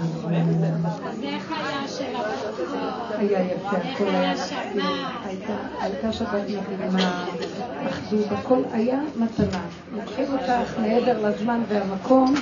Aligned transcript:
אז 0.00 1.22
איך 1.22 1.52
היה 1.52 1.88
של 1.88 2.04
היה 3.18 3.52
יפה, 3.52 3.76
הכל 3.76 4.06
היה 4.06 4.34
הייתה 5.80 6.12
שבת 6.12 6.42
מדהימה, 6.42 7.26
אחדות, 7.88 8.26
הכל 8.30 8.62
היה 8.72 9.00
מתנה. 9.16 9.66
לוקחים 9.96 10.24
אותך 10.32 10.78
מעבר 10.80 11.28
לזמן 11.28 11.60
והמקום, 11.68 12.34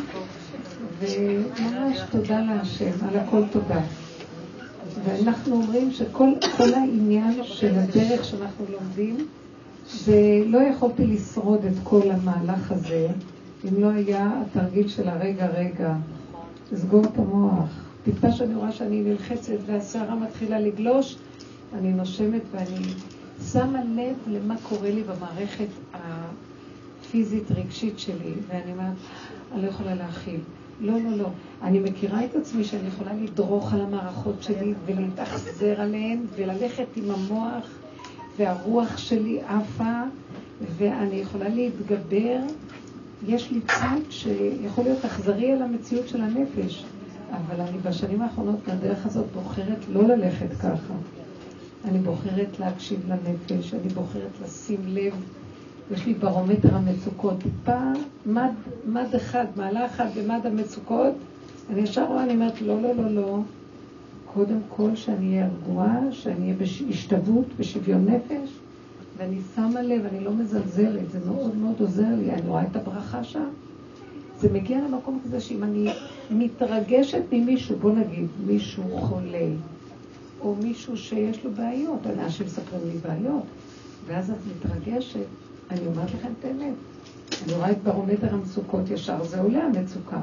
וממש 0.98 1.98
תודה 2.10 2.40
להשם, 2.40 2.90
על 3.08 3.16
הכל 3.18 3.42
תודה. 3.52 3.80
ואנחנו 5.04 5.54
אומרים 5.54 5.92
שכל 5.92 6.74
העניין 6.74 7.40
של 7.42 7.74
הדרך 7.78 8.24
שאנחנו 8.24 8.64
לומדים, 8.72 9.26
ולא 10.04 10.58
יכולתי 10.58 11.06
לשרוד 11.06 11.64
את 11.64 11.76
כל 11.84 12.10
המהלך 12.10 12.72
הזה, 12.72 13.08
אם 13.64 13.82
לא 13.82 13.90
היה 13.90 14.30
התרגיל 14.42 14.88
של 14.88 15.08
הרגע 15.08 15.46
רגע, 15.46 15.94
לסגור 16.72 17.04
את 17.04 17.18
המוח. 17.18 17.68
טיפה 18.04 18.32
שאני 18.32 18.54
רואה 18.54 18.72
שאני 18.72 19.02
נלחצת 19.02 19.56
והסערה 19.66 20.14
מתחילה 20.14 20.60
לגלוש, 20.60 21.16
אני 21.78 21.92
נושמת 21.92 22.42
ואני 22.50 22.86
שמה 23.52 23.84
לב 23.84 24.16
למה 24.26 24.54
קורה 24.62 24.90
לי 24.90 25.02
במערכת 25.02 25.66
הפיזית 25.94 27.50
רגשית 27.50 27.98
שלי, 27.98 28.32
ואני 28.48 28.72
אומרת, 28.72 28.92
אני 29.52 29.62
לא 29.62 29.68
יכולה 29.68 29.94
להכיל. 29.94 30.40
לא, 30.80 30.92
לא, 30.92 31.16
לא. 31.16 31.28
אני 31.62 31.78
מכירה 31.78 32.24
את 32.24 32.34
עצמי 32.36 32.64
שאני 32.64 32.88
יכולה 32.88 33.12
לדרוך 33.14 33.72
על 33.72 33.80
המערכות 33.80 34.42
שלי 34.42 34.74
ולהתאכזר 34.86 35.80
עליהן 35.80 36.18
וללכת 36.36 36.86
עם 36.96 37.10
המוח 37.10 37.66
והרוח 38.36 38.98
שלי 38.98 39.40
עפה 39.40 40.02
ואני 40.76 41.16
יכולה 41.16 41.48
להתגבר. 41.48 42.38
יש 43.26 43.50
לי 43.50 43.60
צד 43.60 44.10
שיכול 44.10 44.84
להיות 44.84 45.04
אכזרי 45.04 45.52
על 45.52 45.62
המציאות 45.62 46.08
של 46.08 46.20
הנפש, 46.20 46.84
אבל 47.30 47.60
אני 47.60 47.78
בשנים 47.78 48.22
האחרונות 48.22 48.58
בדרך 48.68 49.06
הזאת 49.06 49.26
בוחרת 49.34 49.78
לא 49.92 50.02
ללכת 50.02 50.52
ככה. 50.52 50.94
אני 51.84 51.98
בוחרת 51.98 52.60
להקשיב 52.60 53.00
לנפש, 53.08 53.74
אני 53.74 53.88
בוחרת 53.88 54.40
לשים 54.44 54.80
לב 54.86 55.14
יש 55.90 56.06
לי 56.06 56.14
ברומטר 56.14 56.76
המצוקות, 56.76 57.34
טיפה 57.42 57.78
מד, 58.26 58.50
מד 58.86 59.14
אחד, 59.16 59.46
מעלה 59.56 59.86
אחת 59.86 60.06
במד 60.16 60.46
המצוקות, 60.46 61.14
אני 61.70 61.80
ישר 61.80 62.04
רואה, 62.04 62.24
אני 62.24 62.32
אומרת, 62.32 62.60
לא, 62.62 62.82
לא, 62.82 62.94
לא, 62.94 63.10
לא. 63.10 63.38
קודם 64.34 64.58
כל 64.76 64.96
שאני 64.96 65.32
אהיה 65.32 65.48
רגועה, 65.48 66.00
שאני 66.10 66.42
אהיה 66.42 66.54
בהשתוות, 66.88 67.46
בשוויון 67.58 68.08
נפש, 68.08 68.50
ואני 69.16 69.38
שמה 69.54 69.82
לב, 69.82 70.06
אני 70.06 70.20
לא 70.20 70.32
מזלזלת, 70.32 71.10
זה 71.10 71.18
מאוד 71.26 71.56
מאוד 71.56 71.80
עוזר 71.80 72.14
לי, 72.18 72.32
אני 72.32 72.48
רואה 72.48 72.62
את 72.62 72.76
הברכה 72.76 73.24
שם. 73.24 73.48
זה 74.38 74.52
מגיע 74.52 74.78
למקום 74.80 75.20
כזה 75.24 75.40
שאם 75.40 75.62
אני 75.64 75.92
מתרגשת 76.30 77.22
ממישהו, 77.32 77.76
בוא 77.76 77.92
נגיד, 77.92 78.26
מישהו 78.46 78.98
חולה, 78.98 79.48
או 80.40 80.54
מישהו 80.62 80.96
שיש 80.96 81.44
לו 81.44 81.50
בעיות, 81.50 82.06
אנשים 82.06 82.46
מספרים 82.46 82.82
לי 82.92 82.98
בעיות, 82.98 83.42
ואז 84.06 84.30
את 84.30 84.36
מתרגשת, 84.56 85.26
אני 85.70 85.86
אומרת 85.86 86.14
לכם 86.14 86.28
את 86.40 86.44
האמת. 86.44 86.74
אני 87.44 87.54
רואה 87.54 87.70
את 87.70 87.82
ברומטר 87.82 88.34
המצוקות 88.34 88.90
ישר, 88.90 89.24
זה 89.24 89.40
עולה 89.40 89.64
המצוקה. 89.64 90.20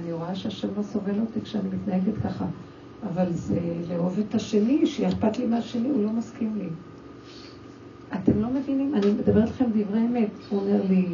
אני 0.00 0.12
רואה 0.12 0.34
שהשם 0.34 0.68
לא 0.76 0.82
סובל 0.82 1.20
אותי 1.20 1.40
כשאני 1.40 1.68
מתנהגת 1.72 2.14
ככה. 2.24 2.46
אבל 3.08 3.32
זה 3.32 3.60
לאהוב 3.88 4.18
את 4.28 4.34
השני, 4.34 4.86
שיהיה 4.86 5.08
אכפת 5.08 5.38
לי 5.38 5.46
מהשני, 5.46 5.88
הוא 5.88 6.04
לא 6.04 6.10
מסכים 6.10 6.56
לי. 6.58 6.68
אתם 8.14 8.42
לא 8.42 8.48
מבינים? 8.48 8.94
אני 8.94 9.06
מדברת 9.10 9.48
לכם 9.48 9.64
דברי 9.74 10.00
אמת. 10.00 10.28
הוא 10.48 10.60
אומר 10.60 10.82
לי, 10.88 11.06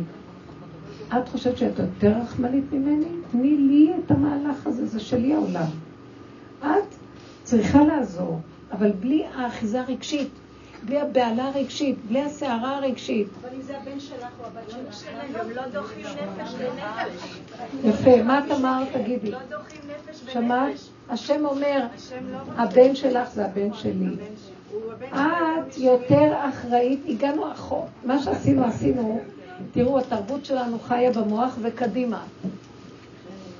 את 1.18 1.28
חושבת 1.28 1.58
שאת 1.58 1.78
יותר 1.78 2.18
רחמנית 2.22 2.64
ממני? 2.72 3.06
תני 3.30 3.56
לי 3.56 3.92
את 4.04 4.10
המהלך 4.10 4.66
הזה, 4.66 4.86
זה 4.86 5.00
שלי 5.00 5.34
העולם. 5.34 5.66
את 6.60 6.94
צריכה 7.42 7.84
לעזור, 7.84 8.41
אבל 8.72 8.91
בלי 9.00 9.24
האחיזה 9.34 9.80
הרגשית. 9.80 10.28
בלי 10.84 11.00
הבהלה 11.00 11.48
הרגשית, 11.48 11.97
בלי 12.08 12.22
הסערה 12.22 12.76
הרגשית. 12.76 13.28
אבל 13.41 13.54
אם 13.54 13.62
זה 13.62 13.76
הבן 13.78 14.00
שלך 14.00 14.32
או 14.41 14.44
הבת 14.47 14.70
שלך, 14.70 15.08
הם 15.42 15.50
לא 15.50 15.62
דוחים 15.72 16.04
נפש 16.06 16.54
לנפש. 16.54 17.38
יפה, 17.84 18.22
מה 18.22 18.38
את 18.38 18.50
אמרת? 18.50 18.88
תגידי. 18.92 19.30
לא 19.30 19.38
דוחים 19.50 19.80
נפש 19.88 20.20
בנפש. 20.20 20.32
שמעת? 20.32 20.72
השם 21.08 21.47
אומר, 21.47 21.86
לא 22.32 22.38
הבן 22.56 22.94
שלך 22.94 23.30
זה 23.30 23.44
הבן 23.44 23.75
שלי. 23.75 24.16
את 25.12 25.78
יותר 25.78 26.32
אחראית, 26.48 27.00
הגענו 27.08 27.53
אחור. 27.53 27.88
מה 28.04 28.22
שעשינו, 28.22 28.64
עשינו, 28.64 29.20
תראו, 29.72 29.98
התרבות 29.98 30.44
שלנו 30.44 30.78
חיה 30.78 31.12
במוח 31.12 31.58
וקדימה. 31.62 32.22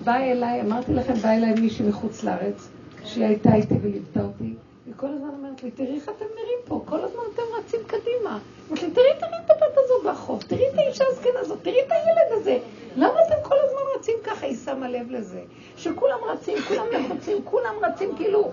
באה 0.04 0.32
אליי, 0.32 0.60
אמרתי 0.60 0.94
לכם, 0.94 1.14
באה 1.14 1.37
אליי 1.37 1.54
מישהי 1.60 1.88
מחוץ 1.88 2.25
לארץ, 2.25 2.69
שהיא 3.04 3.25
הייתה 3.25 3.54
איתי 3.54 3.75
וליוותה 3.82 4.20
אותי. 4.20 4.54
היא 4.88 4.94
כל 4.97 5.06
הזמן 5.06 5.28
אומרת 5.28 5.62
לי, 5.62 5.71
תראי 5.71 5.94
איך 5.94 6.09
אתם 6.09 6.25
נראים 6.34 6.59
פה, 6.65 6.82
כל 6.84 7.00
הזמן 7.00 7.22
אתם 7.34 7.43
רצים 7.59 7.81
קדימה. 7.87 8.38
אמרתי 8.69 8.87
לי, 8.87 8.93
תראי, 8.93 9.06
תראי 9.21 9.38
את 9.44 9.50
הבת 9.50 9.76
הזו 9.76 9.94
ברחוב, 10.04 10.43
תראי 10.43 10.69
את 10.69 10.78
האישה 10.78 11.04
הזקנה 11.09 11.41
הזאת, 11.41 11.59
תראי 11.62 11.81
את 11.87 11.91
הילד 11.91 12.41
הזה. 12.41 12.59
למה 12.97 13.15
אתם 13.26 13.34
כל 13.43 13.54
הזמן 13.65 13.81
רצים 13.99 14.15
ככה? 14.25 14.47
היא 14.47 14.56
שמה 14.56 14.88
לב 14.88 15.10
לזה. 15.10 15.43
שכולם 15.76 16.19
רצים, 16.28 16.59
כולם 16.69 16.87
לחוצים, 16.93 17.37
כולם 17.44 17.75
רצים, 17.82 18.16
כאילו... 18.16 18.50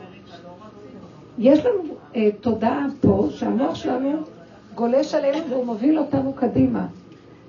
יש 1.38 1.66
לנו 1.66 1.84
אה, 2.16 2.30
תודעה 2.42 2.86
פה, 3.02 3.28
שהמוח 3.32 3.76
שלנו 3.76 4.18
גולש 4.76 5.14
עלינו 5.14 5.50
והוא 5.50 5.66
מוביל 5.66 6.00
אותנו 6.00 6.34
קדימה. 6.34 6.88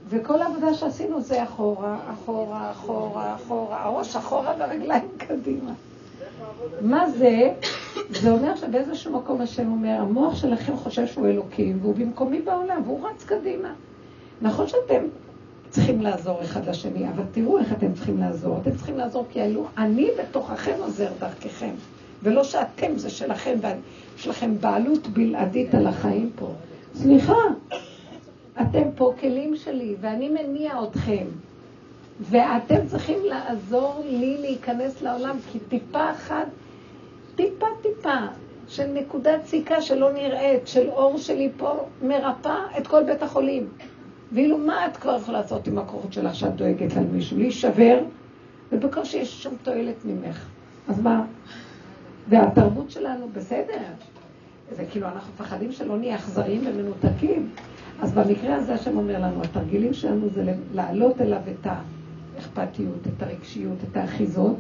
וכל 0.08 0.42
העבודה 0.42 0.74
שעשינו 0.74 1.20
זה 1.20 1.42
אחורה, 1.42 1.98
אחורה, 2.12 2.70
אחורה, 2.70 3.34
אחורה, 3.34 3.84
הראש 3.84 4.16
אחורה 4.16 4.54
והרגליים 4.58 5.08
קדימה. 5.16 5.72
מה 6.80 7.10
זה? 7.10 7.52
זה 8.10 8.30
אומר 8.30 8.56
שבאיזשהו 8.56 9.12
מקום 9.12 9.41
השם 9.41 9.72
אומר, 9.72 9.97
המוח 10.00 10.36
שלכם 10.36 10.76
חושב 10.76 11.06
שהוא 11.06 11.26
אלוקים 11.26 11.78
והוא 11.82 11.94
במקומי 11.94 12.41
בעולם 12.42 12.82
והוא 12.84 13.08
רץ 13.08 13.24
קדימה. 13.24 13.72
נכון 14.42 14.69
שאתם 14.69 15.02
צריכים 15.70 16.00
לעזור 16.00 16.42
אחד 16.42 16.69
לשני, 16.69 17.08
אבל 17.08 17.24
תראו 17.32 17.58
איך 17.58 17.72
אתם 17.72 17.92
צריכים 17.94 18.19
לעזור. 18.19 18.58
אתם 18.62 18.76
צריכים 18.76 18.98
לעזור 18.98 19.26
כי 19.32 19.42
אלו, 19.42 19.66
אני 19.78 20.08
בתוככם 20.20 20.74
עוזר 20.80 21.08
דרככם, 21.19 21.70
ולא 22.22 22.44
שאתם 22.44 22.98
זה 22.98 23.10
שלכם 23.10 23.58
ויש 23.60 24.28
לכם 24.28 24.58
בעלות 24.60 25.06
בלעדית 25.06 25.74
על 25.74 25.86
החיים 25.86 26.30
פה. 26.36 26.53
סליחה, 26.94 27.38
אתם 28.60 28.91
פה 28.94 29.12
כלים 29.20 29.56
שלי 29.56 29.94
ואני 30.00 30.28
מניע 30.28 30.72
אתכם. 30.82 31.24
ואתם 32.21 32.87
צריכים 32.87 33.19
לעזור 33.25 34.03
לי 34.04 34.37
להיכנס 34.41 35.03
לעולם, 35.03 35.37
כי 35.53 35.59
טיפה 35.59 36.10
אחת, 36.10 36.47
טיפה 37.37 37.66
טיפה 37.82 38.19
של 38.69 38.87
נקודת 38.93 39.44
סיכה 39.44 39.81
שלא 39.81 40.12
נראית, 40.12 40.69
של 40.69 40.88
אור 40.88 41.19
שלי 41.19 41.50
פה, 41.56 41.87
מרפא 42.03 42.56
את 42.78 42.87
כל 42.87 43.04
בית 43.04 43.22
החולים. 43.22 43.69
ואילו 44.32 44.59
מה 44.59 44.87
את 44.87 44.97
כבר 44.97 45.16
יכולה 45.16 45.41
לעשות 45.41 45.66
עם 45.66 45.78
הכוחות 45.78 46.12
שלך 46.12 46.34
שאת 46.34 46.54
דואגת 46.54 46.97
על 46.97 47.04
מישהו? 47.04 47.38
להישבר, 47.38 47.99
ובקושי 48.72 49.16
יש 49.16 49.43
שום 49.43 49.54
תועלת 49.62 50.04
ממך. 50.04 50.47
אז 50.88 51.00
מה? 51.00 51.25
והתרבות 52.28 52.91
שלנו 52.91 53.28
בסדר. 53.33 53.83
זה 54.71 54.84
כאילו 54.91 55.06
אנחנו 55.06 55.33
מפחדים 55.34 55.72
שלא 55.72 55.98
נהיה 55.98 56.16
אכזריים 56.16 56.60
ומנותקים. 56.66 57.50
אז 58.03 58.12
במקרה 58.12 58.54
הזה 58.54 58.75
השם 58.75 58.97
אומר 58.97 59.19
לנו, 59.19 59.43
התרגילים 59.43 59.94
שלנו 59.94 60.28
זה 60.34 60.54
להעלות 60.75 61.21
אליו 61.21 61.41
את 61.60 61.66
ה... 61.66 61.81
האכפתיות, 62.36 63.06
את 63.16 63.22
הרגשיות, 63.22 63.76
את 63.91 63.97
האחיזות, 63.97 64.56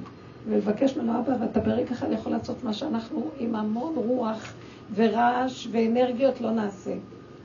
ולבקש 0.48 0.96
ממנו, 0.96 1.20
אבא, 1.20 1.32
ואתה 1.40 1.60
ברגע 1.60 1.92
אחד 1.92 2.12
יכול 2.12 2.32
לעשות 2.32 2.64
מה 2.64 2.72
שאנחנו 2.72 3.30
עם 3.38 3.54
המון 3.54 3.92
רוח 3.96 4.52
ורעש 4.94 5.68
ואנרגיות 5.72 6.40
לא 6.40 6.50
נעשה. 6.50 6.94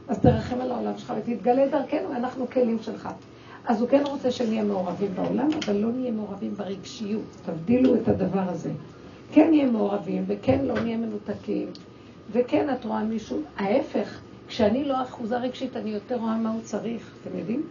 אז 0.07 0.19
תרחם 0.19 0.61
על 0.61 0.71
העולם 0.71 0.97
שלך 0.97 1.13
ותתגלה 1.17 1.67
דרכנו, 1.67 2.15
אנחנו 2.15 2.49
כלים 2.49 2.77
שלך. 2.81 3.09
אז 3.65 3.81
הוא 3.81 3.89
כן 3.89 4.03
רוצה 4.05 4.31
שנהיה 4.31 4.63
מעורבים 4.63 5.11
בעולם, 5.15 5.49
אבל 5.65 5.75
לא 5.75 5.91
נהיה 5.91 6.11
מעורבים 6.11 6.55
ברגשיות. 6.55 7.23
תבדילו 7.45 7.95
את 7.95 8.07
הדבר 8.07 8.43
הזה. 8.49 8.71
כן 9.33 9.49
נהיה 9.49 9.65
מעורבים, 9.65 10.23
וכן 10.27 10.65
לא 10.65 10.79
נהיה 10.79 10.97
מנותקים, 10.97 11.67
וכן 12.31 12.69
את 12.73 12.85
רואה 12.85 13.03
מישהו, 13.03 13.41
ההפך, 13.57 14.19
כשאני 14.47 14.85
לא 14.85 15.01
אחוזה 15.01 15.37
רגשית, 15.37 15.77
אני 15.77 15.89
יותר 15.89 16.15
רואה 16.15 16.37
מה 16.37 16.51
הוא 16.51 16.61
צריך, 16.61 17.11
אתם 17.21 17.37
יודעים? 17.37 17.63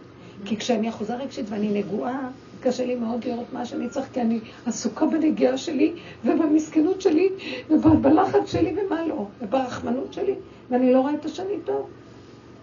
כי 0.45 0.57
כשאני 0.57 0.89
אחוזה 0.89 1.15
רגשית 1.15 1.45
ואני 1.49 1.81
נגועה, 1.81 2.29
קשה 2.61 2.85
לי 2.85 2.95
מאוד 2.95 3.25
לראות 3.25 3.53
מה 3.53 3.65
שאני 3.65 3.89
צריך, 3.89 4.07
כי 4.13 4.21
אני 4.21 4.39
עסוקה 4.65 5.05
בנגיעה 5.05 5.57
שלי 5.57 5.93
ובמסכנות 6.25 7.01
שלי 7.01 7.29
ובלחץ 7.69 8.51
שלי 8.51 8.75
ומה 8.77 9.07
לא, 9.07 9.25
וברחמנות 9.41 10.13
שלי, 10.13 10.35
ואני 10.69 10.93
לא 10.93 10.99
רואה 10.99 11.13
את 11.13 11.25
השני 11.25 11.59
טוב. 11.65 11.89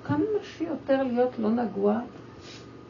כמה 0.05 0.25
שיותר 0.43 1.03
להיות 1.03 1.39
לא 1.39 1.51
נגוע, 1.51 2.01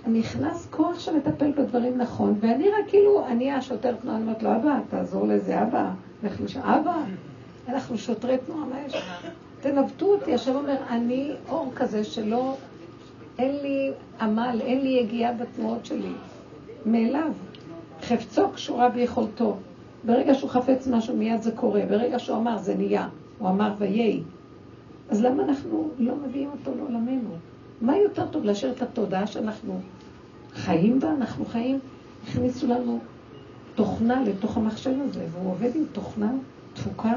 נכנס 0.06 0.68
כוח 0.70 0.98
שמטפל 0.98 1.52
בדברים 1.52 1.98
נכון, 1.98 2.34
ואני 2.40 2.68
רק 2.68 2.88
כאילו, 2.88 3.26
אני 3.26 3.52
השוטר 3.52 3.94
תנועה, 3.94 4.16
אני 4.16 4.24
אומרת 4.24 4.42
לו, 4.42 4.56
אבא, 4.56 4.78
תעזור 4.90 5.26
לזה, 5.26 5.62
אבא, 5.62 5.90
לך 6.22 6.40
לשם, 6.40 6.60
אבא, 6.60 6.96
אנחנו 7.68 7.98
שוטרי 7.98 8.36
תנועה, 8.46 8.64
מה 8.64 8.76
יש? 8.86 9.02
תנווטו 9.60 10.06
אותי, 10.06 10.34
השם 10.34 10.54
אומר, 10.54 10.76
אני 10.90 11.32
אור 11.48 11.72
כזה 11.76 12.04
שלא, 12.04 12.56
אין 13.38 13.56
לי 13.62 13.90
עמל, 14.20 14.60
אין 14.64 14.80
לי 14.80 14.88
יגיעה 14.88 15.32
בתנועות 15.32 15.86
שלי. 15.86 16.12
מאליו. 16.86 17.32
חפצו 18.02 18.50
קשורה 18.50 18.88
ביכולתו. 18.88 19.56
ברגע 20.04 20.34
שהוא 20.34 20.50
חפץ 20.50 20.86
משהו 20.86 21.16
מיד 21.16 21.42
זה 21.42 21.52
קורה, 21.52 21.82
ברגע 21.88 22.18
שהוא 22.18 22.36
אמר 22.36 22.58
זה 22.58 22.74
נהיה, 22.74 23.08
הוא 23.38 23.48
אמר 23.48 23.72
ויהי. 23.78 24.22
אז 25.10 25.22
למה 25.22 25.42
אנחנו 25.42 25.90
לא 25.98 26.14
מביאים 26.16 26.50
אותו 26.50 26.74
לעולמנו? 26.76 27.30
מה 27.80 27.96
יותר 27.96 28.26
טוב 28.26 28.44
להשאיר 28.44 28.72
את 28.72 28.82
התודעה 28.82 29.26
שאנחנו 29.26 29.80
חיים 30.54 31.00
בה? 31.00 31.10
אנחנו 31.10 31.44
חיים, 31.44 31.78
הכניסו 32.28 32.66
לנו 32.66 32.98
תוכנה 33.74 34.22
לתוך 34.22 34.56
המחשב 34.56 34.94
הזה, 35.08 35.26
והוא 35.32 35.50
עובד 35.50 35.76
עם 35.76 35.84
תוכנה, 35.92 36.32
תפוקה, 36.74 37.14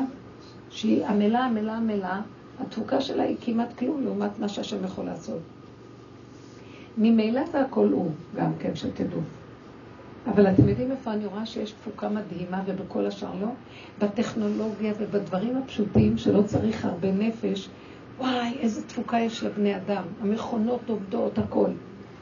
שהיא 0.69 1.05
עמלה, 1.05 1.45
עמלה, 1.45 1.77
עמלה, 1.77 2.21
התפוקה 2.59 3.01
שלה 3.01 3.23
היא 3.23 3.37
כמעט 3.41 3.77
כלום 3.77 4.03
לעומת 4.03 4.39
מה 4.39 4.49
שהשם 4.49 4.85
יכול 4.85 5.05
לעשות. 5.05 5.39
ממילא 6.97 7.41
זה 7.51 7.61
הכל 7.61 7.87
הוא, 7.87 8.11
גם 8.35 8.51
כן, 8.59 8.75
שתדעו. 8.75 9.21
אבל 10.27 10.47
אתם 10.47 10.69
יודעים 10.69 10.91
איפה 10.91 11.13
אני 11.13 11.25
רואה 11.25 11.45
שיש 11.45 11.71
תפוקה 11.71 12.09
מדהימה 12.09 12.63
ובכל 12.65 13.05
השאר 13.05 13.33
לא? 13.41 13.47
בטכנולוגיה 13.99 14.93
ובדברים 14.99 15.57
הפשוטים 15.57 16.17
שלא 16.17 16.41
צריך 16.41 16.85
הרבה 16.85 17.11
נפש. 17.11 17.69
וואי, 18.17 18.53
איזה 18.59 18.87
תפוקה 18.87 19.19
יש 19.19 19.43
לבני 19.43 19.75
אדם. 19.75 20.03
המכונות 20.21 20.89
עובדות, 20.89 21.37
הכל. 21.37 21.69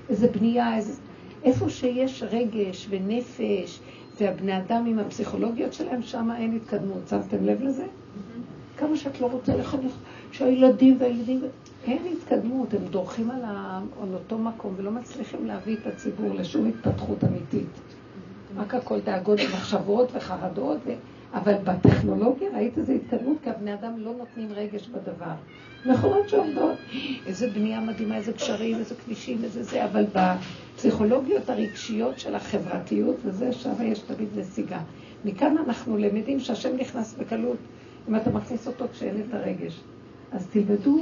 איזה 0.10 0.28
בנייה, 0.28 0.75
איזה... 0.75 0.94
איפה 1.44 1.69
שיש 1.69 2.24
רגש 2.24 2.88
ונפש, 2.90 3.80
והבני 4.19 4.57
אדם 4.57 4.86
עם 4.86 5.00
הפסיכולוגיות 5.00 5.74
שלהם, 5.74 6.02
שם 6.02 6.30
אין 6.38 6.56
התקדמות. 6.56 7.07
שמתם 7.10 7.45
לב 7.45 7.62
לזה? 7.62 7.86
כמה 8.78 8.98
שאת 8.98 9.22
לא 9.22 9.25
רוצה 9.25 9.57
לחנך, 9.57 9.92
שהילדים 10.31 10.98
והילדים... 11.00 11.42
אין 11.84 12.02
התקדמות, 12.18 12.74
הם 12.74 12.86
דורכים 12.90 13.31
על, 13.31 13.42
ה... 13.44 13.81
על 14.02 14.13
אותו 14.13 14.38
מקום 14.38 14.74
ולא 14.78 14.92
מצליחים 14.92 15.45
להביא 15.45 15.78
את 15.81 15.88
הציבור 15.88 16.34
לשום 16.34 16.66
התפתחות 16.68 17.24
אמיתית. 17.24 17.88
רק 18.57 18.75
הכל 18.75 19.00
דאגות 19.00 19.40
ומחשבות 19.40 20.10
וחרדות, 20.13 20.78
ו... 20.86 20.92
אבל 21.34 21.54
בטכנולוגיה 21.63 22.50
ראית 22.56 22.78
איזה 22.78 22.94
התקדמות, 22.94 23.38
כי 23.44 23.50
הבני 23.50 23.74
אדם 23.74 23.94
לא 23.98 24.13
נותנים 24.18 24.48
רגש 24.51 24.88
בדבר. 24.88 25.34
מכונות 25.86 26.30
שעובדות, 26.30 26.78
איזה 27.25 27.50
בנייה 27.50 27.80
מדהימה, 27.80 28.16
איזה 28.16 28.34
קשרים, 28.34 28.75
איזה 28.78 28.96
כבישים, 28.96 29.44
איזה 29.44 29.63
זה, 29.63 29.86
אבל 29.86 30.06
בפסיכולוגיות 30.13 31.50
הרגשיות 31.50 32.19
של 32.19 32.36
החברתיות, 32.36 33.16
וזה, 33.25 33.54
שם 33.54 33.74
יש 33.81 34.00
תמיד 34.00 34.30
נסיגה. 34.36 34.80
מכאן 35.25 35.56
אנחנו 35.57 35.98
למדים 35.98 36.40
שהשם 36.40 36.78
נכנס 36.78 37.16
בקלות, 37.19 37.57
אם 38.10 38.16
אתה 38.16 38.30
מכניס 38.30 38.68
אותו 38.68 38.86
כשאין 38.92 39.24
את 39.28 39.34
הרגש. 39.34 39.80
אז 40.31 40.48
תלמדו 40.48 41.00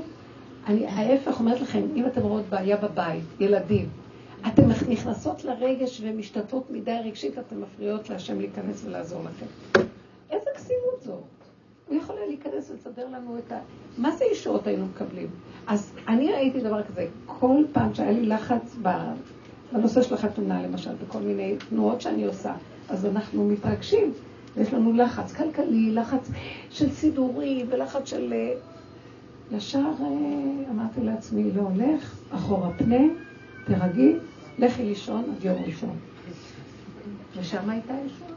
אני 0.68 0.88
ההפך 0.88 1.40
אומרת 1.40 1.62
לכם, 1.62 1.82
אם 1.96 2.06
אתם 2.06 2.22
רואות 2.22 2.46
בעיה 2.50 2.78
בבית, 2.78 3.24
ילדים, 3.40 3.90
אתן 4.48 4.69
נכנסות 4.89 5.44
לרגש 5.44 6.01
ומשתתפות 6.04 6.72
מדי 6.72 6.98
רגשית, 7.06 7.39
אתן 7.39 7.60
מפריעות 7.60 8.10
להשם 8.10 8.39
להיכנס 8.39 8.86
ולעזור 8.86 9.22
לכם. 9.24 9.45
איזה 10.30 10.50
כסילות 10.56 11.01
זו? 11.04 11.18
הוא 11.88 11.98
יכול 11.98 12.16
היה 12.18 12.28
להיכנס 12.28 12.72
ולסדר 12.72 13.07
לנו 13.07 13.38
את 13.38 13.51
ה... 13.51 13.60
מה 13.98 14.12
זה 14.12 14.25
ישועות 14.31 14.68
היינו 14.68 14.86
מקבלים? 14.86 15.28
אז 15.68 15.94
אני 16.07 16.31
ראיתי 16.31 16.62
דבר 16.62 16.84
כזה, 16.84 17.07
כל 17.25 17.63
פעם 17.72 17.94
שהיה 17.94 18.12
לי 18.12 18.25
לחץ 18.25 18.75
בנושא 19.72 20.01
של 20.01 20.13
החתונה, 20.13 20.63
למשל, 20.63 20.92
בכל 21.07 21.19
מיני 21.19 21.56
תנועות 21.69 22.01
שאני 22.01 22.25
עושה, 22.25 22.54
אז 22.90 23.06
אנחנו 23.06 23.48
מתרגשים, 23.48 24.13
ויש 24.56 24.74
לנו 24.74 24.94
לחץ 24.94 25.33
כלכלי, 25.33 25.92
לחץ 25.92 26.31
של 26.69 26.90
סידורים 26.92 27.66
ולחץ 27.69 28.10
של 28.10 28.33
אה, 28.33 28.54
ישר 29.57 29.80
אה, 29.80 30.06
אמרתי 30.72 31.01
לעצמי, 31.04 31.51
לא 31.51 31.62
הולך, 31.62 32.19
אחורה 32.31 32.69
פנה, 32.78 33.04
תרגי, 33.68 34.16
לכי 34.60 34.84
לישון 34.84 35.24
עד 35.38 35.46
יום 35.46 35.64
ראשון. 35.66 35.96
ושם 37.38 37.69
הייתה 37.69 37.94
ישועה. 38.06 38.31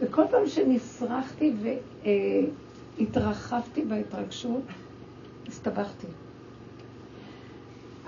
וכל 0.00 0.22
פעם 0.30 0.46
שנשרחתי 0.46 1.52
והתרחבתי 2.98 3.84
בהתרגשות, 3.84 4.62
הסתבכתי. 5.48 6.06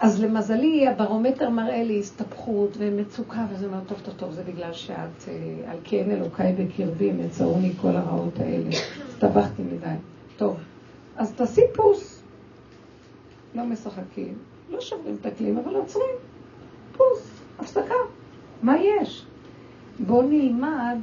אז 0.01 0.23
למזלי, 0.23 0.89
הברומטר 0.89 1.51
מראה 1.51 1.83
לי 1.83 1.99
הסתבכות 2.01 2.77
ומצוקה, 2.79 3.47
וזה 3.51 3.67
אומר, 3.67 3.81
טוב, 3.87 4.01
טוב, 4.05 4.15
טוב, 4.17 4.33
זה 4.33 4.43
בגלל 4.43 4.73
שאת, 4.73 5.29
אה, 5.29 5.71
על 5.71 5.79
כן 5.85 6.11
אלוקיי 6.11 6.53
בקרבי, 6.53 7.13
מצאוני 7.13 7.73
כל 7.81 7.97
הרעות 7.97 8.39
האלה. 8.39 8.71
הסתבכתי 9.09 9.63
מדי. 9.63 9.95
טוב, 10.37 10.57
אז 11.17 11.33
תעשי 11.33 11.61
פוס. 11.75 12.23
לא 13.55 13.65
משחקים, 13.65 14.35
לא 14.71 14.81
שוברים 14.81 15.17
את 15.21 15.27
הכלים, 15.27 15.59
אבל 15.59 15.75
עוצרים. 15.75 16.34
פוס, 16.97 17.41
הפסקה. 17.59 17.95
מה 18.63 18.77
יש? 18.79 19.25
בואו 20.01 20.23
נלמד 20.23 20.97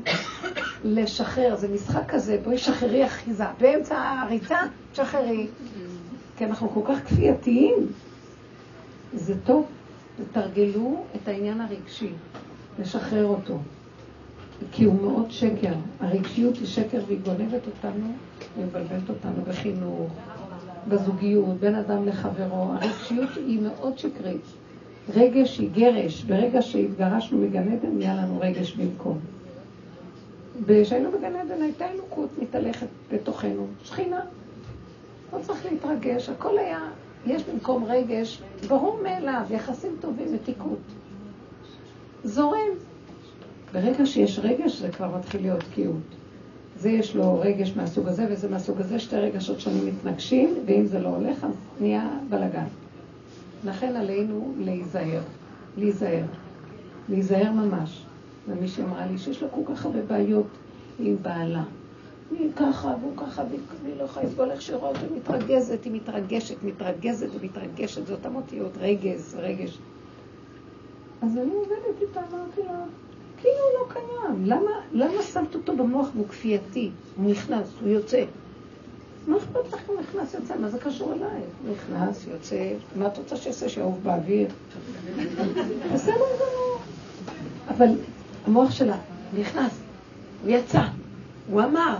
לשחרר, 0.84 1.56
זה 1.56 1.68
משחק 1.68 2.04
כזה, 2.08 2.38
בואי 2.44 2.58
שחררי 2.58 3.06
אחיזה. 3.06 3.44
באמצע 3.60 3.98
הריצה, 3.98 4.60
שחררי. 4.94 5.48
כי 6.38 6.46
אנחנו 6.46 6.70
כל 6.70 6.82
כך 6.88 7.08
כפייתיים. 7.08 7.88
זה 9.14 9.34
טוב, 9.44 9.66
תתרגלו 10.18 11.04
את 11.16 11.28
העניין 11.28 11.62
הרגשי, 11.62 12.10
לשחרר 12.80 13.26
אותו. 13.26 13.58
כי 14.72 14.84
הוא 14.84 15.02
מאוד 15.02 15.32
שקר. 15.32 15.74
הרגשיות 16.00 16.58
היא 16.58 16.68
שקר 16.68 17.00
והיא 17.08 17.20
גונבת 17.26 17.62
אותנו 17.68 18.08
ומבלבלת 18.58 19.10
אותנו 19.10 19.42
בחינוך, 19.48 20.12
בזוגיות, 20.88 21.58
בין 21.60 21.76
אדם 21.76 22.08
לחברו, 22.08 22.74
הרגשיות 22.74 23.30
היא 23.36 23.62
מאוד 23.62 23.98
שקרית. 23.98 24.61
רגש 25.10 25.60
היא 25.60 25.70
גרש, 25.74 26.24
ברגע 26.24 26.62
שהתגרשנו 26.62 27.38
מגן 27.38 27.72
עדן, 27.72 27.98
נהיה 27.98 28.16
לנו 28.16 28.40
רגש 28.42 28.74
במקום. 28.74 29.20
כשהיינו 30.68 31.12
בגן 31.12 31.36
עדן 31.36 31.62
הייתה 31.62 31.90
אלוקות 31.92 32.30
מתהלכת 32.42 32.88
בתוכנו, 33.12 33.68
שכינה. 33.84 34.22
לא 35.34 35.40
צריך 35.42 35.66
להתרגש, 35.66 36.30
הכל 36.30 36.58
היה, 36.58 36.80
יש 37.26 37.44
במקום 37.44 37.84
רגש, 37.84 38.42
ברור 38.68 39.00
מאליו, 39.04 39.42
יחסים 39.50 39.92
טובים, 40.00 40.34
מתיקות. 40.34 40.80
זורם. 42.24 42.70
ברגע 43.74 44.06
שיש 44.06 44.40
רגש 44.40 44.80
זה 44.80 44.90
כבר 44.90 45.18
מתחיל 45.18 45.42
להיות 45.42 45.60
תקיעות. 45.60 46.02
זה 46.78 46.90
יש 46.90 47.16
לו 47.16 47.40
רגש 47.40 47.74
מהסוג 47.76 48.08
הזה 48.08 48.26
וזה 48.30 48.50
מהסוג 48.50 48.80
הזה, 48.82 49.00
שתי 49.00 49.16
רגשות 49.16 49.60
שונים 49.60 49.86
מתנגשים, 49.86 50.56
ואם 50.66 50.86
זה 50.86 51.00
לא 51.00 51.10
הולך, 51.10 51.44
אז 51.44 51.52
נהיה 51.82 52.10
בלאגן. 52.30 52.66
לכן 53.66 53.96
עלינו 53.96 54.54
להיזהר, 54.60 55.22
להיזהר, 55.78 56.26
להיזהר 57.10 57.52
ממש. 57.52 58.06
ומישהי 58.48 58.84
אמרה 58.84 59.06
לי 59.06 59.18
שיש 59.18 59.44
לה 59.44 59.50
כל 59.50 59.62
כך 59.74 59.86
הרבה 59.86 60.02
בעיות 60.02 60.48
עם 61.00 61.16
בעלה. 61.22 61.64
היא 62.32 62.50
ככה 62.56 62.96
והוא 63.02 63.18
ככה, 63.18 63.44
והיא 63.84 63.96
לא 63.98 64.04
יכולה 64.04 64.26
לסבול 64.26 64.52
איך 64.52 64.62
שרואה 64.62 64.90
אותה 64.90 65.14
מתרגזת, 65.16 65.84
היא 65.84 65.94
מתרגשת, 65.94 66.56
מתרגזת 66.64 67.28
ומתרגשת, 67.40 68.08
זה 68.08 68.14
אותם 68.14 68.36
אותיות, 68.36 68.72
רגז, 68.80 69.38
רגש. 69.40 69.78
אז 71.22 71.38
אני 71.38 71.54
עובדת 71.54 72.02
איתה, 72.02 72.20
אמרתי 72.20 72.62
לה, 72.62 72.84
כאילו 73.38 73.54
לא 73.80 73.94
קיים. 73.94 74.46
למה, 74.46 74.72
למה 74.92 75.22
שמת 75.22 75.56
אותו 75.56 75.76
במוח 75.78 76.08
והוא 76.16 76.28
כפייתי? 76.28 76.90
הוא 77.18 77.32
נכנס, 77.32 77.74
הוא 77.82 77.90
יוצא. 77.90 78.24
מה 79.28 79.38
אכפת 79.38 79.74
לך 79.74 79.90
אם 79.90 79.96
נכנס, 80.00 80.34
יוצא? 80.34 80.58
מה 80.58 80.70
זה 80.70 80.80
קשור 80.80 81.14
אליי? 81.14 81.42
נכנס, 81.74 82.28
יוצא, 82.28 82.74
מה 82.96 83.08
את 83.08 83.18
רוצה 83.18 83.38
שיעשה? 83.38 83.70
שיעוף 83.70 83.98
באוויר? 84.04 84.48
בסדר 85.94 86.14
גמור. 86.14 86.80
אבל 87.68 87.88
המוח 88.46 88.72
שלה 88.72 88.98
נכנס, 89.40 89.80
הוא 90.44 90.52
יצא, 90.52 90.82
הוא 91.50 91.62
אמר. 91.62 91.98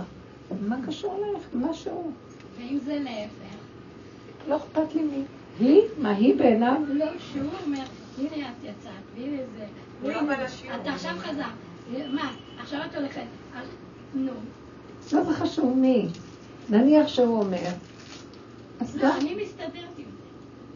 מה 0.68 0.76
קשור 0.86 1.16
אלייך? 1.18 1.70
משהו. 1.70 2.12
ואם 2.58 2.78
זה 2.84 2.98
להפך? 3.04 3.56
לא 4.48 4.56
אכפת 4.56 4.94
לי 4.94 5.02
מי. 5.02 5.22
היא? 5.58 5.80
מה 5.98 6.10
היא 6.10 6.38
בעיניו? 6.38 6.76
לא, 6.88 7.06
שהוא 7.18 7.50
אומר, 7.66 7.82
הנה 8.18 8.48
את 8.48 8.64
יצאת, 8.64 8.92
והנה 9.16 9.42
זה. 9.58 9.64
אתה 10.82 10.92
עכשיו 10.92 11.14
חזר. 11.18 11.48
מה, 12.12 12.32
עכשיו 12.58 12.80
את 12.90 12.94
הולכת. 12.96 13.22
נו. 14.14 14.32
לא 15.12 15.24
זה 15.24 15.34
חשוב 15.34 15.78
מי. 15.78 16.08
נניח 16.70 17.08
שהוא 17.08 17.38
אומר. 17.38 17.68
אז 18.80 18.96
לא, 18.96 19.16
אני 19.16 19.34
מסתדרת 19.44 19.98
עם 19.98 20.04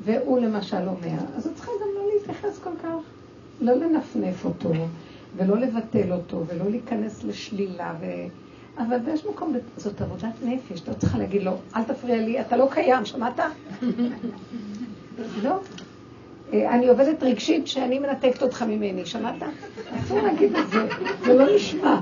זה. 0.04 0.12
והוא 0.20 0.38
למשל 0.38 0.88
אומר, 0.88 1.18
אז 1.36 1.46
את 1.46 1.54
צריכה 1.54 1.70
גם 1.82 1.88
לא 1.94 2.08
להתייחס 2.14 2.58
כל 2.58 2.70
כך. 2.82 2.88
לא 3.60 3.72
לנפנף 3.72 4.44
אותו, 4.44 4.72
ולא 5.36 5.58
לבטל 5.58 6.12
אותו, 6.12 6.44
ולא 6.46 6.70
להיכנס 6.70 7.24
לשלילה. 7.24 7.94
ו... 8.00 8.06
אבל 8.78 8.96
יש 9.14 9.26
מקום, 9.26 9.54
זאת 9.76 10.00
עבודת 10.00 10.34
נפש, 10.42 10.80
אתה 10.80 10.94
צריכה 10.94 11.18
להגיד 11.18 11.42
לו, 11.42 11.52
אל 11.76 11.82
תפריע 11.82 12.16
לי, 12.16 12.40
אתה 12.40 12.56
לא 12.56 12.68
קיים, 12.70 13.04
שמעת? 13.04 13.40
לא. 15.42 15.60
אה, 16.52 16.74
אני 16.74 16.88
עובדת 16.88 17.22
רגשית 17.22 17.66
שאני 17.66 17.98
מנתקת 17.98 18.42
אותך 18.42 18.62
ממני, 18.62 19.06
שמעת? 19.06 19.42
אסור 19.90 20.20
להגיד 20.20 20.56
את 20.56 20.70
זה, 20.70 20.88
זה 21.24 21.34
לא 21.34 21.56
נשמע. 21.56 22.00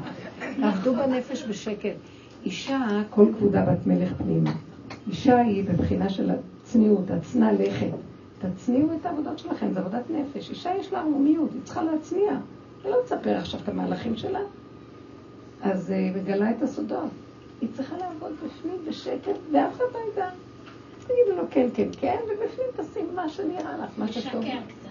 תעבדו 0.61 0.95
בנפש 0.95 1.45
בשקט. 1.45 1.97
אישה, 2.45 2.87
כל 3.11 3.27
כבודה 3.39 3.65
בת 3.65 3.87
מלך 3.87 4.13
פנימה. 4.19 4.53
אישה 5.09 5.39
היא 5.39 5.65
בבחינה 5.65 6.09
של 6.09 6.31
הצניעות, 6.31 7.11
הצנע 7.11 7.53
לכת. 7.53 7.91
תצניעו 8.39 8.89
את 9.01 9.07
העבודות 9.07 9.39
שלכם, 9.39 9.73
זה 9.73 9.81
עבודת 9.81 10.03
נפש. 10.11 10.51
אישה 10.51 10.71
יש 10.81 10.93
לה 10.93 11.01
ערמומיות, 11.01 11.53
היא 11.53 11.61
צריכה 11.65 11.83
להצניע. 11.83 12.31
היא 12.85 12.93
לא 12.93 12.97
תספר 13.05 13.37
עכשיו 13.37 13.61
את 13.61 13.69
המהלכים 13.69 14.17
שלה. 14.17 14.41
אז 15.63 15.91
היא 15.91 16.13
מגלה 16.17 16.51
את 16.51 16.63
הסודות. 16.63 17.11
היא 17.61 17.69
צריכה 17.77 17.97
לעבוד 17.97 18.33
בפנים 18.33 18.77
בשקט, 18.89 19.39
ואף 19.53 19.77
אחד 19.77 19.85
לא. 20.17 20.25
תגידו 21.01 21.37
לו 21.37 21.43
כן, 21.51 21.69
כן, 21.75 21.89
כן, 22.01 22.17
ובפנים 22.25 22.67
תשים 22.77 23.15
מה 23.15 23.29
שנראה 23.29 23.77
לך, 23.79 23.91
מה 23.99 24.09
שטוב. 24.09 24.45
קצת. 24.45 24.84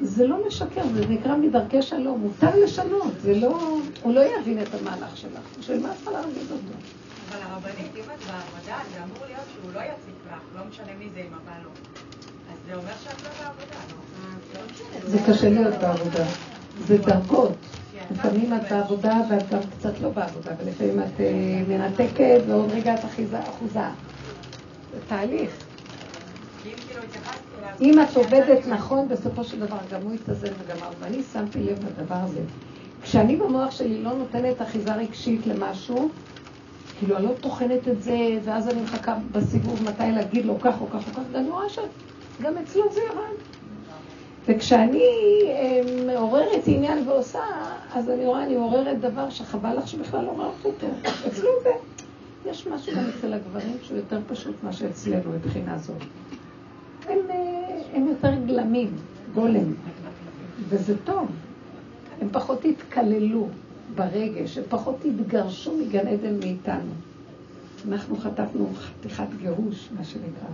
זה 0.00 0.26
לא 0.26 0.46
משקר, 0.46 0.82
זה 0.94 1.06
נקרא 1.08 1.36
מדרכי 1.36 1.82
שלום. 1.82 2.20
מותר 2.20 2.64
לשנות, 2.64 3.12
זה 3.20 3.34
לא... 3.34 3.78
הוא 4.02 4.14
לא 4.14 4.20
יבין 4.20 4.62
את 4.62 4.68
המהלך 4.80 5.16
שלך. 5.16 5.40
בשביל 5.58 5.82
מה 5.82 5.92
את 5.92 5.96
צריכה 5.96 6.10
להרגיז 6.10 6.52
אותו? 6.52 6.72
אבל 7.30 7.38
הרבנית, 7.42 7.92
אם 7.96 8.00
את 8.00 8.24
בעבודה, 8.24 8.78
זה 8.92 9.04
אמור 9.04 9.26
להיות 9.26 9.44
שהוא 9.54 9.72
לא 9.74 9.80
יציק 9.80 10.14
לך, 10.26 10.40
לא 10.58 10.62
משנה 10.68 10.92
מי 10.98 11.08
זה, 11.14 11.20
אם 11.20 11.34
הבא 11.34 11.52
לא. 11.64 11.70
אז 12.52 12.58
זה 12.66 12.74
אומר 12.74 12.92
שאת 13.04 13.22
לא 13.22 13.30
בעבודה, 13.44 13.76
לא? 13.90 14.06
זה 15.06 15.18
קשה 15.26 15.50
להיות 15.50 15.74
בעבודה. 15.74 16.24
זה 16.86 16.98
דרגות. 16.98 17.52
לפעמים 18.10 18.54
את 18.54 18.60
בעבודה 18.70 19.14
ואת 19.30 19.50
גם 19.50 19.58
קצת 19.78 20.00
לא 20.00 20.10
בעבודה, 20.10 20.50
ולפעמים 20.58 21.00
את 21.00 21.20
אה, 21.20 21.62
מנתקת 21.68 22.40
ועוד 22.48 22.70
רגע 22.72 22.94
את 22.94 23.00
אחוזה. 23.04 23.80
זה 24.92 24.98
תהליך. 25.08 25.50
כי 26.62 26.68
אם 26.68 26.74
כאילו 26.88 27.02
התייחסתי 27.02 27.30
אליו... 27.30 27.35
אם 27.80 28.00
את 28.02 28.16
עובדת 28.16 28.66
נכון, 28.68 29.08
בסופו 29.08 29.44
של 29.44 29.60
דבר 29.60 29.76
גם 29.92 30.02
הוא 30.02 30.14
יתאזן 30.14 30.52
וגמר. 30.58 30.90
ואני 31.00 31.22
שמתי 31.32 31.58
לב 31.60 31.78
לדבר 31.86 32.14
הזה. 32.14 32.40
כשאני 33.02 33.36
במוח 33.36 33.70
שלי 33.70 34.02
לא 34.02 34.12
נותנת 34.12 34.62
אחיזה 34.62 34.94
רגשית 34.94 35.46
למשהו, 35.46 36.08
כאילו 36.98 37.16
אני 37.16 37.24
לא 37.24 37.32
טוחנת 37.40 37.88
את 37.88 38.02
זה, 38.02 38.38
ואז 38.44 38.68
אני 38.68 38.82
מחכה 38.82 39.16
בסיבוב 39.32 39.82
מתי 39.84 40.12
להגיד 40.14 40.46
לו 40.46 40.60
כך 40.60 40.80
או 40.80 40.86
כך 40.86 41.08
או 41.08 41.14
כך, 41.14 41.22
ואני 41.32 41.50
רואה 41.50 41.68
שגם 41.68 42.58
אצלו 42.58 42.92
זה 42.92 43.00
ירד. 43.00 43.36
וכשאני 44.46 45.02
אה, 45.46 45.80
מעוררת 46.06 46.62
עניין 46.66 47.08
ועושה, 47.08 47.42
אז 47.94 48.10
אני 48.10 48.26
רואה, 48.26 48.44
אני 48.44 48.56
מעוררת 48.56 49.00
דבר 49.00 49.30
שחבל 49.30 49.76
לך 49.76 49.88
שבכלל 49.88 50.24
לא 50.24 50.30
עוררת 50.30 50.64
אותו. 50.64 50.86
אצלו 51.26 51.50
זה. 51.62 51.70
יש 52.50 52.66
משהו 52.66 52.92
גם 52.96 53.04
אצל 53.18 53.32
הגברים 53.34 53.76
שהוא 53.82 53.96
יותר 53.96 54.20
פשוט 54.26 54.54
מה 54.62 54.72
שאצלנו 54.72 55.32
מבחינה 55.32 55.78
זאת. 55.78 56.02
הם, 57.08 57.18
אה, 57.30 57.82
הם 57.94 58.06
יותר 58.06 58.34
גלמים, 58.46 58.88
גולם, 59.34 59.72
וזה 60.68 60.94
טוב. 61.04 61.28
הם 62.20 62.28
פחות 62.32 62.64
התקללו 62.64 63.48
ברגש, 63.94 64.58
הם 64.58 64.64
פחות 64.68 65.04
התגרשו 65.04 65.76
מגן 65.76 66.06
עדן 66.06 66.38
מאיתנו. 66.38 66.92
אנחנו 67.88 68.16
חטפנו 68.16 68.68
חתיכת 68.74 69.26
גירוש, 69.38 69.88
מה 69.98 70.04
שנקרא. 70.04 70.48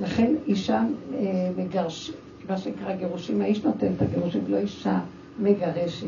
לכן 0.00 0.34
אישה 0.46 0.82
אה, 1.14 1.50
מגרש, 1.56 2.12
מה 2.48 2.58
שנקרא 2.58 2.96
גירושים, 2.96 3.40
האיש 3.40 3.64
נותן 3.64 3.92
את 3.96 4.02
הגירושים, 4.02 4.44
לא 4.48 4.56
אישה 4.56 5.00
מגרשת. 5.38 6.06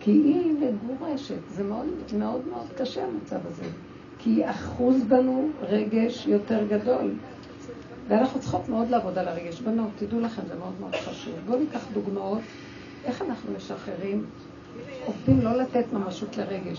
כי 0.00 0.10
היא 0.10 0.52
מגורשת, 0.52 1.38
זה 1.50 1.64
מאוד 1.64 1.86
מאוד 2.18 2.40
מאוד 2.50 2.66
קשה 2.76 3.04
המצב 3.04 3.38
הזה. 3.46 3.64
כי 4.18 4.50
אחוז 4.50 5.02
בנו 5.08 5.48
רגש 5.62 6.26
יותר 6.26 6.66
גדול. 6.68 7.10
ואנחנו 8.08 8.40
צריכות 8.40 8.68
מאוד 8.68 8.90
לעבוד 8.90 9.18
על 9.18 9.28
הרגש. 9.28 9.60
בנות, 9.60 9.90
תדעו 9.98 10.20
לכם, 10.20 10.42
זה 10.48 10.54
מאוד 10.54 10.72
מאוד 10.80 10.94
חשוב. 10.94 11.34
בואו 11.46 11.58
ניקח 11.58 11.80
דוגמאות, 11.92 12.40
איך 13.04 13.22
אנחנו 13.22 13.52
משחררים, 13.56 14.24
עובדים 15.06 15.40
לא 15.40 15.56
לתת 15.56 15.92
ממשות 15.92 16.36
לרגש. 16.36 16.78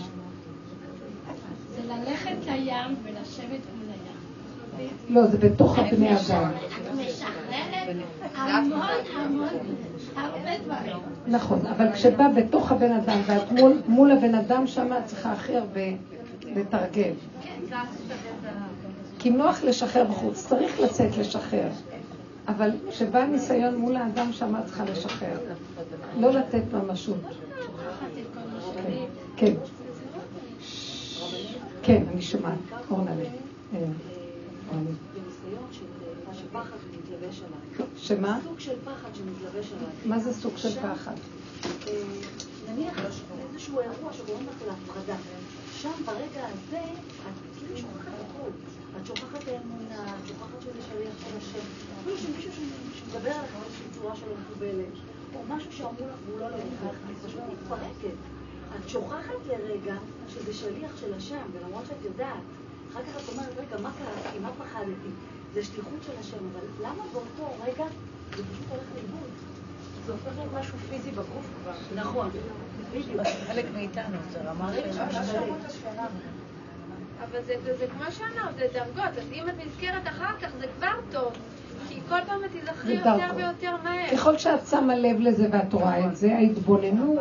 זה 1.76 1.82
ללכת 1.88 2.36
לים 2.46 2.96
ולשבת 3.04 3.60
מול 3.76 3.88
הים. 4.78 4.90
לא, 5.08 5.26
זה 5.26 5.38
בתוך 5.38 5.78
הבני 5.78 6.10
אדם. 6.12 6.50
את 6.50 6.94
משחררת 6.94 7.96
המון 8.34 8.82
המון 9.16 9.48
הרבה 10.16 10.58
דברים. 10.64 10.96
נכון, 11.26 11.66
אבל 11.66 11.92
כשבא 11.92 12.28
בתוך 12.28 12.72
הבן 12.72 12.92
אדם 12.92 13.18
ואת 13.26 13.52
מול, 13.52 13.72
מול 13.86 14.10
הבן 14.10 14.34
אדם, 14.34 14.66
שם 14.66 14.92
את 14.92 15.06
צריכה 15.06 15.32
הכי 15.32 15.56
הרבה 15.56 15.80
לתרגל. 16.42 17.12
כי 19.20 19.30
נוח 19.30 19.62
לשחרר 19.62 20.04
בחוץ, 20.04 20.46
צריך 20.46 20.80
לצאת 20.80 21.16
לשחרר. 21.16 21.68
אבל 22.48 22.70
כשבא 22.90 23.24
ניסיון 23.24 23.76
מול 23.76 23.96
האדם, 23.96 24.30
את 24.60 24.64
צריכה 24.66 24.84
לשחרר. 24.84 25.38
לא 26.18 26.30
לתת 26.30 26.62
ממשות. 26.72 27.20
כן. 29.36 29.54
כן, 31.82 32.02
אני 32.12 32.22
שומעת. 32.22 32.58
אורנה 32.90 33.14
לי. 33.14 33.24
אה. 33.74 33.78
שמה? 37.96 38.38
סוג 38.44 38.60
של 38.60 38.74
פחד 38.84 39.08
שמתלבש 39.14 39.72
עליי. 39.72 39.88
מה 40.04 40.18
זה 40.18 40.32
סוג 40.34 40.56
של 40.56 40.70
פחד? 40.70 41.14
נניח 42.68 42.98
איזשהו 43.52 43.80
אירוע 43.80 44.12
שגורם 44.12 44.42
לך 44.48 44.62
להפחדה. 44.66 45.16
שם 45.76 46.04
ברגע 46.04 46.46
הזה, 46.46 46.78
את 46.78 47.58
כאילו 47.58 47.76
שוכחת 47.76 48.12
הכול. 48.30 48.50
את 48.96 49.06
שוכחת 49.06 49.48
האמונה, 49.48 50.04
את 50.04 50.28
שוכחת 50.28 50.62
שזה 50.62 50.82
שליח 50.90 51.14
של 51.18 51.36
השם. 51.36 51.66
אפילו 52.00 52.18
שמישהו 52.18 52.52
שמדבר 52.94 53.30
עליך 53.30 53.52
באיזושהי 53.60 53.86
צורה 53.94 54.16
שלא 54.16 54.34
מקובלת, 54.42 54.92
או 55.34 55.40
משהו 55.48 55.72
שאמרו 55.72 56.06
לך 56.06 56.16
והוא 56.26 56.40
לא 56.40 56.48
לרוחך, 56.48 56.96
את 57.10 57.26
פשוט 57.26 57.40
מתפרקת. 57.52 58.16
את 58.76 58.88
שוכחת 58.88 59.46
לרגע 59.48 59.94
שזה 60.28 60.54
שליח 60.54 60.96
של 61.00 61.14
השם, 61.14 61.42
ולמרות 61.52 61.84
שאת 61.88 62.04
יודעת, 62.04 62.42
אחר 62.92 63.00
כך 63.02 63.24
את 63.24 63.28
אומרת, 63.28 63.52
רגע, 63.58 63.82
מה 63.82 63.90
קרה? 63.98 64.40
מה 64.40 64.50
פחדתי? 64.58 65.10
זה 65.54 65.64
שליחות 65.64 65.98
של 66.06 66.12
השם, 66.20 66.36
אבל 66.52 66.86
למה 66.86 67.02
באותו 67.12 67.54
רגע 67.64 67.84
זה 68.36 68.42
פשוט 68.42 68.66
הולך 68.70 68.84
לאיבוד? 68.94 69.30
זה 70.06 70.12
הופך 70.12 70.30
להיות 70.38 70.52
משהו 70.54 70.78
פיזי 70.78 71.10
בגוף 71.10 71.46
כבר. 71.62 71.72
נכון, 71.94 72.30
בדיוק. 72.92 73.20
חלק 73.46 73.64
מאיתנו, 73.74 74.16
זה 74.32 74.40
רמה. 74.50 74.72
של 75.32 75.40
אבל 77.24 77.38
זה, 77.46 77.54
זה, 77.64 77.76
זה 77.76 77.86
כמו 77.86 78.04
שאמרת, 78.12 78.54
זה 78.58 78.66
דרגות, 78.74 79.18
אז 79.18 79.24
אם 79.32 79.48
את 79.48 79.54
נזכרת 79.66 80.06
אחר 80.08 80.32
כך 80.42 80.48
זה 80.60 80.66
כבר 80.78 80.88
טוב, 81.10 81.32
כי 81.88 82.00
כל 82.08 82.18
פעם 82.26 82.40
את 82.44 82.50
תיזכרי 82.52 82.94
יותר. 82.94 83.10
ויותר 83.36 83.76
מהר. 83.84 84.10
ככל 84.12 84.38
שאת 84.38 84.66
שמה 84.66 84.94
לב 84.94 85.20
לזה 85.20 85.48
ואת 85.52 85.72
רואה 85.72 86.06
את 86.06 86.16
זה, 86.16 86.34
ההתבוננות, 86.36 87.18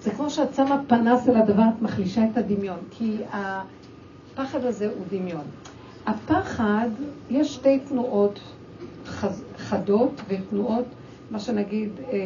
זה 0.00 0.10
כמו 0.10 0.30
שאת 0.30 0.54
שמה 0.54 0.82
פנס 0.86 1.28
אל 1.28 1.36
הדבר, 1.36 1.62
את 1.76 1.82
מחלישה 1.82 2.24
את 2.32 2.36
הדמיון, 2.36 2.78
כי 2.90 3.16
הפחד 3.32 4.64
הזה 4.64 4.86
הוא 4.86 5.04
דמיון. 5.10 5.44
הפחד, 6.06 6.88
יש 7.30 7.54
שתי 7.54 7.78
תנועות 7.78 8.40
חז- 9.06 9.44
חדות 9.58 10.20
ותנועות, 10.28 10.84
מה 11.30 11.38
שנגיד, 11.40 11.90
אה, 12.12 12.16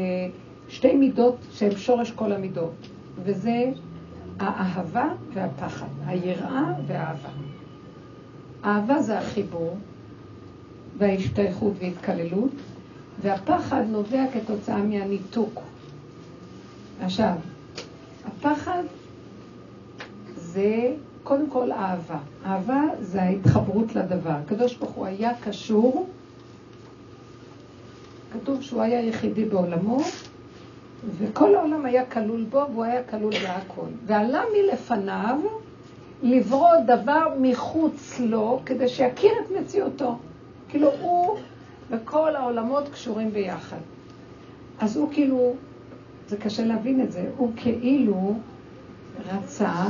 שתי 0.68 0.94
מידות 0.94 1.36
שהן 1.52 1.76
שורש 1.76 2.10
כל 2.10 2.32
המידות, 2.32 2.74
וזה 3.24 3.64
האהבה 4.38 5.08
והפחד, 5.34 5.86
היראה 6.06 6.64
והאהבה. 6.86 7.28
אהבה 8.64 9.02
זה 9.02 9.18
החיבור 9.18 9.76
וההשתייכות 10.98 11.72
והתקללות, 11.78 12.50
והפחד 13.22 13.82
נובע 13.88 14.24
כתוצאה 14.34 14.82
מהניתוק. 14.82 15.60
עכשיו, 17.00 17.34
הפחד 18.26 18.82
זה 20.36 20.94
קודם 21.22 21.50
כל 21.50 21.72
אהבה. 21.72 22.18
אהבה 22.46 22.82
זה 23.00 23.22
ההתחברות 23.22 23.94
לדבר. 23.94 24.30
הקדוש 24.30 24.76
ברוך 24.76 24.90
הוא 24.92 25.06
היה 25.06 25.30
קשור, 25.40 26.08
כתוב 28.32 28.62
שהוא 28.62 28.82
היה 28.82 29.08
יחידי 29.08 29.44
בעולמו, 29.44 29.98
וכל 31.04 31.54
העולם 31.54 31.84
היה 31.84 32.06
כלול 32.06 32.44
בו, 32.44 32.64
והוא 32.72 32.84
היה 32.84 33.02
כלול 33.02 33.32
בהכל. 33.32 33.86
ועלה 34.06 34.42
מלפניו 34.56 35.40
לברוא 36.22 36.76
דבר 36.86 37.26
מחוץ 37.40 38.20
לו, 38.20 38.60
כדי 38.66 38.88
שיכיר 38.88 39.32
את 39.44 39.50
מציאותו. 39.50 40.16
כאילו 40.68 40.90
הוא 41.00 41.38
וכל 41.90 42.36
העולמות 42.36 42.88
קשורים 42.88 43.30
ביחד. 43.30 43.76
אז 44.78 44.96
הוא 44.96 45.08
כאילו, 45.12 45.54
זה 46.28 46.36
קשה 46.36 46.64
להבין 46.64 47.00
את 47.02 47.12
זה, 47.12 47.30
הוא 47.36 47.52
כאילו 47.56 48.34
רצה 49.32 49.84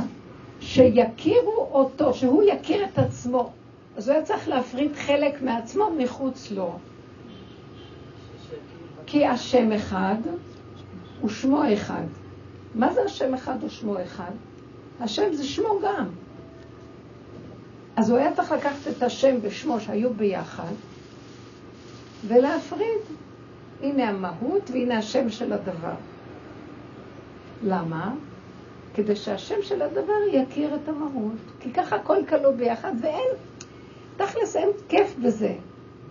שיכירו 0.59 1.67
אותו, 1.71 2.13
שהוא 2.13 2.43
יכיר 2.43 2.85
את 2.85 2.99
עצמו. 2.99 3.51
אז 3.97 4.09
הוא 4.09 4.15
היה 4.15 4.25
צריך 4.25 4.47
להפריד 4.47 4.91
חלק 4.95 5.41
מעצמו 5.41 5.89
מחוץ 5.97 6.51
לו. 6.51 6.75
כי 9.05 9.25
השם 9.25 9.71
אחד 9.71 10.15
ושמו 11.23 11.73
אחד. 11.73 12.03
מה 12.75 12.93
זה 12.93 13.01
השם 13.03 13.33
אחד 13.33 13.63
ושמו 13.63 14.01
אחד? 14.03 14.31
השם 14.99 15.33
זה 15.33 15.43
שמו 15.43 15.79
גם. 15.83 16.05
אז 17.95 18.09
הוא 18.09 18.17
היה 18.17 18.33
צריך 18.33 18.51
לקחת 18.51 18.87
את 18.97 19.03
השם 19.03 19.35
ושמו 19.41 19.79
שהיו 19.79 20.13
ביחד 20.13 20.73
ולהפריד. 22.27 23.01
הנה 23.81 24.09
המהות 24.09 24.69
והנה 24.71 24.97
השם 24.97 25.29
של 25.29 25.53
הדבר. 25.53 25.93
למה? 27.63 28.13
כדי 28.93 29.15
שהשם 29.15 29.61
של 29.61 29.81
הדבר 29.81 30.19
יכיר 30.31 30.75
את 30.75 30.89
המהות. 30.89 31.37
כי 31.59 31.73
ככה 31.73 31.95
הכל 31.95 32.17
כלול 32.29 32.55
ביחד 32.55 32.91
ואין, 33.01 33.29
תכלס 34.17 34.55
אין 34.55 34.69
כיף 34.89 35.15
בזה. 35.23 35.53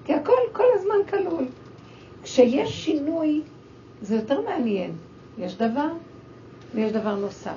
כי 0.04 0.14
הכל 0.14 0.32
כל 0.52 0.64
הזמן 0.74 0.94
כלול. 1.10 1.44
כשיש 2.22 2.84
שינוי 2.84 3.42
זה 4.02 4.14
יותר 4.16 4.40
מעניין. 4.40 4.92
יש 5.38 5.56
דבר 5.56 5.88
ויש 6.74 6.92
דבר 6.92 7.16
נוסף. 7.16 7.56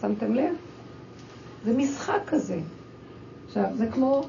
שמתם 0.00 0.34
לב? 0.34 0.54
זה 1.64 1.76
משחק 1.76 2.20
כזה. 2.26 2.58
עכשיו, 3.46 3.64
זה 3.74 3.86
כמו 3.86 4.22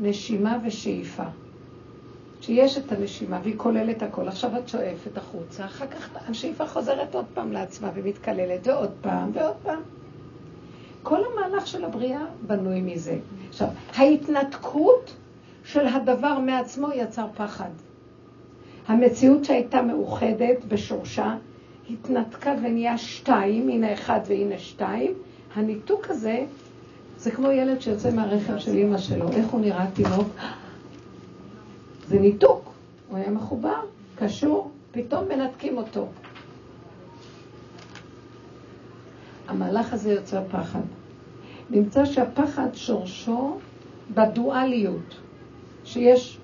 נשימה 0.00 0.58
ושאיפה. 0.66 1.24
שיש 2.40 2.78
את 2.78 2.92
הנשימה 2.92 3.40
והיא 3.42 3.54
כוללת 3.56 4.02
הכל, 4.02 4.28
עכשיו 4.28 4.56
את 4.58 4.68
שואפת 4.68 5.16
החוצה, 5.16 5.64
אחר 5.64 5.86
כך 5.86 6.08
השאיפה 6.28 6.66
חוזרת 6.66 7.14
עוד 7.14 7.24
פעם 7.34 7.52
לעצמה 7.52 7.90
ומתקללת, 7.94 8.66
ועוד 8.66 8.90
פעם 9.00 9.30
ועוד 9.34 9.56
פעם. 9.62 9.80
כל 11.02 11.20
המהלך 11.24 11.66
של 11.66 11.84
הבריאה 11.84 12.24
בנוי 12.46 12.80
מזה. 12.80 13.18
עכשיו, 13.48 13.68
ההתנתקות 13.94 15.14
של 15.64 15.86
הדבר 15.86 16.38
מעצמו 16.38 16.88
יצר 16.94 17.26
פחד. 17.36 17.70
המציאות 18.88 19.44
שהייתה 19.44 19.82
מאוחדת 19.82 20.64
בשורשה, 20.68 21.36
התנתקה 21.90 22.54
ונהיה 22.62 22.98
שתיים, 22.98 23.68
הנה 23.68 23.92
אחד 23.92 24.20
והנה 24.26 24.58
שתיים. 24.58 25.12
הניתוק 25.54 26.10
הזה, 26.10 26.44
זה 27.18 27.30
כמו 27.30 27.50
ילד 27.50 27.80
שיוצא 27.80 28.10
מהרחם 28.10 28.58
של 28.58 28.76
אימא 28.76 28.98
שלו. 28.98 29.32
איך 29.32 29.48
הוא 29.48 29.60
נראה 29.60 29.86
תינוק? 29.94 30.28
זה 32.08 32.18
ניתוק. 32.18 32.72
הוא 33.08 33.18
היה 33.18 33.30
מחובר, 33.30 33.80
קשור, 34.16 34.70
פתאום 34.92 35.24
מנתקים 35.28 35.78
אותו. 35.78 36.06
המהלך 39.48 39.92
הזה 39.92 40.12
יוצא 40.12 40.40
פחד. 40.50 40.80
נמצא 41.70 42.04
שהפחד 42.04 42.68
שורשו 42.74 43.58
בדואליות, 44.14 45.14
שיש 45.84 46.38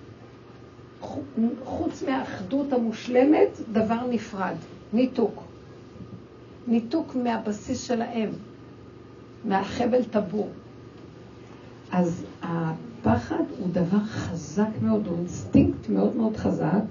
חוץ 1.64 2.02
מהאחדות 2.02 2.73
המושלמת, 2.73 3.49
דבר 3.73 4.06
נפרד, 4.11 4.54
ניתוק. 4.92 5.42
ניתוק 6.66 7.14
מהבסיס 7.14 7.82
של 7.82 8.02
האם, 8.02 8.28
מהחבל 9.44 10.04
טבור. 10.04 10.49
אז 11.92 12.25
הפחד 12.42 13.44
הוא 13.58 13.68
דבר 13.73 14.04
חזק 14.04 14.68
מאוד, 14.82 15.06
הוא 15.06 15.18
אינסטינקט 15.18 15.88
מאוד 15.88 16.16
מאוד 16.16 16.37
חזק, 16.37 16.82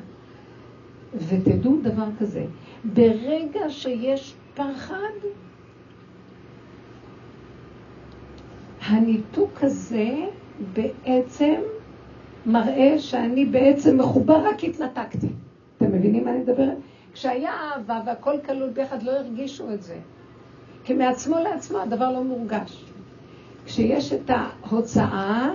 ותדעו 1.28 1.78
דבר 1.82 2.08
כזה, 2.20 2.46
ברגע 2.94 3.70
שיש 3.70 4.34
פחד, 4.56 5.14
הניתוק 8.82 9.64
הזה 9.64 10.10
בעצם 10.74 11.56
מראה 12.46 13.00
שאני 13.00 13.46
בעצם 13.46 13.98
מחובר, 13.98 14.48
רק 14.48 14.64
התנתקתי. 14.64 15.28
אתם 15.78 15.92
מבינים 15.92 16.26
מה 16.26 16.32
אני 16.32 16.40
מדברת? 16.40 16.78
כשהיה 17.14 17.52
אהבה 17.52 18.02
והכל 18.06 18.36
כלול 18.46 18.70
ביחד, 18.70 19.04
לא 19.04 19.12
הרגישו 19.12 19.74
את 19.74 19.82
זה. 19.82 19.98
כי 20.84 20.94
מעצמו 20.94 21.40
לעצמו 21.40 21.80
הדבר 21.80 22.12
לא 22.12 22.24
מורגש. 22.24 22.86
כשיש 23.66 24.14
את 24.14 24.30
ההוצאה, 24.30 25.52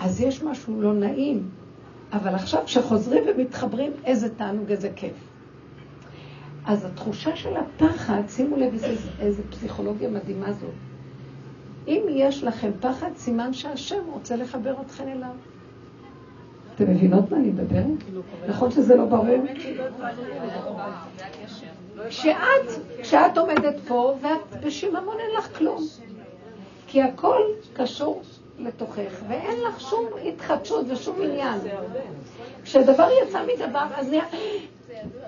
אז 0.00 0.20
יש 0.20 0.42
משהו 0.42 0.82
לא 0.82 0.92
נעים. 0.92 1.48
אבל 2.12 2.34
עכשיו 2.34 2.62
כשחוזרים 2.64 3.24
ומתחברים, 3.26 3.92
איזה 4.04 4.34
תענוג, 4.34 4.70
איזה 4.70 4.90
כיף. 4.96 5.14
אז 6.66 6.84
התחושה 6.84 7.36
של 7.36 7.56
הפחד, 7.56 8.22
שימו 8.28 8.56
לב 8.56 8.72
איזה, 8.72 8.86
איזה 9.20 9.42
פסיכולוגיה 9.50 10.10
מדהימה 10.10 10.52
זאת. 10.52 10.70
אם 11.88 12.02
יש 12.08 12.44
לכם 12.44 12.70
פחד, 12.80 13.10
סימן 13.16 13.52
שהשם 13.52 14.04
רוצה 14.12 14.36
לחבר 14.36 14.74
אתכם 14.80 15.08
אליו. 15.08 15.34
אתם 16.74 16.90
מבינות 16.90 17.30
מה 17.30 17.36
אני 17.36 17.48
מדברת? 17.48 17.84
נכון 18.48 18.70
שזה 18.70 18.96
לא 18.96 19.04
ברור? 19.04 19.26
כשאת, 22.08 22.36
כשאת 23.02 23.38
עומדת 23.38 23.74
פה 23.88 24.14
ואת 24.20 24.64
בשיממון 24.64 25.16
אין 25.20 25.30
לך 25.38 25.58
כלום. 25.58 25.82
כי 26.86 27.02
הכל 27.02 27.40
קשור 27.72 28.22
לתוכך, 28.58 29.22
ואין 29.28 29.60
לך 29.60 29.80
שום 29.80 30.04
התחדשות 30.28 30.86
ושום 30.88 31.16
עניין. 31.22 31.60
כשדבר 32.64 33.08
יצא 33.22 33.40
מדבר, 33.54 33.86
אז 33.96 34.08
נהיה... 34.08 34.24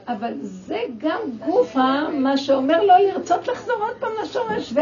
אבל 0.08 0.32
זה 0.40 0.80
גם 0.98 1.20
גופה, 1.46 2.08
מה 2.12 2.36
שאומר 2.36 2.82
לא 2.82 2.98
לרצות 2.98 3.48
לחזור 3.48 3.76
עוד 3.78 3.96
פעם 4.00 4.12
לשורש, 4.22 4.72
ו... 4.72 4.80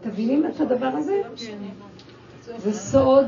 תבינים 0.00 0.46
את 0.46 0.60
הדבר 0.60 0.86
הזה? 0.86 1.22
זה 2.56 2.72
סוד 2.72 3.26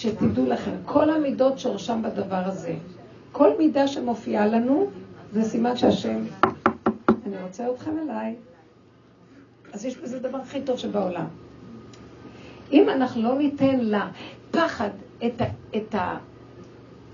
שתדעו 0.00 0.46
לכם, 0.46 0.70
כל 0.84 1.10
המידות 1.10 1.58
שורשם 1.58 2.02
בדבר 2.02 2.42
הזה. 2.44 2.74
כל 3.32 3.50
מידה 3.58 3.86
שמופיעה 3.86 4.46
לנו, 4.46 4.90
זה 5.32 5.42
סימן 5.42 5.76
שהשם, 5.76 6.24
אני 7.26 7.42
רוצה 7.42 7.70
אתכם 7.70 7.98
אליי. 7.98 8.34
אז 9.72 9.84
יש 9.84 9.96
בזה 9.96 10.18
דבר 10.18 10.38
הכי 10.38 10.62
טוב 10.62 10.78
שבעולם. 10.78 11.26
אם 12.72 12.88
אנחנו 12.88 13.22
לא 13.22 13.38
ניתן 13.38 13.80
לפחד 13.80 14.90
את, 15.26 15.40
ה, 15.40 15.44
את, 15.76 15.94
ה, 15.94 16.18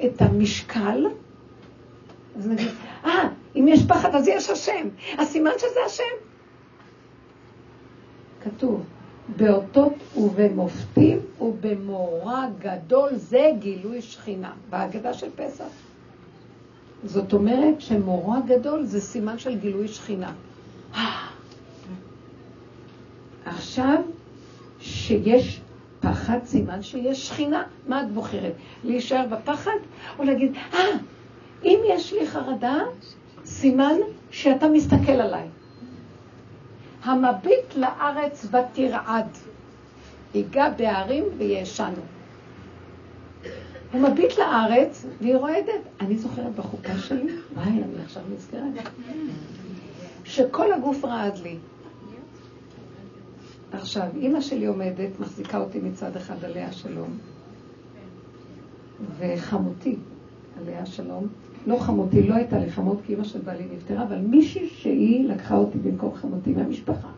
את 0.04 0.22
המשקל, 0.22 1.06
אז 2.36 2.48
נגיד, 2.48 2.68
אה, 3.04 3.22
ah, 3.22 3.26
אם 3.56 3.68
יש 3.68 3.80
פחד 3.88 4.14
אז 4.14 4.28
יש 4.28 4.50
השם. 4.50 4.88
הסימן 5.18 5.50
שזה 5.58 5.80
השם. 5.86 6.14
כתוב, 8.42 8.84
באותות 9.36 9.92
ובמופתים 10.16 11.18
ובמורא 11.40 12.46
גדול 12.58 13.14
זה 13.14 13.50
גילוי 13.58 14.02
שכינה, 14.02 14.52
בהגדה 14.70 15.14
של 15.14 15.28
פסח. 15.36 15.64
זאת 17.04 17.32
אומרת 17.32 17.80
שמורא 17.80 18.38
גדול 18.46 18.84
זה 18.84 19.00
סימן 19.00 19.38
של 19.38 19.58
גילוי 19.58 19.88
שכינה. 19.88 20.32
עכשיו, 23.44 24.02
שיש 24.80 25.60
פחד, 26.00 26.38
סימן 26.44 26.82
שיש 26.82 27.28
שכינה. 27.28 27.62
מה 27.88 28.02
את 28.02 28.10
בוחרת? 28.10 28.52
להישאר 28.84 29.26
בפחד 29.30 29.78
או 30.18 30.24
להגיד, 30.24 30.52
אה, 30.74 30.78
אם 31.64 31.78
יש 31.88 32.12
לי 32.12 32.26
חרדה, 32.26 32.78
סימן 33.44 33.94
שאתה 34.30 34.68
מסתכל 34.68 35.12
עליי. 35.12 35.48
המביט 37.04 37.76
לארץ 37.76 38.46
ותרעד, 38.50 39.28
ייגע 40.34 40.68
בהרים 40.68 41.24
וישנו. 41.38 42.02
הוא 43.92 44.00
מביט 44.00 44.38
לארץ 44.38 45.06
והיא 45.20 45.36
רועדת. 45.36 45.80
אני 46.00 46.18
זוכרת 46.18 46.54
בחוקה 46.54 46.98
שלי, 46.98 47.26
וואי, 47.54 47.68
אני 47.68 48.02
עכשיו 48.04 48.22
נזכרת, 48.34 48.88
שכל 50.24 50.72
הגוף 50.72 51.04
רעד 51.04 51.38
לי. 51.38 51.56
עכשיו, 53.72 54.06
אימא 54.16 54.40
שלי 54.40 54.66
עומדת, 54.66 55.20
מחזיקה 55.20 55.58
אותי 55.58 55.78
מצד 55.78 56.16
אחד 56.16 56.44
עליה 56.44 56.72
שלום, 56.72 57.18
וחמותי 59.18 59.96
עליה 60.60 60.86
שלום, 60.86 61.28
לא 61.66 61.78
חמותי, 61.78 62.22
לא 62.22 62.34
הייתה 62.34 62.58
לי 62.58 62.70
חמות 62.70 62.98
כי 63.06 63.12
אימא 63.12 63.24
של 63.24 63.38
בעלי 63.40 63.64
נפטרה, 63.76 64.02
אבל 64.02 64.18
מישהי 64.18 64.68
שהיא 64.68 65.28
לקחה 65.28 65.56
אותי 65.56 65.78
במקום 65.78 66.14
חמותי 66.14 66.52
מהמשפחה. 66.52 67.08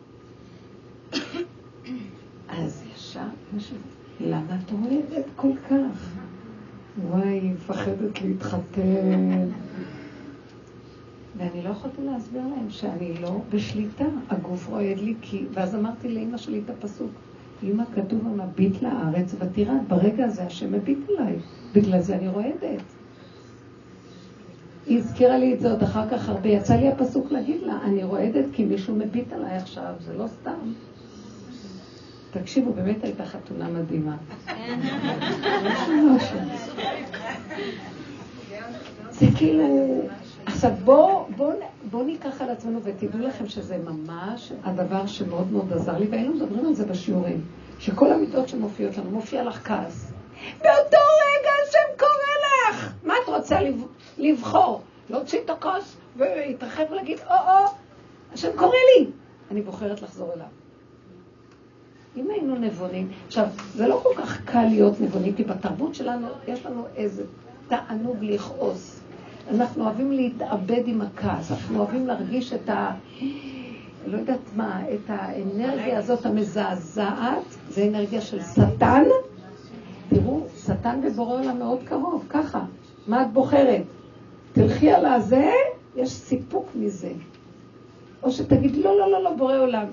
אז 2.49 2.83
ישר, 2.95 3.21
למה 4.21 4.57
את 4.65 4.73
אוהבת 4.73 5.25
כל 5.37 5.53
כך? 5.71 6.17
וואי, 7.11 7.29
היא 7.29 7.53
מפחדת 7.53 8.23
להתחתן. 8.23 9.49
ואני 11.37 11.63
לא 11.63 11.69
יכולתי 11.71 12.03
להסביר 12.03 12.43
להם 12.43 12.71
שאני 12.71 13.15
לא 13.23 13.41
בשליטה, 13.51 14.05
הגוף 14.31 14.69
רועד 14.69 14.99
לי 14.99 15.15
כי... 15.21 15.45
ואז 15.53 15.75
אמרתי 15.75 16.09
לאימא 16.09 16.37
שלי 16.37 16.61
את 16.65 16.71
הפסוק, 16.71 17.11
אמא 17.63 17.85
כתוב 17.95 18.27
המביט 18.27 18.83
לארץ 18.83 19.35
ותרעד, 19.39 19.89
ברגע 19.89 20.25
הזה 20.25 20.43
השם 20.43 20.73
מביט 20.73 20.99
עליי, 21.09 21.37
בגלל 21.75 22.01
זה 22.01 22.17
אני 22.17 22.29
רועדת. 22.29 22.96
היא 24.87 24.99
הזכירה 24.99 25.39
לי 25.39 25.55
את 25.55 25.61
זה 25.61 25.71
עוד 25.71 25.83
אחר 25.83 26.09
כך 26.11 26.29
הרבה. 26.29 26.49
יצא 26.49 26.75
לי 26.75 26.89
הפסוק 26.89 27.33
להגיד 27.33 27.63
לה, 27.63 27.79
אני 27.85 28.05
רועדת 28.05 28.45
כי 28.53 28.65
מישהו 28.65 28.95
מביט 28.95 29.33
עליי 29.33 29.57
עכשיו, 29.57 29.93
זה 30.01 30.15
לא 30.15 30.27
סתם. 30.27 30.73
תקשיבו, 32.31 32.73
באמת 32.73 33.05
הייתה 33.05 33.27
חתונה 33.27 33.69
מדהימה. 33.69 34.17
זה 39.11 39.27
כאילו... 39.37 39.65
עכשיו 40.47 40.71
בואו 40.85 41.27
בוא, 41.37 41.53
בוא 41.91 42.05
ניקח 42.05 42.41
על 42.43 42.51
עצמנו 42.51 42.81
ותדעו 42.83 43.21
לכם 43.21 43.49
שזה 43.49 43.79
ממש 43.79 44.53
הדבר 44.65 45.07
שמאוד 45.07 45.53
מאוד 45.53 45.73
עזר 45.73 45.99
לי, 45.99 46.07
והיינו 46.11 46.35
מדברים 46.35 46.67
על 46.67 46.75
זה 46.75 46.87
בשיעורים, 46.87 47.41
שכל 47.79 48.13
המיטות 48.13 48.49
שמופיעות 48.49 48.99
לנו, 48.99 49.11
מופיע 49.11 49.45
לך 49.45 49.69
כעס. 49.69 50.13
באותו 50.59 50.99
רגע 51.23 51.51
השם 51.69 51.99
קורא 51.99 52.36
לך! 52.71 52.93
מה 53.05 53.15
את 53.25 53.29
רוצה 53.29 53.59
לבחור? 54.19 54.83
להוציא 55.11 55.41
את 55.45 55.51
הכוס 55.51 55.97
ולהתרחב 56.17 56.83
ולהגיד, 56.91 57.19
או-או, 57.31 57.75
השם 58.33 58.49
קורא 58.57 58.77
לי. 58.99 59.07
אני 59.51 59.63
בוחרת 59.63 60.03
לחזור 60.03 60.33
אליו. 60.33 60.47
אם 62.17 62.31
היינו 62.31 62.57
נבונים, 62.57 63.09
עכשיו, 63.27 63.47
זה 63.75 63.89
לא 63.89 64.01
כל 64.03 64.23
כך 64.23 64.45
קל 64.45 64.65
להיות 64.65 65.01
נבונים, 65.01 65.35
כי 65.35 65.45
בתרבות 65.45 65.95
שלנו 65.95 66.29
יש 66.49 66.67
לנו 66.67 66.87
איזה 66.97 67.25
תענוג 67.69 68.17
לכעוס. 68.21 69.01
אנחנו 69.51 69.85
אוהבים 69.85 70.13
להתאבד 70.13 70.83
עם 70.87 71.01
הכעס, 71.01 71.51
אנחנו 71.51 71.79
אוהבים 71.79 72.07
להרגיש 72.07 72.53
את, 72.53 72.69
ה... 72.69 72.93
לא 74.07 74.19
יודעת 74.19 74.41
מה, 74.57 74.83
את 74.95 75.01
האנרגיה 75.09 75.99
הזאת 75.99 76.27
המזעזעת, 76.27 77.45
זה 77.69 77.89
אנרגיה 77.89 78.21
של 78.21 78.43
שטן. 78.43 79.03
תראו, 80.09 80.47
שטן 80.65 81.01
ובורא 81.05 81.41
עולם 81.41 81.59
מאוד 81.59 81.79
קרוב, 81.85 82.25
ככה. 82.29 82.65
מה 83.07 83.23
את 83.23 83.33
בוחרת? 83.33 83.83
תלכי 84.53 84.91
על 84.91 85.07
הזה, 85.07 85.51
יש 85.97 86.11
סיפוק 86.11 86.69
מזה. 86.75 87.13
או 88.23 88.33
שתגיד, 88.33 88.77
לא, 88.77 88.99
לא, 88.99 89.11
לא, 89.11 89.23
לא, 89.25 89.35
בורא 89.35 89.59
עולם. 89.59 89.87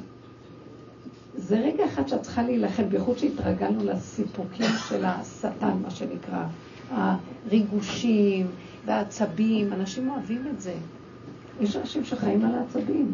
זה 1.35 1.59
רגע 1.59 1.85
אחד 1.85 2.07
שאת 2.07 2.21
צריכה 2.21 2.43
להילחם, 2.43 2.89
בייחוד 2.89 3.17
שהתרגלנו 3.17 3.83
לסיפוקים 3.83 4.65
של 4.89 5.05
השטן, 5.05 5.77
מה 5.81 5.89
שנקרא. 5.89 6.43
הריגושים 6.91 8.47
והעצבים, 8.85 9.73
אנשים 9.73 10.09
אוהבים 10.09 10.47
את 10.53 10.61
זה. 10.61 10.73
יש 11.61 11.75
אנשים 11.75 12.03
שחיים 12.03 12.45
על 12.45 12.55
העצבים, 12.55 13.13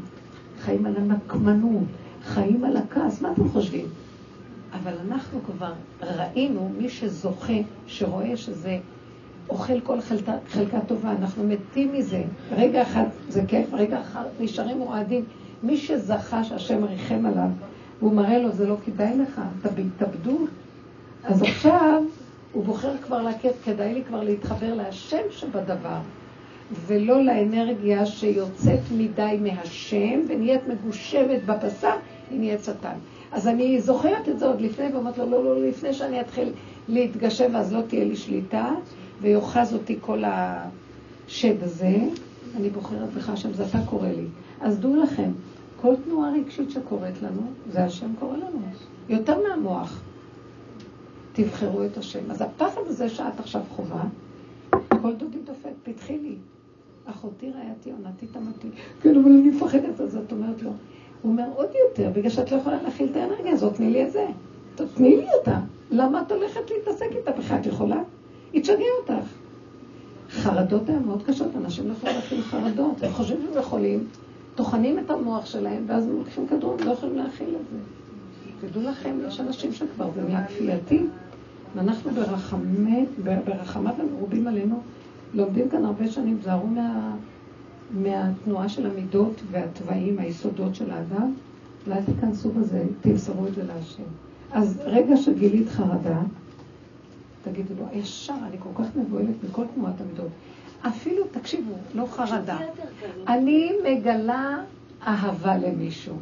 חיים 0.60 0.86
על 0.86 0.96
הנקמנות, 0.98 1.88
חיים 2.24 2.64
על 2.64 2.78
הכעס, 2.78 3.22
מה 3.22 3.32
אתם 3.32 3.50
חושבים? 3.50 3.86
אבל 4.74 4.94
אנחנו 5.08 5.40
כבר 5.46 5.74
ראינו, 6.02 6.72
מי 6.78 6.90
שזוכה, 6.90 7.54
שרואה 7.88 8.38
שזה 8.38 8.78
אוכל 9.50 9.80
כל 9.82 10.02
חלקה, 10.02 10.34
חלקה 10.50 10.80
טובה, 10.88 11.12
אנחנו 11.12 11.44
מתים 11.44 11.94
מזה. 11.94 12.24
רגע 12.52 12.82
אחד 12.82 13.04
זה 13.30 13.42
כיף, 13.48 13.74
רגע 13.74 14.02
אחד 14.02 14.24
נשארים 14.40 14.80
רועדים. 14.82 15.24
מי 15.64 15.78
שזכה 15.78 16.44
שהשם 16.44 16.84
ריחם 16.84 17.26
עליו, 17.26 17.50
והוא 18.00 18.14
מראה 18.14 18.38
לו, 18.38 18.52
זה 18.52 18.68
לא 18.68 18.76
כדאי 18.86 19.18
לך, 19.18 19.42
אתה 19.62 19.70
בהתאבדות. 19.70 20.50
אז 21.24 21.42
עכשיו 21.42 22.04
הוא 22.54 22.64
בוחר 22.64 22.98
כבר 22.98 23.22
להכיר, 23.22 23.52
כדאי 23.66 23.94
לי 23.94 24.04
כבר 24.04 24.24
להתחבר 24.24 24.74
להשם 24.74 25.22
שבדבר, 25.32 26.00
ולא 26.86 27.24
לאנרגיה 27.24 28.06
שיוצאת 28.06 28.80
מדי 28.98 29.40
מהשם 29.42 30.20
ונהיית 30.30 30.62
מגושמת 30.68 31.46
בבשר, 31.46 31.96
היא 32.30 32.40
נהיית 32.40 32.64
שטן. 32.64 32.96
אז 33.32 33.48
אני 33.48 33.82
זוכרת 33.82 34.30
את 34.30 34.40
זה 34.40 34.46
עוד 34.46 34.62
לפני, 34.62 34.86
ואומרת 34.94 35.18
לו, 35.18 35.26
לא, 35.26 35.44
לא, 35.44 35.56
לא, 35.56 35.68
לפני 35.68 35.94
שאני 35.94 36.22
אתחיל 36.22 36.52
להתגשם, 36.88 37.56
אז 37.56 37.74
לא 37.74 37.82
תהיה 37.82 38.06
לי 38.06 38.16
שליטה, 38.16 38.72
ויאחז 39.22 39.74
אותי 39.74 39.98
כל 40.02 40.24
השד 40.26 41.64
הזה, 41.64 41.98
אני 42.56 42.70
בוחרת 42.70 43.14
בך 43.14 43.30
השם, 43.30 43.54
זה 43.54 43.66
אתה 43.66 43.80
קורא 43.86 44.08
לי. 44.08 44.26
אז 44.62 44.80
דעו 44.80 44.96
לכם, 44.96 45.32
כל 45.82 45.94
תנועה 46.06 46.32
רגשית 46.34 46.72
שקורית 46.72 47.22
לנו, 47.22 47.42
זה 47.72 47.84
השם 47.84 48.12
קורא 48.20 48.38
לנו. 48.38 48.60
יותר 49.10 49.38
מהמוח. 49.48 50.02
תבחרו 51.34 51.86
את 51.86 51.98
השם. 51.98 52.32
אז 52.32 52.42
הפחד 52.42 52.82
הזה 52.86 53.10
שאת 53.10 53.40
עכשיו 53.40 53.62
חווה, 53.70 54.04
כל 55.02 55.14
דודי 55.16 55.38
דופק, 55.46 55.70
פתחי 55.84 56.18
לי. 56.18 56.36
אחותי 57.06 57.52
רעייתי 57.52 57.92
עונתי 57.92 58.28
תמתי. 58.28 58.68
כן, 59.02 59.16
אבל 59.16 59.32
אני 59.32 59.50
מפחדת, 59.50 60.02
אז 60.02 60.18
את 60.18 60.32
אומרת 60.32 60.62
לו. 60.62 60.72
הוא 61.22 61.32
אומר 61.32 61.46
עוד 61.56 61.70
יותר, 61.88 62.10
בגלל 62.14 62.30
שאת 62.30 62.52
לא 62.52 62.58
יכולה 62.58 62.84
להכיל 62.84 63.08
את 63.12 63.16
האנרגיה 63.16 63.52
הזאת, 63.52 63.76
תני 63.76 63.90
לי 63.90 64.04
את 64.04 64.12
זה. 64.12 64.26
תני 64.96 65.18
לי 65.18 65.26
אותה. 65.40 65.60
למה 65.92 66.22
את 66.22 66.32
הולכת 66.32 66.62
להתעסק 66.72 67.08
איתה 67.12 67.32
בכלל? 67.32 67.58
את 67.58 67.66
יכולה? 67.66 68.02
היא 68.54 68.62
תשגע 68.62 68.86
אותך. 69.02 69.28
חרדות 70.30 70.90
הן 70.90 71.04
מאוד 71.06 71.24
קשות, 71.24 71.48
אנשים 71.56 71.88
לא 71.88 71.94
יכולים 71.94 72.16
להכיל 72.16 72.42
חרדות. 72.42 73.04
הם 73.04 73.12
חושבים 73.12 73.42
שהם 73.42 73.62
יכולים, 73.62 74.08
טוחנים 74.56 75.00
את 75.00 75.10
המוח 75.10 75.46
שלהם, 75.46 75.84
ואז 75.88 76.08
הם 76.08 76.18
לוקחים 76.18 76.48
כדור, 76.48 76.76
לא 76.86 76.92
יכולים 76.92 77.18
להכיל 77.18 77.48
את 77.48 77.68
זה. 77.72 77.78
תדעו 78.68 78.84
לכם, 78.84 79.18
יש 79.28 79.40
אנשים 79.40 79.74
שכבר 79.74 80.10
זה 80.16 80.22
נהיה 80.24 80.46
כפייתי, 80.46 81.06
ואנחנו 81.76 82.12
ברחמת, 83.46 83.94
המרובים 84.00 84.48
עלינו, 84.48 84.82
לומדים 85.34 85.70
כאן 85.70 85.86
הרבה 85.86 86.08
שנים, 86.08 86.38
זהרו 86.44 86.68
מה, 86.68 87.16
מהתנועה 87.92 88.70
של 88.70 88.86
המידות 88.86 89.42
והתוואים, 89.52 90.20
היסודות 90.20 90.76
של 90.76 90.92
האדם, 90.92 91.34
ואל 91.88 92.04
תיכנסו 92.04 92.52
בזה, 92.52 92.84
תמסרו 93.02 93.48
את 93.48 93.56
זה 93.56 93.64
להשם. 93.64 94.04
אז 94.52 94.82
רגע 94.86 95.18
שגילית 95.18 95.70
חרדה, 95.70 96.22
תגידו 97.44 97.74
לו, 97.80 97.86
ישר, 97.94 98.34
אני 98.44 98.58
כל 98.60 98.84
כך 98.84 98.96
מבוהלת 98.96 99.44
מכל 99.50 99.64
תנועת 99.76 100.02
המידות. 100.02 100.30
אפילו, 100.88 101.24
תקשיבו, 101.32 101.74
לא 101.96 102.06
חרדה. 102.12 102.58
אני 103.28 103.72
מגלה 103.86 104.58
אהבה 105.08 105.58
למישהו. 105.58 106.16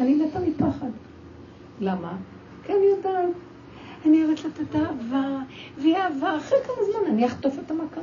אני 0.00 0.14
מתה 0.14 0.38
מפחד. 0.40 0.90
למה? 1.80 2.16
כי 2.66 2.72
אני 2.72 2.86
יודעת, 2.96 3.28
אני 4.06 4.24
אוהבת 4.24 4.44
לתת 4.44 4.76
אהבה, 4.76 5.38
והיא 5.78 5.96
אהבה, 5.96 6.36
אחרי 6.36 6.58
כמה 6.66 6.84
זמן 6.84 7.12
אני 7.12 7.26
אחטוף 7.26 7.58
את 7.58 7.70
המכה. 7.70 8.00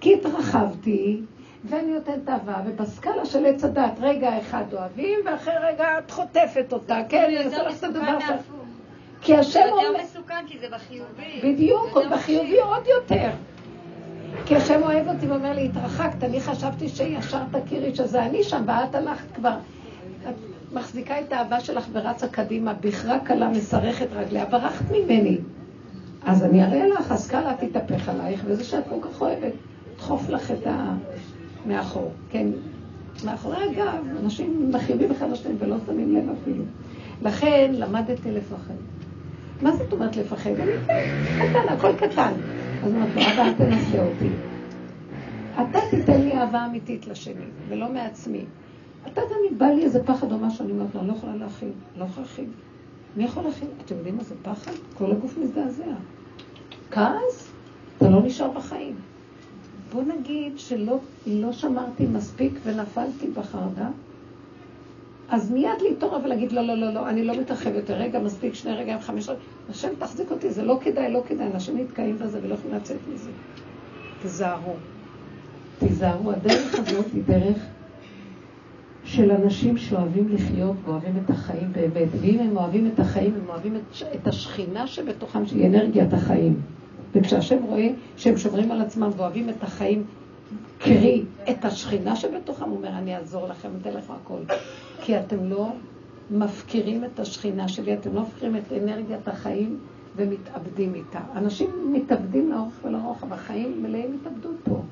כי 0.00 0.14
התרחבתי, 0.14 1.20
ואני 1.64 1.92
נותנת 1.92 2.28
אהבה, 2.28 2.56
ובסקאלה 2.66 3.26
של 3.26 3.46
עץ 3.46 3.64
הדת, 3.64 3.92
רגע 4.00 4.38
אחד 4.38 4.64
אוהבים, 4.72 5.20
ואחרי 5.26 5.54
רגע 5.62 5.98
את 5.98 6.10
חוטפת 6.10 6.72
אותה, 6.72 7.00
כן, 7.08 7.24
אני 7.24 7.44
עושה 7.44 7.62
לך 7.62 7.78
את 7.78 7.84
הדבר 7.84 8.20
ש... 8.20 8.24
כי 9.20 9.36
השם 9.36 9.60
אומר... 9.70 9.80
זה 9.80 9.86
יותר 9.86 10.04
מסוכן, 10.04 10.44
כי 10.46 10.58
זה 10.58 10.66
בחיובי. 10.70 11.40
בדיוק, 11.44 11.88
עוד 11.92 12.04
בחיובי 12.12 12.60
עוד 12.60 12.86
יותר. 12.86 13.30
כי 14.46 14.56
השם 14.56 14.82
אוהב 14.82 15.08
אותי 15.08 15.26
ואומר 15.26 15.52
לי, 15.52 15.64
התרחקת, 15.64 16.24
אני 16.24 16.40
חשבתי 16.40 16.88
שישר 16.88 17.42
תכירי 17.52 17.94
שזה 17.94 18.22
אני 18.22 18.44
שם, 18.44 18.62
ואת 18.66 18.94
הלכת 18.94 19.34
כבר. 19.34 19.56
את 20.28 20.34
מחזיקה 20.72 21.20
את 21.20 21.32
האהבה 21.32 21.60
שלך 21.60 21.86
ורצה 21.92 22.28
קדימה, 22.28 22.74
בכרה 22.74 23.18
קלה 23.18 23.48
משרכת 23.48 24.06
רגליה, 24.12 24.44
ברחת 24.44 24.84
ממני. 24.90 25.38
אז 26.24 26.44
אני 26.44 26.64
אראה 26.64 26.86
לך, 26.86 27.12
הסקאלה 27.12 27.54
תתהפך 27.60 28.08
עלייך, 28.08 28.42
וזה 28.44 28.64
שאת 28.64 28.84
כל 28.88 29.08
כך 29.08 29.20
אוהבת, 29.20 29.52
דחוף 29.96 30.28
לך 30.28 30.50
את 30.50 30.66
ה... 30.66 30.94
מאחור, 31.68 32.12
כן? 32.30 32.46
מאחורי 33.24 33.56
הגב, 33.70 34.04
אנשים 34.24 34.70
מחיבים 34.72 35.10
אחד 35.10 35.30
לשני 35.30 35.54
ולא 35.58 35.76
שמים 35.86 36.16
לב 36.16 36.24
אפילו. 36.42 36.64
לכן 37.22 37.70
למדתי 37.74 38.30
לפחד. 38.30 38.74
מה 39.62 39.76
זאת 39.76 39.92
אומרת 39.92 40.16
לפחד? 40.16 40.50
אני 40.50 40.72
קטן, 41.38 41.68
הכל 41.68 41.92
קטן. 41.96 42.32
אז 42.84 42.92
אמרתי 42.94 43.14
לו, 43.14 43.22
אבא, 43.22 43.42
אל 43.42 43.52
תנסה 43.52 44.04
אותי. 44.04 44.28
אתה 45.54 45.78
תיתן 45.90 46.20
לי 46.20 46.32
אהבה 46.32 46.66
אמיתית 46.66 47.06
לשני, 47.06 47.44
ולא 47.68 47.92
מעצמי. 47.92 48.44
אתה 49.06 49.20
גם 49.20 49.58
בא 49.58 49.66
לי 49.66 49.84
איזה 49.84 50.04
פחד 50.04 50.32
או 50.32 50.38
משהו, 50.38 50.64
אני 50.64 50.72
אומרת 50.72 50.94
לו, 50.94 51.00
אני 51.00 51.08
לא 51.08 51.12
יכולה 51.12 51.36
להכיל, 51.36 51.70
לא 51.96 52.04
יכולה 52.04 52.26
להכיל. 52.26 52.46
מי 53.16 53.24
יכול 53.24 53.42
להכיל? 53.42 53.68
אתם 53.84 53.94
יודעים 53.94 54.16
מה 54.16 54.24
זה 54.24 54.34
פחד? 54.42 54.72
כל 54.94 55.10
הגוף 55.12 55.38
מזדעזע. 55.38 55.84
כעס, 56.90 57.52
אתה 57.96 58.08
לא 58.08 58.22
נשאר 58.22 58.50
בחיים. 58.50 58.94
בוא 59.92 60.02
נגיד 60.02 60.58
שלא 60.58 60.98
לא 61.26 61.52
שמרתי 61.52 62.06
מספיק 62.06 62.52
ונפלתי 62.64 63.26
בחרדה, 63.34 63.88
אז 65.28 65.50
מיד 65.50 65.80
להתעורר 65.82 66.24
ולהגיד, 66.24 66.52
לא, 66.52 66.62
לא, 66.62 66.74
לא, 66.74 66.94
לא, 66.94 67.08
אני 67.08 67.24
לא 67.24 67.40
מתרחב 67.40 67.74
יותר, 67.74 67.94
רגע, 67.94 68.18
מספיק 68.18 68.54
שני 68.54 68.72
רגעים, 68.72 69.00
חמש 69.00 69.28
רגעים, 69.28 69.44
השם 69.70 69.88
תחזיק 69.98 70.30
אותי, 70.30 70.50
זה 70.50 70.64
לא 70.64 70.78
כדאי, 70.82 71.12
לא 71.12 71.22
כדאי, 71.28 71.46
אנשים 71.54 71.78
נתקעים 71.78 72.18
בזה 72.18 72.38
ולא 72.42 72.54
יכולים 72.54 72.76
לצאת 72.76 72.96
מזה. 73.14 73.30
תיזהרו. 74.22 74.74
תיזהרו, 75.78 76.30
הדרך 76.32 76.78
הזאת 76.78 77.06
היא 77.14 77.22
דרך 77.26 77.58
של 79.04 79.30
אנשים 79.30 79.76
שאוהבים 79.76 80.28
לחיות 80.28 80.76
ואוהבים 80.84 81.12
את 81.24 81.30
החיים 81.30 81.72
באמת. 81.72 82.08
ואם 82.20 82.38
הם 82.40 82.56
אוהבים 82.56 82.90
את 82.94 83.00
החיים, 83.00 83.34
הם 83.34 83.48
אוהבים 83.48 83.76
את, 83.76 84.02
את 84.14 84.26
השכינה 84.26 84.86
שבתוכם, 84.86 85.46
שהיא 85.46 85.66
אנרגיית 85.66 86.12
החיים. 86.12 86.60
וכשהשם 87.12 87.62
רואה 87.62 87.88
שהם 88.16 88.36
שומרים 88.36 88.72
על 88.72 88.80
עצמם 88.80 89.10
ואוהבים 89.16 89.48
את 89.48 89.62
החיים, 89.62 90.04
קרי 90.78 91.22
את 91.50 91.64
השכינה 91.64 92.16
שבתוכם, 92.16 92.72
אומר, 92.72 92.88
אני 92.88 93.16
אעזור 93.16 93.48
לכם, 93.48 93.68
אתן 93.82 93.92
לכם 93.92 94.12
הכל. 94.22 94.38
כי 95.02 95.18
אתם 95.18 95.44
לא 95.44 95.68
מפקירים 96.30 97.04
את 97.04 97.20
השכינה 97.20 97.68
שלי, 97.68 97.94
אתם 97.94 98.14
לא 98.14 98.22
מפקירים 98.22 98.56
את 98.56 98.72
אנרגיית 98.72 99.28
החיים 99.28 99.78
ומתאבדים 100.16 100.94
איתה. 100.94 101.20
אנשים 101.36 101.92
מתאבדים 101.92 102.50
לאורך 102.50 102.74
ולרוחב, 102.84 103.32
החיים 103.32 103.82
מלאים 103.82 104.18
התאבדות 104.20 104.56
פה. 104.64 104.82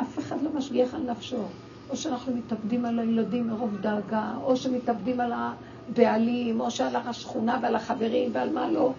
אף 0.00 0.18
אחד 0.18 0.36
לא 0.42 0.50
משגיח 0.54 0.94
על 0.94 1.02
נפשו. 1.10 1.44
או 1.90 1.96
שאנחנו 1.96 2.36
מתאבדים 2.36 2.84
על 2.84 2.98
הילדים 2.98 3.48
מרוב 3.48 3.76
דאגה, 3.80 4.34
או 4.42 4.56
שמתאבדים 4.56 5.20
על 5.20 5.32
הבעלים, 5.32 6.60
או 6.60 6.70
שעל 6.70 6.96
השכונה 6.96 7.58
ועל 7.62 7.76
החברים 7.76 8.30
ועל 8.32 8.52
מה 8.52 8.70
לא. 8.70 8.92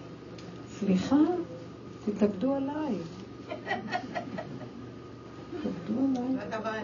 סליחה, 0.84 1.16
תתאבדו 2.04 2.54
עליי. 2.54 2.94
עליי. 6.36 6.82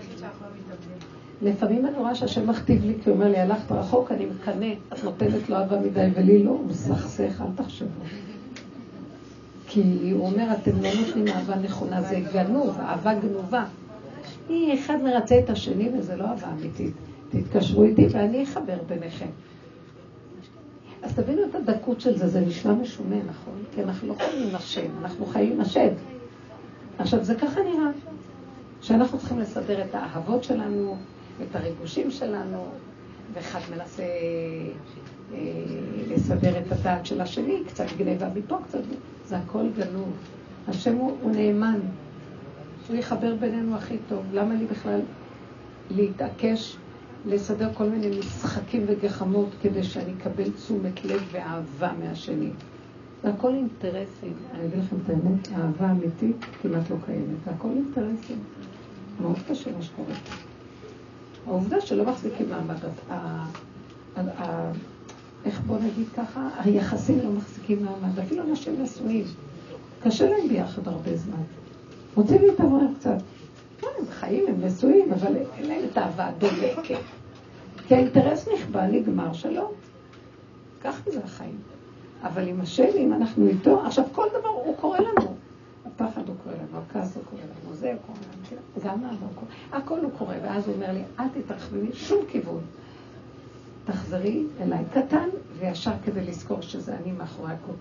לפעמים 1.42 1.86
אני 1.86 1.96
רואה 1.96 2.14
שהשם 2.14 2.50
מכתיב 2.50 2.84
לי, 2.84 2.94
כי 3.04 3.10
הוא 3.10 3.16
אומר 3.16 3.28
לי, 3.28 3.38
הלכת 3.38 3.72
רחוק, 3.72 4.12
אני 4.12 4.26
מקנא, 4.26 4.72
את 4.92 5.04
נותנת 5.04 5.48
לו 5.48 5.56
אהבה 5.56 5.80
מדי, 5.80 6.08
ולי 6.14 6.42
לא, 6.42 6.50
הוא 6.50 6.66
מסכסך, 6.66 7.40
אל 7.40 7.64
תחשבו. 7.64 8.04
כי 9.66 10.10
הוא 10.12 10.26
אומר, 10.26 10.52
אתם 10.52 10.82
לא 10.82 10.88
נותנים 10.94 11.28
אהבה 11.28 11.56
נכונה, 11.56 12.02
זה 12.02 12.20
גנוב, 12.32 12.78
אהבה 12.80 13.14
גנובה. 13.14 13.64
היא 14.48 14.74
אחד 14.74 14.96
מרצה 15.02 15.38
את 15.38 15.50
השני, 15.50 15.88
וזה 15.98 16.16
לא 16.16 16.24
אהבה 16.24 16.46
אמיתית. 16.58 16.94
תתקשרו 17.30 17.84
איתי 17.84 18.06
ואני 18.10 18.42
אחבר 18.42 18.78
ביניכם. 18.88 19.26
תבינו 21.22 21.42
את 21.44 21.54
הדקות 21.54 22.00
של 22.00 22.18
זה, 22.18 22.28
זה 22.28 22.40
נשמע 22.40 22.72
משונה, 22.72 23.16
נכון? 23.16 23.62
כי 23.74 23.82
אנחנו 23.82 24.08
לא 24.08 24.14
חיים 24.14 24.48
עם 24.48 24.56
השם, 24.56 24.86
אנחנו 25.00 25.26
חיים 25.26 25.52
עם 25.52 25.60
השד. 25.60 25.90
עכשיו, 26.98 27.24
זה 27.24 27.34
ככה 27.34 27.60
נראה, 27.60 27.90
שאנחנו 28.80 29.18
צריכים 29.18 29.38
לסדר 29.38 29.84
את 29.84 29.94
האהבות 29.94 30.44
שלנו, 30.44 30.96
ואת 31.38 31.56
הריגושים 31.56 32.10
שלנו, 32.10 32.66
ואחד 33.32 33.60
מנסה 33.76 34.02
אה, 34.02 35.38
לסדר 36.08 36.58
את 36.58 36.72
הדעת 36.72 37.06
של 37.06 37.20
השני, 37.20 37.62
קצת 37.66 37.86
גניבה 37.98 38.28
מפה, 38.34 38.58
קצת... 38.64 38.80
זה 39.26 39.36
הכל 39.36 39.66
גנוב. 39.76 40.12
השם 40.68 40.96
הוא, 40.96 41.16
הוא 41.22 41.30
נאמן. 41.30 41.80
הוא 42.88 42.96
יחבר 42.96 43.34
בינינו 43.34 43.76
הכי 43.76 43.96
טוב. 44.08 44.24
למה 44.32 44.54
לי 44.54 44.66
בכלל 44.66 45.00
להתעקש 45.90 46.76
לסדר 47.26 47.74
כל 47.74 47.88
מיני 47.88 48.18
משחקים 48.18 48.84
וגחמות 48.88 49.48
כדי 49.62 49.82
שאני 49.82 50.12
אקבל 50.18 50.50
תשומת 50.50 51.04
לב 51.04 51.22
ואהבה 51.32 51.92
מהשני? 51.98 52.50
זה 53.22 53.28
הכל 53.30 53.54
אינטרסים. 53.54 54.32
אני 54.54 54.66
אגיד 54.66 54.78
לכם 54.78 54.96
את 55.04 55.10
האמת, 55.10 55.48
אהבה 55.52 55.90
אמיתית 55.90 56.36
כמעט 56.62 56.90
לא 56.90 56.96
קיימת. 57.06 57.44
זה 57.44 57.50
הכל 57.50 57.68
אינטרסים. 57.68 58.38
מאוד 59.20 59.36
קשה 59.48 59.70
מה 59.76 59.82
שקורה. 59.82 60.14
העובדה 61.46 61.80
שלא 61.80 62.04
מחזיקים 62.04 62.46
מעמד, 62.50 62.76
איך 65.44 65.60
בוא 65.66 65.78
נגיד 65.78 66.06
ככה, 66.16 66.48
היחסים 66.58 67.18
לא 67.18 67.32
מחזיקים 67.32 67.84
מעמד, 67.84 68.18
אפילו 68.18 68.42
אנשים 68.50 68.82
נשואים. 68.82 69.24
קשה 70.02 70.30
להם 70.30 70.48
ביחד 70.48 70.88
הרבה 70.88 71.16
זמן. 71.16 71.42
רוצים 72.14 72.42
להתעורר 72.42 72.86
קצת. 72.98 73.18
כן, 73.80 73.86
הם 73.98 74.04
חיים, 74.10 74.44
הם 74.48 74.64
נשואים, 74.64 75.12
אבל 75.12 75.36
אין 75.36 75.68
להם 75.68 75.80
את 75.92 75.98
האהבה 75.98 76.26
הדולקת. 76.26 76.98
כי 77.86 77.94
האינטרס 77.94 78.48
נכבה, 78.54 78.86
נגמר, 78.86 79.32
שלום. 79.32 79.72
ככה 80.80 81.10
זה 81.10 81.20
החיים. 81.24 81.58
אבל 82.22 82.48
עם 82.48 82.60
השם, 82.60 82.88
אם 82.96 83.12
אנחנו 83.12 83.46
איתו, 83.48 83.80
עכשיו 83.86 84.04
כל 84.12 84.26
דבר 84.40 84.48
הוא 84.48 84.76
קורא 84.76 84.98
לנו. 84.98 85.34
הפחד 85.86 86.28
הוא 86.28 86.36
קורא 86.44 86.54
לנו, 86.54 86.78
הכעס 86.88 87.16
הוא 87.16 87.24
קורא 87.30 87.40
לנו, 87.40 87.74
זה 87.74 87.92
הוא 87.92 88.00
קורא 88.06 88.18
לנו, 88.18 88.90
גם 88.90 89.00
מה 89.02 89.10
הוא 89.10 89.28
קורא, 89.34 89.80
הכל 89.80 90.00
הוא 90.00 90.10
קורא, 90.18 90.34
ואז 90.42 90.66
הוא 90.68 90.74
אומר 90.74 90.92
לי, 90.92 91.02
אל 91.20 91.24
תתרחבי 91.28 91.92
שום 91.92 92.18
כיוון. 92.28 92.60
תחזרי 93.84 94.44
אליי 94.60 94.84
קטן 94.94 95.28
וישר 95.58 95.90
כדי 96.04 96.20
לזכור 96.20 96.60
שזה 96.60 96.96
אני 97.02 97.12
מאחורי 97.12 97.52
הכול. 97.52 97.74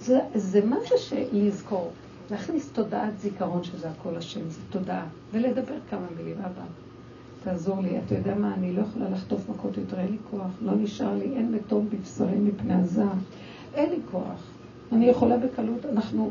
זה, 0.00 0.20
זה 0.34 0.60
משהו 0.64 0.98
שלזכור, 0.98 1.90
להכניס 2.30 2.70
תודעת 2.72 3.18
זיכרון 3.18 3.64
שזה 3.64 3.90
הכל 3.90 4.16
השם, 4.16 4.50
זה 4.50 4.60
תודעה, 4.70 5.04
ולדבר 5.32 5.74
כמה 5.90 6.06
מילים, 6.16 6.36
אבא, 6.38 6.64
תעזור 7.44 7.80
לי, 7.80 7.98
אתה 8.06 8.14
יודע 8.14 8.34
מה, 8.34 8.54
אני 8.54 8.72
לא 8.72 8.80
יכולה 8.80 9.10
לחטוף 9.10 9.48
מכות 9.48 9.76
יותר, 9.76 9.98
אין 9.98 10.10
לי 10.10 10.18
כוח, 10.30 10.50
לא 10.62 10.72
נשאר 10.74 11.14
לי, 11.14 11.24
אין 11.36 11.52
מתום 11.52 11.88
בבשרי 11.90 12.38
מפני 12.38 12.74
הזעם, 12.74 13.18
אין 13.74 13.90
לי 13.90 13.98
כוח. 14.10 14.42
אני 14.92 15.06
יכולה 15.06 15.36
בקלות, 15.36 15.86
אנחנו 15.92 16.30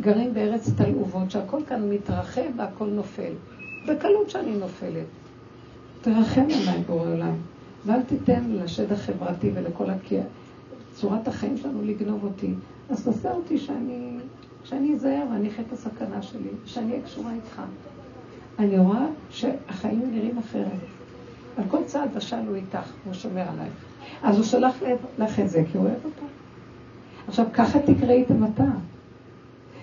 גרים 0.00 0.34
בארץ 0.34 0.70
תלעובות, 0.76 1.30
שהכל 1.30 1.60
כאן 1.68 1.90
מתרחב 1.90 2.42
והכל 2.56 2.86
נופל. 2.86 3.32
בקלות 3.88 4.30
שאני 4.30 4.56
נופלת. 4.56 5.06
תרחם 6.00 6.44
עליי, 6.44 6.82
בורא 6.86 7.08
עולם. 7.08 7.34
ואל 7.86 8.02
תיתן 8.02 8.42
לשד 8.50 8.92
החברתי 8.92 9.50
ולכל 9.54 9.90
הקיא... 9.90 10.20
צורת 10.94 11.28
החיים 11.28 11.56
שלנו 11.56 11.82
לגנוב 11.82 12.24
אותי. 12.24 12.54
אז 12.90 13.04
תעשה 13.04 13.32
אותי 13.32 13.58
שאני, 13.58 14.16
שאני 14.64 14.94
אזהר 14.94 15.24
ואני 15.32 15.48
אחיה 15.48 15.64
את 15.68 15.72
הסכנה 15.72 16.22
שלי, 16.22 16.48
שאני 16.64 16.92
אהיה 16.92 17.02
קשורה 17.02 17.32
איתך. 17.32 17.62
אני 18.58 18.78
רואה 18.78 19.06
שהחיים 19.30 20.10
נראים 20.12 20.38
אחרת. 20.38 20.80
על 21.56 21.64
כל 21.68 21.84
צעד 21.84 22.10
ושל 22.14 22.36
הוא 22.48 22.56
איתך, 22.56 22.92
הוא 23.04 23.14
שומר 23.14 23.48
עלייך. 23.48 23.72
אז 24.22 24.36
הוא 24.36 24.44
שלח 24.44 24.76
לך 25.18 25.40
את 25.40 25.50
זה 25.50 25.62
כי 25.72 25.78
הוא 25.78 25.86
אוהב 25.86 26.04
אותך. 26.04 26.22
עכשיו, 27.28 27.46
ככה 27.52 27.78
תקראי 27.78 28.22
את 28.22 28.30
המטה. 28.30 28.70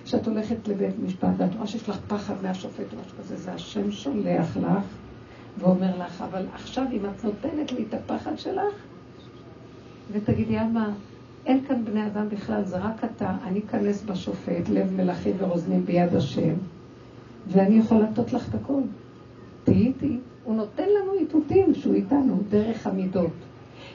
כשאת 0.04 0.28
הולכת 0.28 0.68
לבית 0.68 0.96
משפט 1.06 1.30
ואת 1.38 1.56
רואה 1.56 1.68
שיש 1.68 1.90
לך 1.90 2.00
פחד 2.08 2.34
מהשופט 2.44 2.94
או 2.94 2.98
משהו 3.02 3.18
כזה, 3.20 3.38
זה 3.38 3.54
השם 3.54 3.92
שולח 3.92 4.58
לך 4.58 4.84
ואומר 5.60 5.98
לך, 6.06 6.22
אבל 6.22 6.46
עכשיו 6.54 6.84
אם 6.92 7.06
את 7.06 7.24
נותנת 7.24 7.72
לי 7.72 7.86
את 7.90 7.94
הפחד 7.94 8.38
שלך, 8.38 8.74
ותגידי, 10.12 10.62
אבא, 10.62 10.86
אין 11.46 11.66
כאן 11.68 11.86
בני 11.86 12.08
אדם 12.08 12.30
בכלל, 12.30 12.64
זה 12.64 12.78
רק 12.78 13.04
אתה, 13.04 13.36
אני 13.44 13.60
אכנס 13.60 14.04
בשופט, 14.04 14.70
לב 14.70 14.94
מלאכי 14.94 15.32
ורוזנים 15.38 15.86
ביד 15.86 16.16
השם, 16.16 16.54
ואני 17.48 17.76
יכול 17.76 17.98
לתת 17.98 18.34
לך 18.34 18.50
את 18.50 18.56
הכול. 18.56 18.84
תהיי 19.64 19.88
איתי. 19.88 20.18
הוא 20.44 20.56
נותן 20.56 20.84
לנו 20.84 21.14
איתותים 21.14 21.76
שהוא 21.76 21.96
איתנו, 21.96 22.40
דרך 22.50 22.88
המידות. 22.88 23.32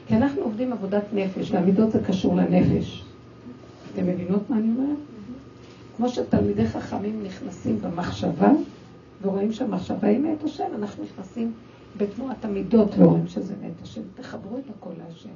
כי 0.07 0.15
אנחנו 0.15 0.41
עובדים 0.41 0.73
עבודת 0.73 1.03
נפש, 1.13 1.51
והמידות 1.51 1.91
זה 1.91 2.03
קשור 2.07 2.35
לנפש. 2.35 3.03
אתם 3.93 4.07
מבינות 4.07 4.49
מה 4.49 4.57
אני 4.57 4.67
אומרת? 4.67 4.97
כמו 5.97 6.09
שתלמידי 6.09 6.67
חכמים 6.67 7.23
נכנסים 7.23 7.81
במחשבה, 7.81 8.51
ורואים 9.21 9.51
שהמחשבה 9.53 10.07
היא 10.07 10.19
מאת 10.19 10.43
השם, 10.43 10.67
אנחנו 10.79 11.03
נכנסים 11.03 11.51
בתנועת 11.97 12.45
המידות 12.45 12.89
ורואים 12.97 13.27
שזה 13.27 13.53
מאת 13.61 13.83
השם. 13.83 14.01
תחברו 14.15 14.57
את 14.57 14.63
הכל 14.77 14.89
להשם. 14.97 15.29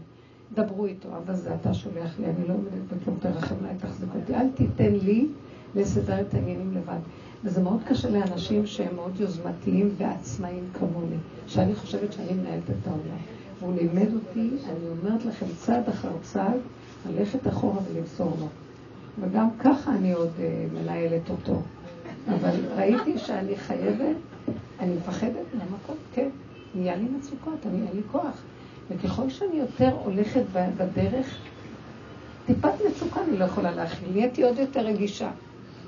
דברו 0.53 0.85
איתו, 0.85 1.09
אבל 1.17 1.35
זה 1.35 1.55
אתה 1.55 1.73
שולח 1.73 2.19
לי, 2.19 2.25
אני 2.25 2.47
לא 2.47 2.53
עומדת 2.53 2.93
בכלום, 3.01 3.17
תרחם 3.19 3.55
עליי, 3.61 3.75
תחזיק 3.79 4.09
אותי. 4.15 4.35
אל 4.35 4.47
תיתן 4.55 4.93
לי 4.93 5.27
לסדר 5.75 6.21
את 6.21 6.33
העניינים 6.33 6.71
לבד. 6.73 6.99
וזה 7.43 7.61
מאוד 7.61 7.79
קשה 7.87 8.09
לאנשים 8.09 8.65
שהם 8.65 8.95
מאוד 8.95 9.19
יוזמתיים 9.19 9.89
ועצמאיים 9.97 10.63
כמוני, 10.79 11.15
שאני 11.47 11.75
חושבת 11.75 12.13
שאני 12.13 12.33
מנהלת 12.33 12.63
את 12.69 12.87
העולם. 12.87 13.17
והוא 13.59 13.73
לימד 13.75 14.13
אותי, 14.13 14.49
אני 14.65 14.89
אומרת 14.89 15.25
לכם, 15.25 15.45
צעד 15.57 15.89
אחר 15.89 16.11
צעד, 16.21 16.59
ללכת 17.09 17.47
אחורה 17.47 17.79
ולמסור 17.91 18.37
לו. 18.39 18.47
וגם 19.21 19.47
ככה 19.59 19.91
אני 19.91 20.13
עוד 20.13 20.29
uh, 20.37 20.41
מנהלת 20.73 21.29
אותו. 21.29 21.61
אבל 22.27 22.55
ראיתי 22.75 23.17
שאני 23.17 23.55
חייבת, 23.55 24.15
אני 24.79 24.95
מפחדת 24.95 25.45
מהמקום, 25.53 25.95
כן, 26.13 26.29
נהיה 26.75 26.95
לי 26.95 27.03
מצוקות, 27.17 27.65
אני 27.65 27.87
אין 27.87 27.95
לי 27.95 28.01
כוח. 28.11 28.41
וככל 28.89 29.29
שאני 29.29 29.55
יותר 29.55 29.91
הולכת 30.03 30.43
בדרך, 30.53 31.37
טיפת 32.45 32.71
מצוקה 32.89 33.19
אני 33.27 33.37
לא 33.37 33.45
יכולה 33.45 33.71
להכיל, 33.71 34.09
נהייתי 34.13 34.43
עוד 34.43 34.59
יותר 34.59 34.79
רגישה. 34.79 35.29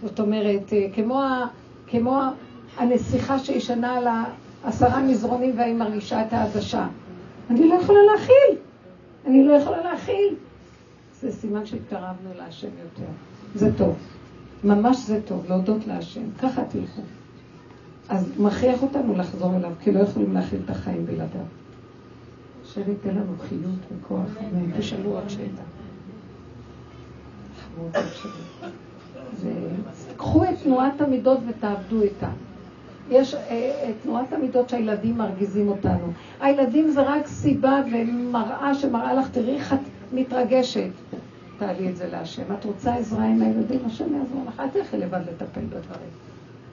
זאת 0.03 0.19
אומרת, 0.19 0.73
אה, 0.73 0.87
כמו, 0.95 1.21
ה, 1.21 1.47
כמו 1.87 2.21
הנסיכה 2.77 3.39
שישנה 3.39 3.97
על 3.97 4.07
העשרה 4.63 4.99
מזרונים 4.99 5.57
והיא 5.57 5.75
מרגישה 5.75 6.21
את 6.27 6.33
העדשה. 6.33 6.87
אני 7.49 7.67
לא 7.67 7.75
יכולה 7.75 7.99
להכיל, 8.13 8.57
אני 9.27 9.47
לא 9.47 9.53
יכולה 9.53 9.91
להכיל. 9.91 10.35
זה 11.21 11.31
סימן 11.31 11.65
שהתקרבנו 11.65 12.29
להשם 12.37 12.67
יותר. 12.83 13.11
זה 13.55 13.77
טוב. 13.77 13.95
ממש 14.63 14.97
זה 14.97 15.19
טוב, 15.25 15.45
להודות 15.49 15.87
להשם. 15.87 16.31
ככה 16.41 16.63
תלכו. 16.63 17.01
אז 18.09 18.31
מכריח 18.39 18.81
אותנו 18.81 19.15
לחזור 19.15 19.55
אליו, 19.55 19.71
כי 19.79 19.91
לא 19.91 19.99
יכולים 19.99 20.33
להכיל 20.33 20.59
את 20.65 20.69
החיים 20.69 21.05
בלעדיו. 21.05 21.60
השם 22.71 22.91
ייתן 22.91 23.09
לנו 23.09 23.33
חיות 23.39 23.99
וכוח. 23.99 24.19
אמן. 24.39 24.79
תשאלו 24.79 25.09
עוד 25.09 25.23
שאלה. 25.27 25.63
קחו 30.17 30.43
את 30.43 30.49
תנועת 30.63 31.01
המידות 31.01 31.39
ותעבדו 31.47 32.01
איתה. 32.01 32.29
יש 33.09 33.33
אה, 33.33 33.91
תנועת 34.03 34.33
המידות 34.33 34.69
שהילדים 34.69 35.17
מרגיזים 35.17 35.67
אותנו. 35.67 36.13
הילדים 36.39 36.89
זה 36.89 37.01
רק 37.01 37.27
סיבה 37.27 37.81
ומראה 37.91 38.75
שמראה 38.75 39.13
לך, 39.13 39.29
תראי 39.31 39.55
איך 39.55 39.73
את 39.73 39.79
מתרגשת. 40.13 40.89
תעלי 41.57 41.89
את 41.89 41.97
זה 41.97 42.07
להשם. 42.07 42.53
את 42.59 42.65
רוצה 42.65 42.95
עזרה 42.95 43.25
עם 43.25 43.41
הילדים, 43.41 43.79
השם 43.85 44.15
יעזור 44.15 44.43
לך. 44.47 44.59
אל 44.59 44.69
תלכי 44.69 44.97
לבד 44.97 45.21
לטפל 45.21 45.61
בדברים. 45.61 46.11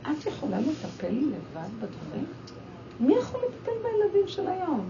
את 0.02 0.26
יכולה 0.26 0.58
לטפל 0.60 1.14
לבד 1.14 1.68
בדברים? 1.76 2.24
מי 3.00 3.14
יכול 3.14 3.40
לטפל 3.48 3.72
בילדים 3.82 4.28
של 4.28 4.46
היום? 4.46 4.84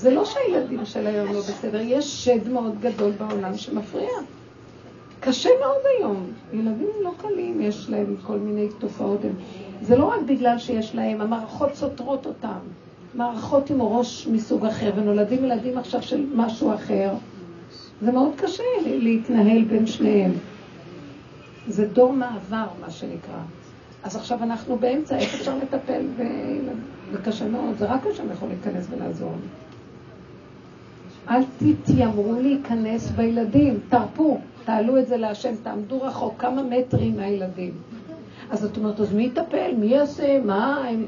זה 0.00 0.10
לא 0.10 0.24
שהילדים 0.24 0.84
של 0.84 1.06
היום 1.06 1.32
לא 1.32 1.40
בסדר, 1.40 1.80
יש 1.80 2.24
שד 2.24 2.48
מאוד 2.48 2.80
גדול 2.80 3.10
בעולם 3.10 3.56
שמפריע. 3.56 4.10
קשה 5.20 5.48
מאוד 5.60 5.82
היום. 5.98 6.26
ילדים 6.52 6.88
לא 7.02 7.10
קלים, 7.18 7.60
יש 7.60 7.90
להם 7.90 8.16
כל 8.26 8.38
מיני 8.38 8.68
תופעות. 8.78 9.20
זה 9.82 9.96
לא 9.96 10.04
רק 10.04 10.20
בגלל 10.26 10.58
שיש 10.58 10.94
להם, 10.94 11.20
המערכות 11.20 11.74
סותרות 11.74 12.26
אותם. 12.26 12.58
מערכות 13.14 13.70
עם 13.70 13.82
ראש 13.82 14.26
מסוג 14.26 14.66
אחר, 14.66 14.92
ונולדים 14.96 15.44
ילדים 15.44 15.78
עכשיו 15.78 16.02
של 16.02 16.26
משהו 16.34 16.74
אחר. 16.74 17.10
זה 18.02 18.12
מאוד 18.12 18.32
קשה 18.36 18.62
להתנהל 18.84 19.64
בין 19.64 19.86
שניהם. 19.86 20.32
זה 21.68 21.86
דור 21.86 22.12
מעבר, 22.12 22.66
מה 22.80 22.90
שנקרא. 22.90 23.42
אז 24.02 24.16
עכשיו 24.16 24.42
אנחנו 24.42 24.76
באמצע, 24.76 25.18
איך 25.18 25.34
אפשר 25.34 25.56
לטפל? 25.56 26.02
ו... 26.16 26.22
מאוד, 27.52 27.76
זה 27.78 27.86
רק 27.86 28.06
השם 28.06 28.32
יכול 28.32 28.48
להיכנס 28.48 28.86
ולעזור 28.90 29.32
לי. 29.42 29.69
אל 31.28 31.42
תתיימרו 31.58 32.34
להיכנס 32.42 33.10
בילדים, 33.10 33.78
תרפו, 33.88 34.38
תעלו 34.64 34.98
את 34.98 35.08
זה 35.08 35.16
להשם, 35.16 35.54
תעמדו 35.62 36.02
רחוק 36.02 36.34
כמה 36.38 36.62
מטרים 36.62 37.16
מהילדים. 37.16 37.72
אז 38.50 38.64
את 38.64 38.76
אומרת, 38.76 39.00
אז 39.00 39.14
מי 39.14 39.24
יטפל? 39.24 39.74
מי 39.78 39.86
יעשה? 39.86 40.40
מה? 40.44 40.88
הם... 40.88 41.06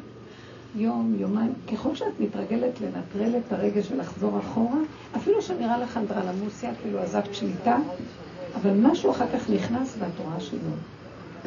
יום, 0.76 1.14
יומיים, 1.18 1.52
ככל 1.72 1.94
שאת 1.94 2.20
מתרגלת 2.20 2.80
לנטרל 2.80 3.38
את 3.38 3.52
הרגש 3.52 3.90
ולחזור 3.92 4.38
אחורה, 4.38 4.78
אפילו 5.16 5.42
שנראה 5.42 5.78
לך 5.78 5.96
אנדרלמוסיה, 5.96 6.74
כאילו 6.82 6.98
עזבת 6.98 7.34
שליטה, 7.34 7.78
אבל 8.56 8.70
משהו 8.70 9.10
אחר 9.10 9.26
כך 9.34 9.50
נכנס 9.50 9.96
ואת 9.98 10.18
רואה 10.24 10.40
שלא. 10.40 10.58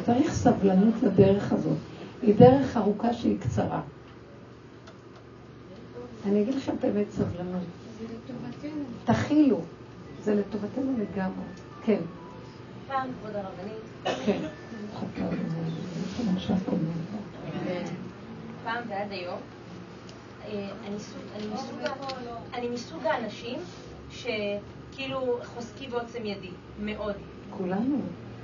צריך 0.02 0.32
סבלנות 0.32 0.94
לדרך 1.02 1.52
הזאת. 1.52 1.76
היא 2.22 2.34
דרך 2.34 2.76
ארוכה 2.76 3.12
שהיא 3.12 3.38
קצרה. 3.40 3.80
אני 6.26 6.42
אגיד 6.42 6.54
לכם 6.54 6.72
את 6.78 6.84
האמת 6.84 7.10
סבלנות. 7.10 7.62
תכילו. 9.06 9.60
זה 10.22 10.34
לטובתנו 10.34 10.92
לגמרי. 10.98 11.44
כן. 11.84 12.00
פעם, 12.88 13.10
כבוד 13.20 13.36
הרבנית. 13.36 14.16
כן. 14.26 14.48
פעם 18.64 18.84
ועד 18.88 19.12
היום, 19.12 19.38
אה, 20.48 20.68
אני 22.54 22.68
מסוג 22.68 23.06
האנשים 23.06 23.58
שכאילו 24.10 25.38
חוזקי 25.44 25.88
בעוצם 25.88 26.26
ידי, 26.26 26.50
מאוד. 26.80 27.14
כולנו. 27.50 28.00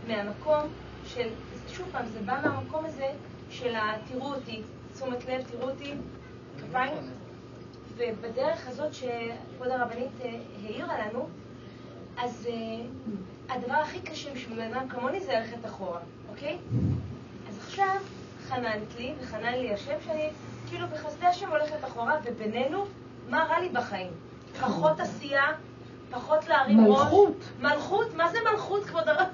מהמקום 0.09 0.61
של, 1.07 1.29
שוב 1.69 1.89
פעם, 1.93 2.07
זה 2.07 2.21
בא 2.25 2.41
מהמקום 2.45 2.85
הזה 2.85 3.09
של 3.51 3.75
תראו 4.09 4.35
אותי, 4.35 4.63
תשומת 4.95 5.29
לב, 5.29 5.43
תראו 5.51 5.71
אותי, 5.71 5.93
כפיים, 6.59 7.03
ובדרך 7.97 8.69
הזאת 8.69 8.95
שכבוד 8.95 9.69
הרבנית 9.69 10.11
אה, 10.25 10.39
העירה 10.65 10.95
לנו, 11.07 11.29
אז 12.19 12.49
uh, 12.49 13.53
הדבר 13.53 13.75
הכי 13.75 14.01
קשה 14.01 14.35
בשביל 14.35 14.59
בן 14.59 14.75
אדם 14.75 14.89
כמוני 14.89 15.21
זה 15.21 15.33
ללכת 15.33 15.67
אחורה, 15.67 16.01
אוקיי? 16.31 16.59
אז 17.49 17.59
עכשיו 17.59 17.97
חננת 18.49 18.99
לי, 18.99 19.13
וחנן 19.21 19.55
לי 19.55 19.75
השם 19.75 19.95
שאני 20.07 20.31
כאילו 20.69 20.87
בחסדי 20.89 21.27
השם 21.27 21.49
הולכת 21.49 21.85
אחורה, 21.85 22.17
ובינינו, 22.25 22.85
מה 23.29 23.45
רע 23.45 23.61
לי 23.61 23.69
בחיים? 23.69 24.11
פחות 24.61 25.01
עשייה, 25.01 25.47
פחות 26.11 26.49
להרים 26.49 26.87
ראש. 26.87 27.03
מלכות. 27.03 27.37
מלכות? 27.61 28.15
מה 28.17 28.33
זה 28.33 28.39
מלכות, 28.53 28.85
כבוד 28.85 29.09
הרב? 29.09 29.27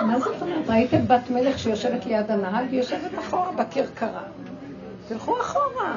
מה 0.00 0.18
זאת 0.18 0.42
אומרת? 0.42 0.68
ראיתם 0.68 1.08
בת 1.08 1.30
מלך 1.30 1.58
שיושבת 1.58 2.06
ליד 2.06 2.30
הנהג, 2.30 2.72
יושבת 2.72 3.18
אחורה 3.18 3.52
בכרכרה. 3.52 4.22
תלכו 5.08 5.40
אחורה. 5.40 5.96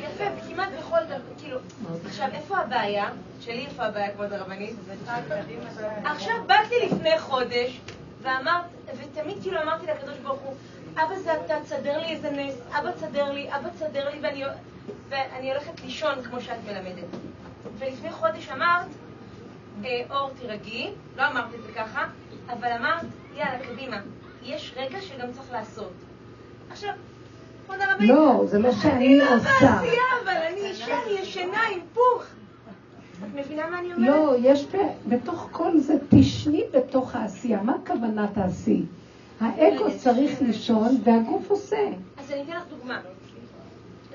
יפה, 0.00 0.24
כמעט 0.48 0.68
בכל 0.78 1.04
דבר, 1.06 1.16
כאילו, 1.38 1.58
עכשיו, 2.06 2.28
איפה 2.32 2.56
הבעיה? 2.70 3.08
שלי 3.40 3.66
איפה 3.66 3.82
הבעיה, 3.84 4.10
כבוד 4.10 4.32
הרבנית? 4.32 4.74
עכשיו, 6.04 6.34
באתי 6.46 6.74
לפני 6.86 7.18
חודש, 7.18 7.80
ואמרת, 8.22 8.64
ותמיד 8.98 9.36
כאילו 9.42 9.62
אמרתי 9.62 9.86
לקדוש 9.86 10.18
ברוך 10.18 10.40
הוא, 10.40 10.54
אבא 10.94 11.18
זה 11.18 11.32
אתה, 11.34 11.54
תסדר 11.64 11.98
לי 11.98 12.06
איזה 12.06 12.30
נס, 12.30 12.54
אבא 12.72 12.90
תסדר 12.90 13.32
לי, 13.32 13.48
אבא 13.48 13.68
תסדר 13.68 14.10
לי, 14.10 14.18
ואני, 14.22 14.44
ואני 15.08 15.52
הולכת 15.52 15.80
לישון 15.84 16.22
כמו 16.22 16.40
שאת 16.40 16.56
מלמדת. 16.66 17.04
ולפני 17.78 18.10
חודש 18.10 18.48
אמרת, 18.48 18.86
אה, 19.84 20.02
אור 20.10 20.30
תירגעי, 20.40 20.90
לא 21.16 21.26
אמרת 21.26 21.54
את 21.54 21.62
זה 21.62 21.72
ככה, 21.72 22.06
אבל 22.50 22.72
אמרת, 22.72 23.06
יאללה, 23.36 23.58
קדימה, 23.58 23.96
יש 24.42 24.74
רגע 24.76 25.00
שגם 25.00 25.32
צריך 25.32 25.52
לעשות. 25.52 25.92
עכשיו, 26.70 26.94
לא, 28.00 28.42
זה 28.46 28.58
לא 28.58 28.72
שאני 28.72 29.20
עושה. 29.20 29.58
אני 29.58 29.66
לא 29.66 29.72
בעשייה, 29.72 30.02
אבל 30.24 30.36
אני 30.48 30.60
אישה, 30.60 31.02
אני 31.02 31.12
ישנה 31.12 31.62
עם 31.72 31.80
פוך. 31.94 32.24
את 33.24 33.34
מבינה 33.34 33.70
מה 33.70 33.78
אני 33.78 33.94
אומרת? 33.94 34.08
לא, 34.08 34.36
יש 34.38 34.66
בתוך 35.08 35.48
כל 35.52 35.78
זה, 35.78 35.94
תשני 36.08 36.62
בתוך 36.72 37.14
העשייה. 37.14 37.62
מה 37.62 37.74
הכוונה 37.82 38.26
תעשי? 38.34 38.82
האגו 39.40 39.84
צריך 39.98 40.42
לישון 40.42 40.96
והגוף 41.04 41.50
עושה. 41.50 41.88
אז 42.18 42.30
אני 42.30 42.42
אתן 42.42 42.52
לך 42.52 42.62
דוגמה. 42.70 43.00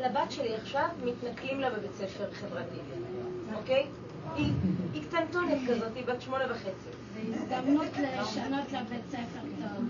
לבת 0.03 0.31
שלי 0.31 0.55
עכשיו 0.55 0.85
מתנכלים 1.05 1.59
לה 1.59 1.69
בבית 1.69 1.93
ספר 1.93 2.25
חברתי, 2.33 2.77
אוקיי? 3.55 3.85
היא 4.93 5.03
קטנטונת 5.03 5.57
כזאת, 5.67 5.95
היא 5.95 6.03
בת 6.05 6.21
שמונה 6.21 6.43
וחצי. 6.51 7.04
הזדמנות 7.33 7.85
לשנות 7.97 8.71
לבית 8.71 9.01
ספר 9.09 9.45
טוב. 9.61 9.83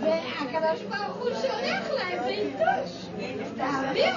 והקדוש 0.00 0.82
ברוך 0.82 1.16
הוא 1.16 1.30
שולח 1.30 1.90
לה 1.90 2.08
איזה 2.10 2.30
יתוש. 2.30 3.06
תעבירי. 3.56 4.10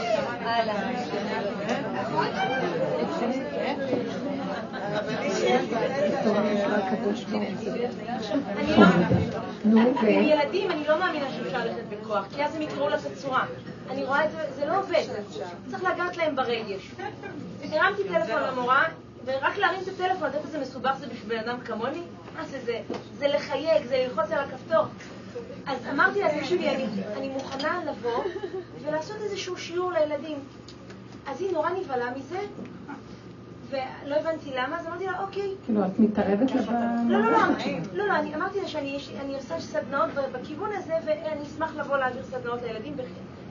ילדים, 10.06 10.72
אני 10.72 10.88
לא 10.88 11.00
מאמינה 11.00 11.26
שאפשר 11.32 11.58
ללכת 11.58 11.84
בכוח, 11.90 12.26
כי 12.36 12.46
אז 12.46 12.56
הם 12.56 12.62
יקראו 12.62 12.90
לה 12.90 12.96
את 12.98 13.06
הצורה. 13.14 13.46
אני 13.90 14.04
רואה 14.04 14.26
את 14.26 14.32
זה, 14.32 14.38
זה 14.56 14.66
לא 14.66 14.80
עובד. 14.80 15.04
צריך 15.70 15.84
לגעת 15.84 16.18
להם 16.18 16.36
ברגש. 16.36 16.92
הרמתי 17.72 18.04
טלפון 18.04 18.44
למורה, 18.44 18.84
ורק 19.26 19.58
להרים 19.58 19.80
את 19.84 19.88
הטלפון, 19.88 20.28
את 20.28 20.34
יודעת 20.34 20.46
איזה 20.46 20.60
מסובך 20.60 20.96
זה 21.00 21.08
בשביל 21.08 21.38
בן 21.38 21.50
אדם 21.50 21.60
כמוני? 21.60 22.02
מה 22.36 22.46
זה 22.46 22.60
זה? 22.66 22.82
זה 23.18 23.28
לחייג, 23.28 23.86
זה 23.86 24.06
ללחוץ 24.08 24.32
על 24.32 24.40
הכפתור. 24.40 24.86
אז 25.66 25.88
אמרתי 25.92 26.22
לה, 26.22 26.40
תקשיבי, 26.40 26.70
אני, 26.70 26.86
אני 27.18 27.30
מוכנה 27.30 27.80
לבוא 27.86 28.24
ולעשות 28.82 29.18
איזשהו 29.22 29.58
שיעור 29.58 29.92
לילדים. 29.92 30.38
אז 31.28 31.42
היא 31.42 31.52
נורא 31.52 31.70
נבהלה 31.70 32.12
מזה, 32.18 32.40
ולא 33.70 34.16
הבנתי 34.16 34.52
למה, 34.56 34.80
אז 34.80 34.88
אמרתי 34.88 35.06
לה, 35.06 35.20
אוקיי. 35.20 35.52
כאילו, 35.66 35.86
את 35.86 36.00
מתערבת 36.00 36.52
לה 36.52 36.62
לא, 37.10 37.20
לא, 37.20 37.32
לא, 37.32 37.38
לא, 37.94 38.08
לא, 38.08 38.14
אני 38.14 38.36
אמרתי 38.36 38.62
לה 38.62 38.68
שאני 38.68 39.36
עושה 39.36 39.60
סדנאות 39.60 40.10
בכיוון 40.32 40.70
הזה, 40.74 40.94
ואני 41.06 41.44
אשמח 41.44 41.76
לבוא 41.76 41.98
להעביר 41.98 42.24
סדנאות 42.24 42.62
לילדים. 42.62 42.94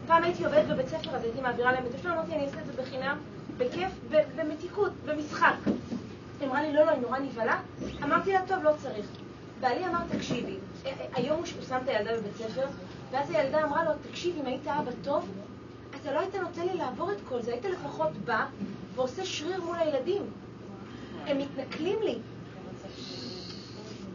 פעם 0.07 0.25
הייתי 0.25 0.45
עובדת 0.45 0.69
בבית 0.69 0.89
ספר, 0.89 1.17
אז 1.17 1.25
הייתי 1.25 1.41
מעבירה 1.41 1.73
להם 1.73 1.83
את 1.91 1.95
השלום, 1.95 2.15
אמרתי, 2.15 2.35
אני 2.35 2.45
אעשה 2.45 2.59
את 2.61 2.67
זה 2.67 2.83
בחינם, 2.83 3.19
בכיף, 3.59 3.91
במתיקות, 4.37 4.93
במשחק. 5.07 5.55
היא 6.41 6.49
אמרה 6.49 6.63
לי, 6.63 6.73
לא, 6.73 6.85
לא, 6.85 6.91
היא 6.91 7.01
נורא 7.01 7.19
נבהלה. 7.19 7.61
אמרתי 8.03 8.33
לה, 8.33 8.47
טוב, 8.47 8.63
לא 8.63 8.71
צריך. 8.83 9.07
בעלי 9.61 9.87
אמר, 9.87 9.99
תקשיבי, 10.09 10.57
היום 11.15 11.39
הוא 11.39 11.47
שם 11.69 11.79
את 11.85 11.89
הילדה 11.89 12.17
בבית 12.17 12.37
ספר, 12.37 12.67
ואז 13.11 13.31
הילדה 13.31 13.65
אמרה 13.65 13.85
לו, 13.85 13.91
תקשיב, 14.11 14.37
אם 14.41 14.47
היית 14.47 14.67
אבא 14.67 14.91
טוב, 15.05 15.29
אתה 16.01 16.13
לא 16.13 16.21
היית 16.21 16.35
נותן 16.35 16.67
לי 16.67 16.75
לעבור 16.75 17.13
את 17.13 17.17
כל 17.29 17.43
זה, 17.43 17.53
היית 17.53 17.65
לפחות 17.65 18.13
בא 18.25 18.47
ועושה 18.95 19.25
שריר 19.25 19.63
מול 19.65 19.77
הילדים. 19.77 20.23
הם 21.27 21.39
מתנכלים 21.39 22.03
לי. 22.03 22.19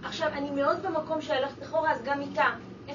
עכשיו, 0.04 0.28
אני 0.28 0.50
מאוד 0.50 0.78
במקום 0.84 1.22
של 1.22 1.34
ללכת 1.34 1.64
אחורה, 1.64 1.92
אז 1.92 2.02
גם 2.04 2.22
איתה. 2.22 2.46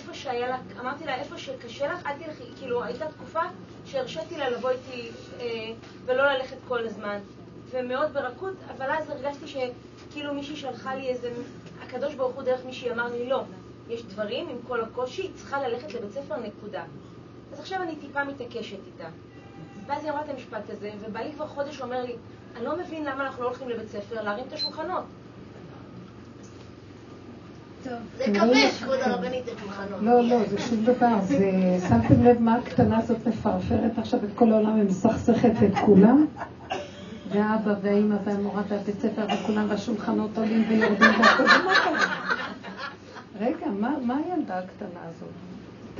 איפה 0.03 0.15
שהיה 0.15 0.49
לה, 0.49 0.59
אמרתי 0.81 1.05
לה, 1.05 1.15
איפה 1.15 1.38
שקשה 1.38 1.93
לך, 1.93 2.07
אל 2.07 2.12
תלכי. 2.19 2.45
כאילו, 2.59 2.85
הייתה 2.85 3.07
תקופה 3.09 3.41
שהרשיתי 3.85 4.37
לה 4.37 4.51
לבוא 4.51 4.71
איתי 4.71 5.11
אה, 5.41 5.47
ולא 6.05 6.33
ללכת 6.33 6.57
כל 6.69 6.87
הזמן. 6.87 7.19
ומאוד 7.71 8.12
ברכות, 8.12 8.55
אבל 8.77 8.91
אז 8.91 9.11
הרגשתי 9.11 9.47
שכאילו 9.47 10.35
מישהי 10.35 10.57
שלחה 10.57 10.95
לי 10.95 11.09
איזה... 11.09 11.33
הקדוש 11.83 12.15
ברוך 12.15 12.35
הוא 12.35 12.43
דרך 12.43 12.65
מישהי 12.65 12.93
אמר 12.93 13.07
לי, 13.07 13.29
לא, 13.29 13.43
יש 13.88 14.03
דברים 14.03 14.49
עם 14.49 14.57
כל 14.69 14.81
הקושי, 14.81 15.23
היא 15.23 15.31
צריכה 15.35 15.69
ללכת 15.69 15.95
לבית 15.95 16.12
ספר, 16.12 16.37
נקודה. 16.37 16.85
אז 17.53 17.61
עכשיו 17.61 17.83
אני 17.83 17.97
טיפה 17.97 18.25
מתעקשת 18.25 18.79
איתה. 18.87 19.09
ואז 19.87 20.05
היא 20.05 20.11
אמרה 20.12 20.25
את 20.25 20.29
המשפט 20.29 20.71
הזה, 20.71 20.91
ובעלי 21.01 21.33
כבר 21.33 21.47
חודש 21.47 21.81
אומר 21.81 22.03
לי, 22.03 22.17
אני 22.57 22.65
לא 22.65 22.77
מבין 22.77 23.05
למה 23.05 23.27
אנחנו 23.27 23.43
לא 23.43 23.49
הולכים 23.49 23.69
לבית 23.69 23.88
ספר 23.88 24.23
להרים 24.23 24.45
את 24.49 24.53
השולחנות. 24.53 25.05
זה 27.83 28.25
כבש, 28.25 28.83
כבוד 28.83 28.99
הרבנית, 29.01 29.49
את 29.49 29.53
השולחנות. 29.59 30.03
לא, 30.03 30.23
לא, 30.23 30.49
זה 30.49 30.59
שום 30.59 30.85
דבר. 30.85 31.21
זה, 31.23 31.38
שמתם 31.88 32.23
לב 32.25 32.40
מה 32.40 32.55
הקטנה 32.55 32.99
הזאת 32.99 33.27
מפרפרת 33.27 33.99
עכשיו 33.99 34.21
את 34.25 34.31
כל 34.35 34.53
העולם 34.53 34.81
ומסכסכת 34.81 35.53
את 35.66 35.75
כולם? 35.87 36.27
והאבא 37.29 37.75
והאימא 37.83 38.16
והמורה 38.25 38.62
והבית 38.68 39.01
ספר 39.01 39.27
וכולם 39.35 39.66
והשולחנות 39.68 40.38
עולים 40.38 40.64
ויורדים 40.68 41.11
והכל? 41.21 41.45
רגע, 43.40 43.66
מה 43.81 44.16
הילדה 44.27 44.59
הקטנה 44.59 45.01
הזאת? 45.09 45.29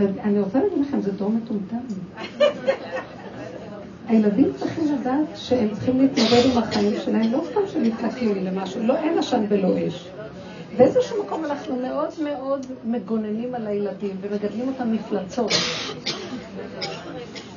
אני 0.01 0.40
רוצה 0.40 0.59
להגיד 0.59 0.87
לכם, 0.88 1.01
זה 1.01 1.12
דור 1.12 1.31
מטומטם. 1.31 1.77
הילדים 4.09 4.53
צריכים 4.57 4.85
לדעת 4.95 5.27
שהם 5.35 5.68
צריכים 5.73 6.01
להתמודד 6.01 6.42
עם 6.53 6.59
החיים 6.59 6.92
שלהם, 7.05 7.33
לא 7.33 7.45
סתם 7.51 7.61
שמתנכלים 7.73 8.45
למשהו, 8.45 8.87
לא, 8.87 8.97
אין 8.97 9.18
עשן 9.18 9.45
ולא 9.49 9.68
אש. 9.88 10.09
באיזשהו 10.77 11.25
מקום 11.25 11.45
אנחנו 11.45 11.77
מאוד 11.77 12.09
מאוד 12.25 12.66
מגוננים 12.85 13.55
על 13.55 13.66
הילדים 13.66 14.16
ומגדלים 14.20 14.68
אותם 14.68 14.93
מפלצות. 14.93 15.51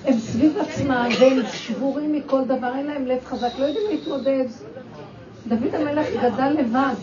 הם 0.06 0.18
סביב 0.20 0.58
עצמם 0.58 1.10
והם 1.20 1.40
שבורים 1.52 2.14
מכל 2.14 2.46
דבר, 2.46 2.76
אין 2.76 2.86
להם 2.86 3.06
לב 3.06 3.26
חזק, 3.26 3.52
לא 3.60 3.66
יודעים 3.66 3.86
להתמודד. 3.92 4.46
דוד 5.48 5.76
המלך 5.76 6.08
גדל 6.24 6.56
לבד. 6.60 6.94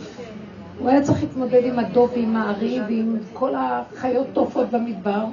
הוא 0.79 0.89
היה 0.89 1.03
צריך 1.03 1.23
להתמודד 1.23 1.61
עם 1.65 1.79
הדוב 1.79 2.11
ועם 2.13 2.37
הארי 2.37 2.81
ועם 2.81 3.17
כל 3.33 3.53
החיות 3.55 4.27
טופות 4.33 4.71
במדבר. 4.71 5.25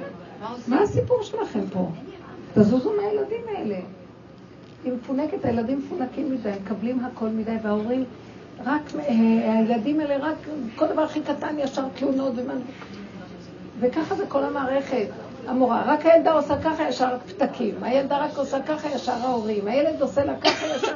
מה 0.68 0.80
הסיפור 0.80 1.22
שלכם 1.22 1.60
פה? 1.72 1.88
תזוזו 2.54 2.92
מהילדים 2.96 3.40
האלה. 3.48 3.78
היא 4.84 4.92
מפונקת, 4.92 5.44
הילדים 5.44 5.78
מפונקים 5.78 6.32
מדי, 6.32 6.50
מקבלים 6.64 7.04
הכל 7.04 7.28
מדי, 7.28 7.56
וההורים, 7.62 8.04
רק, 8.64 8.82
אה, 8.98 9.58
הילדים 9.58 10.00
האלה 10.00 10.16
רק, 10.16 10.36
כל 10.76 10.86
דבר 10.86 11.02
הכי 11.02 11.20
קטן 11.20 11.58
ישר 11.58 11.84
תלונות 11.94 12.32
ומה... 12.36 12.54
וככה 13.80 14.14
זה 14.14 14.26
כל 14.26 14.44
המערכת. 14.44 15.06
המורה, 15.46 15.82
רק 15.86 16.06
הילדה 16.06 16.32
עושה 16.32 16.62
ככה 16.62 16.88
ישר 16.88 17.16
פתקים, 17.26 17.82
הילדה 17.82 18.18
רק 18.18 18.36
עושה 18.36 18.62
ככה 18.62 18.88
ישר 18.88 19.12
ההורים, 19.12 19.68
הילד 19.68 20.02
עושה 20.02 20.24
לה 20.24 20.40
ככה 20.40 20.66
ישר... 20.66 20.94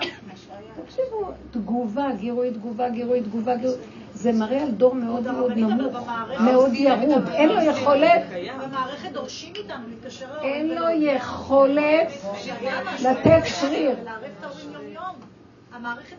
תקשיבו, 0.85 1.31
תגובה, 1.51 2.09
גירוי 2.19 2.51
תגובה, 2.51 2.89
גירוי 2.89 3.21
תגובה, 3.21 3.57
גירוי... 3.57 3.77
זה 4.15 4.33
מראה 4.33 4.63
על 4.63 4.71
דור 4.71 4.95
מאוד 4.95 5.31
מאוד 5.31 5.53
נמוך, 5.53 6.09
מאוד 6.41 6.75
ירוד. 6.75 7.29
אין 7.33 7.49
לו 7.49 7.63
יכולת... 7.63 8.23
במערכת 8.65 9.13
דורשים 9.13 9.53
מאיתנו 9.53 9.89
להתקשר 9.89 10.27
אין 10.43 10.69
לו 10.69 10.89
יכולת 10.89 12.09
לתת 13.03 13.43
שריר. 13.45 13.97
המערכת. 15.73 16.17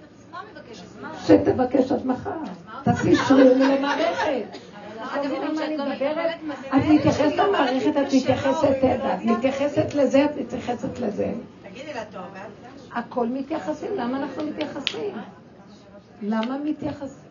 שתבקש 1.26 1.92
עד 1.92 2.06
מחר. 2.06 2.32
תעשי 2.84 3.16
שריר 3.16 3.54
למערכת. 3.54 4.58
את 5.16 6.86
מתייחסת 6.90 7.36
למערכת, 7.38 7.94
את 7.98 8.14
מתייחסת, 8.14 8.78
את 9.14 9.26
מתייחסת 9.26 9.94
לזה, 9.94 10.26
את 10.26 10.38
מתייחסת 10.38 11.00
לזה. 11.00 11.34
תגידי 11.70 11.94
לה 11.94 12.06
טוב, 12.06 12.22
הכל 12.94 13.28
מתייחסים, 13.28 13.90
למה 13.98 14.18
אנחנו 14.18 14.44
מתייחסים? 14.44 15.16
למה 16.22 16.58
מתייחסים? 16.58 17.26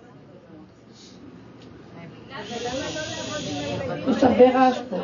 יש 4.08 4.24
הרבה 4.24 4.50
רעש 4.58 4.78
פה. 4.90 4.96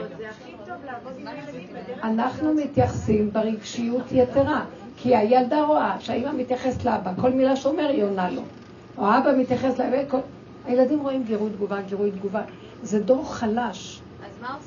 אנחנו 2.02 2.54
מתייחסים 2.54 3.30
ברגשיות 3.32 4.04
יתרה, 4.12 4.64
כי 5.02 5.16
הילדה 5.16 5.62
רואה 5.62 5.96
שהאימא 6.00 6.32
מתייחסת 6.32 6.84
לאבא, 6.84 7.10
כל 7.20 7.30
מילה 7.30 7.56
שאומר 7.56 7.88
היא 7.88 8.04
עונה 8.04 8.30
לו. 8.30 8.42
או 8.98 9.06
האבא 9.06 9.30
מתייחס 9.36 9.78
לאבא, 9.78 10.18
הילדים 10.66 11.00
רואים 11.00 11.24
גירוי 11.24 11.50
תגובה, 11.50 11.80
גירוי 11.80 12.10
תגובה. 12.10 12.42
זה 12.82 13.00
דור 13.00 13.34
חלש. 13.34 14.00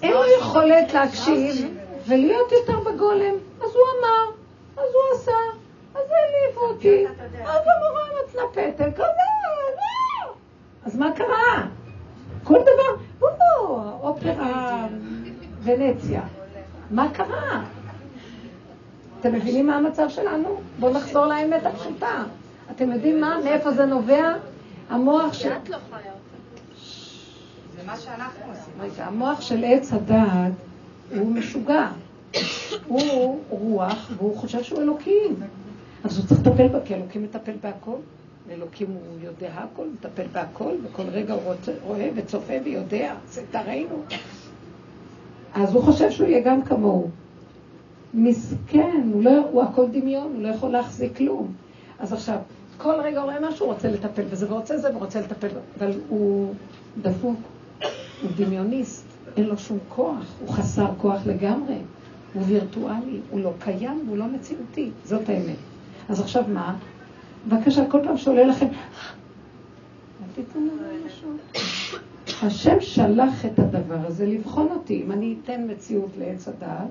אין 0.01 0.11
לו 0.13 0.21
יכולת 0.39 0.93
להקשיב 0.93 1.77
ולהיות 2.07 2.51
יותר 2.51 2.79
בגולם. 2.79 3.36
אז 3.61 3.69
הוא 3.75 3.84
אמר, 3.99 4.31
אז 4.77 4.89
הוא 4.93 5.15
עשה, 5.15 5.31
אז 5.95 6.01
העליב 6.01 6.57
אותי, 6.57 7.05
אז 7.45 7.61
המורה 7.75 8.03
מתנפטת, 8.23 8.93
כזה, 8.95 9.03
לא. 9.75 10.34
אז 10.86 10.95
מה 10.95 11.11
קרה? 11.15 11.65
כל 12.43 12.59
דבר, 12.61 13.03
או, 13.21 13.81
אופרה 14.01 14.88
ונציה. 15.63 16.21
מה 16.91 17.07
קרה? 17.13 17.63
אתם 19.24 19.36
מבינים 19.36 19.67
מה 19.67 19.76
המצב 19.76 20.09
שלנו? 20.09 20.57
בואו 20.80 20.93
נחזור 20.93 21.26
לאמת 21.26 21.65
הפשוטה. 21.65 22.24
אתם 22.71 22.91
יודעים 22.91 23.21
מה? 23.21 23.38
מאיפה 23.43 23.71
זה 23.71 23.86
נובע? 23.86 24.34
המוח 24.89 25.34
של... 25.34 25.51
את 25.51 25.69
לא 25.69 25.78
חיה 25.91 26.11
זה 27.78 27.84
מה 27.86 27.97
שאנחנו 27.97 28.41
עושים. 28.49 28.74
רגע, 28.80 29.05
המוח 29.05 29.41
של 29.41 29.63
עץ 29.63 29.93
הדעת 29.93 30.51
הוא 31.15 31.32
משוגע. 31.32 31.88
הוא 32.88 33.39
רוח 33.49 34.11
והוא 34.17 34.38
חושב 34.38 34.63
שהוא 34.63 34.82
אלוקים. 34.82 35.36
אז 36.03 36.17
הוא 36.17 36.28
צריך 36.28 36.41
לטפל 36.41 36.67
בה, 36.67 36.80
כי 36.86 36.95
אלוקים 36.95 37.24
מטפל 37.24 37.55
בהכל. 37.61 37.97
אלוקים 38.51 38.88
הוא 38.88 39.17
יודע 39.21 39.49
הכל, 39.53 39.86
מטפל 39.93 40.28
בהכל, 40.32 40.71
וכל 40.84 41.03
רגע 41.03 41.34
הוא 41.34 41.41
רוצה, 41.43 41.71
רואה 41.84 42.09
וצופה 42.15 42.53
ויודע, 42.63 43.13
זה 43.30 43.41
תראינו. 43.51 44.03
אז 45.53 45.74
הוא 45.74 45.84
חושב 45.84 46.11
שהוא 46.11 46.28
יהיה 46.28 46.41
גם 46.41 46.61
כמוהו. 46.61 47.09
מסכן, 48.14 49.09
הוא, 49.14 49.24
לא, 49.24 49.47
הוא 49.51 49.64
הכל 49.64 49.86
דמיון, 49.91 50.32
הוא 50.36 50.43
לא 50.43 50.47
יכול 50.47 50.70
להחזיק 50.70 51.18
כלום. 51.18 51.53
אז 51.99 52.14
עכשיו, 52.14 52.38
כל 52.78 52.93
רגע 53.03 53.22
הוא 53.22 53.32
רואה 53.32 53.49
משהו, 53.49 53.66
הוא 53.66 53.74
רוצה 53.74 53.91
לטפל 53.91 54.24
בזה, 54.24 54.51
ורוצה 54.51 54.78
זה, 54.78 54.95
ורוצה 54.95 55.22
לטפל 55.22 55.47
אבל 55.78 55.91
הוא 56.07 56.53
דפוק, 57.01 57.39
הוא 58.22 58.32
דמיוניסט, 58.38 59.05
אין 59.38 59.45
לו 59.45 59.57
שום 59.57 59.78
כוח, 59.89 60.36
הוא 60.39 60.49
חסר 60.49 60.88
כוח 60.97 61.26
לגמרי, 61.26 61.78
הוא 62.34 62.43
וירטואלי, 62.45 63.20
הוא 63.32 63.39
לא 63.39 63.51
קיים, 63.59 64.05
הוא 64.07 64.18
לא 64.18 64.26
מציאותי, 64.26 64.89
זאת 65.05 65.30
האמת. 65.30 65.55
אז 66.09 66.20
עכשיו 66.20 66.43
מה? 66.47 66.76
בבקשה, 67.47 67.86
כל 67.89 67.99
פעם 68.03 68.18
שעולה 68.18 68.43
לכם, 68.43 68.66
אל 68.66 70.28
תיתנו 70.36 70.61
לנו 70.61 71.05
משהו. 71.05 71.30
השם 72.43 72.76
שלח 72.80 73.45
את 73.45 73.59
הדבר 73.59 73.97
הזה 74.07 74.26
לבחון 74.26 74.68
אותי. 74.72 75.03
אם 75.05 75.11
אני 75.11 75.36
אתן 75.43 75.61
מציאות 75.72 76.09
לעץ 76.20 76.47
הדעת, 76.47 76.88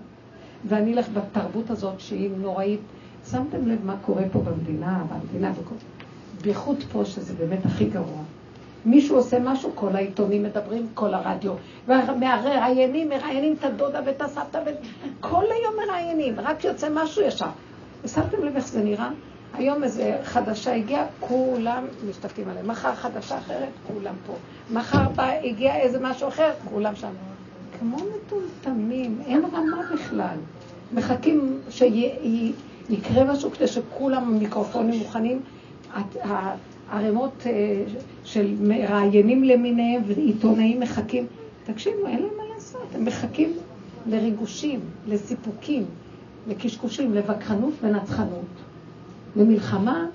ואני 0.64 0.94
אלך 0.94 1.08
בתרבות 1.08 1.70
הזאת 1.70 2.00
שהיא 2.00 2.30
נוראית, 2.40 2.80
שמתם 3.30 3.68
לב 3.68 3.84
מה 3.84 3.96
קורה 4.02 4.22
פה 4.32 4.38
במדינה, 4.38 5.04
במדינה 5.08 5.52
וכל... 5.52 5.74
בייחוד 6.42 6.76
פה, 6.92 7.04
שזה 7.04 7.34
באמת 7.34 7.66
הכי 7.66 7.84
גרוע. 7.84 8.22
מישהו 8.84 9.16
עושה 9.16 9.38
משהו, 9.40 9.70
כל 9.74 9.96
העיתונים 9.96 10.42
מדברים, 10.42 10.86
כל 10.94 11.14
הרדיו. 11.14 11.52
והמראיינים, 11.86 13.08
מראיינים 13.08 13.54
את 13.58 13.64
הדודה 13.64 14.00
ואת 14.06 14.22
הסבתא, 14.22 14.60
כל 15.20 15.44
היום 15.44 15.74
מראיינים, 15.86 16.40
רק 16.40 16.64
יוצא 16.64 16.88
משהו 16.94 17.22
ישר. 17.22 17.48
ושמתם 18.04 18.44
לב 18.44 18.56
איך 18.56 18.68
זה 18.68 18.84
נראה? 18.84 19.10
היום 19.54 19.84
איזה 19.84 20.18
חדשה 20.24 20.74
הגיעה, 20.74 21.04
כולם 21.20 21.84
משתתפים 22.10 22.48
עליהם. 22.48 22.68
מחר 22.68 22.94
חדשה 22.94 23.38
אחרת, 23.38 23.68
כולם 23.86 24.14
פה. 24.26 24.34
מחר 24.70 25.08
בא, 25.08 25.30
הגיע 25.44 25.76
איזה 25.76 25.98
משהו 26.00 26.28
אחר, 26.28 26.50
כולם 26.70 26.96
שם. 26.96 27.10
כמו 27.80 27.96
מטומטמים, 27.96 29.18
אין 29.26 29.42
רמה 29.52 29.82
בכלל. 29.94 30.36
מחכים 30.94 31.58
שיקרה 31.70 33.24
משהו 33.24 33.50
כדי 33.50 33.66
שכולם 33.66 34.22
המיקרופונים 34.22 34.98
מוכנים. 34.98 35.40
הערימות 36.88 37.46
אה, 37.46 37.84
של 38.24 38.54
מראיינים 38.60 39.44
למיניהם 39.44 40.02
ועיתונאים 40.06 40.80
מחכים. 40.80 41.26
תקשיבו, 41.64 42.06
אין 42.06 42.22
להם 42.22 42.30
מה 42.36 42.54
לעשות, 42.54 42.86
הם 42.94 43.04
מחכים 43.04 43.52
לריגושים, 44.06 44.80
לסיפוקים, 45.08 45.84
לקשקושים, 46.48 47.14
לווכחנות 47.14 47.72
ונצחנות. 47.82 48.44
למלחמה 49.36 50.06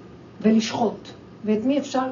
ולשחוט. 0.42 1.10
ואת 1.46 1.66
מי 1.66 1.80
אפשר 1.80 2.12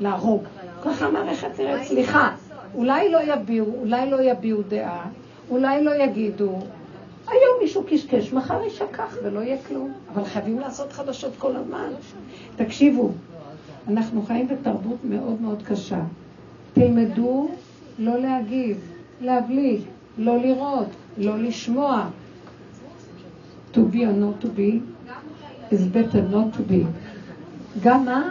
להרוג. 0.00 0.42
ככה 0.84 1.06
המערכת 1.06 1.48
נראית, 1.58 1.88
סליחה, 1.88 2.34
אולי 2.74 3.10
לא 3.10 3.18
יביעו, 3.32 3.66
אולי 3.80 4.10
לא 4.10 4.22
יביעו 4.22 4.62
דעה, 4.68 5.06
אולי 5.50 5.84
לא 5.84 5.94
יגידו. 6.04 6.58
היום 7.28 7.56
מישהו 7.62 7.84
קשקש, 7.88 8.32
מחר 8.32 8.62
יישכח 8.62 9.16
ולא 9.24 9.40
יהיה 9.40 9.56
כלום. 9.68 9.92
אבל 10.14 10.24
חייבים 10.24 10.58
לעשות 10.58 10.92
חדשות 10.92 11.32
כל 11.38 11.56
הזמן. 11.56 11.88
תקשיבו, 12.56 13.10
אנחנו 13.88 14.22
חיים 14.22 14.48
בתרבות 14.48 14.98
מאוד 15.04 15.40
מאוד 15.40 15.62
קשה. 15.62 16.00
תלמדו 16.72 17.48
לא 17.98 18.18
להגיב, 18.18 18.80
להבליג, 19.20 19.80
לא 20.18 20.36
לראות, 20.36 20.88
לא 21.18 21.38
לשמוע. 21.38 22.06
To 23.74 23.78
be 23.78 23.98
or 23.98 24.16
not 24.22 24.44
to 24.44 24.48
be, 24.58 24.80
is 25.72 25.82
better 25.96 26.22
not 26.32 26.56
to 26.56 26.72
be. 26.72 26.84
גם 27.82 28.04
מה? 28.04 28.30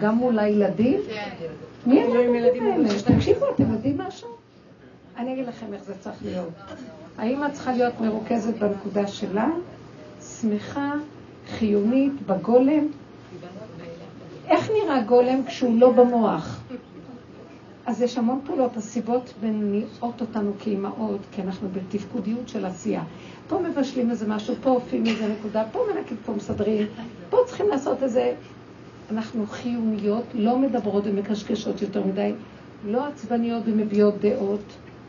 גם 0.00 0.14
מול 0.14 0.38
הילדים? 0.38 1.00
מי 1.86 2.02
הם 2.02 2.12
הילדים 2.34 2.66
האלה? 2.66 2.88
תקשיבו, 3.16 3.46
אתם 3.54 3.72
יודעים 3.72 3.98
משהו? 3.98 4.28
אני 5.16 5.32
אגיד 5.32 5.46
לכם 5.46 5.74
איך 5.74 5.82
זה 5.84 5.94
צריך 6.00 6.16
להיות. 6.24 6.50
האמא 7.18 7.50
צריכה 7.52 7.72
להיות 7.72 8.00
מרוכזת 8.00 8.54
בנקודה 8.54 9.06
שלה, 9.06 9.48
שמחה, 10.40 10.92
חיונית, 11.50 12.12
בגולם. 12.26 12.86
איך 14.48 14.70
נראה 14.70 15.02
גולם 15.02 15.44
כשהוא 15.46 15.80
לא 15.80 15.92
במוח? 15.92 16.60
אז 17.86 18.02
יש 18.02 18.18
המון 18.18 18.40
פעולות, 18.46 18.76
הסיבות 18.76 19.32
מניעות 19.42 20.20
אותנו 20.20 20.52
כאימהות, 20.58 21.20
כי 21.32 21.42
אנחנו 21.42 21.68
בתפקודיות 21.72 22.48
של 22.48 22.64
עשייה. 22.64 23.02
פה 23.48 23.58
מבשלים 23.58 24.10
איזה 24.10 24.28
משהו, 24.28 24.54
פה 24.62 24.70
עופים 24.70 25.06
איזה 25.06 25.28
נקודה, 25.28 25.64
פה 25.72 25.84
מנקים, 25.94 26.16
פה 26.26 26.32
מסדרים, 26.32 26.86
פה 27.30 27.36
צריכים 27.46 27.68
לעשות 27.68 28.02
איזה... 28.02 28.34
אנחנו 29.12 29.46
חיוניות, 29.46 30.24
לא 30.34 30.58
מדברות 30.58 31.04
ומקשקשות 31.06 31.82
יותר 31.82 32.06
מדי, 32.06 32.32
לא 32.86 33.06
עצבניות 33.06 33.62
ומביעות 33.66 34.14
דעות 34.20 34.62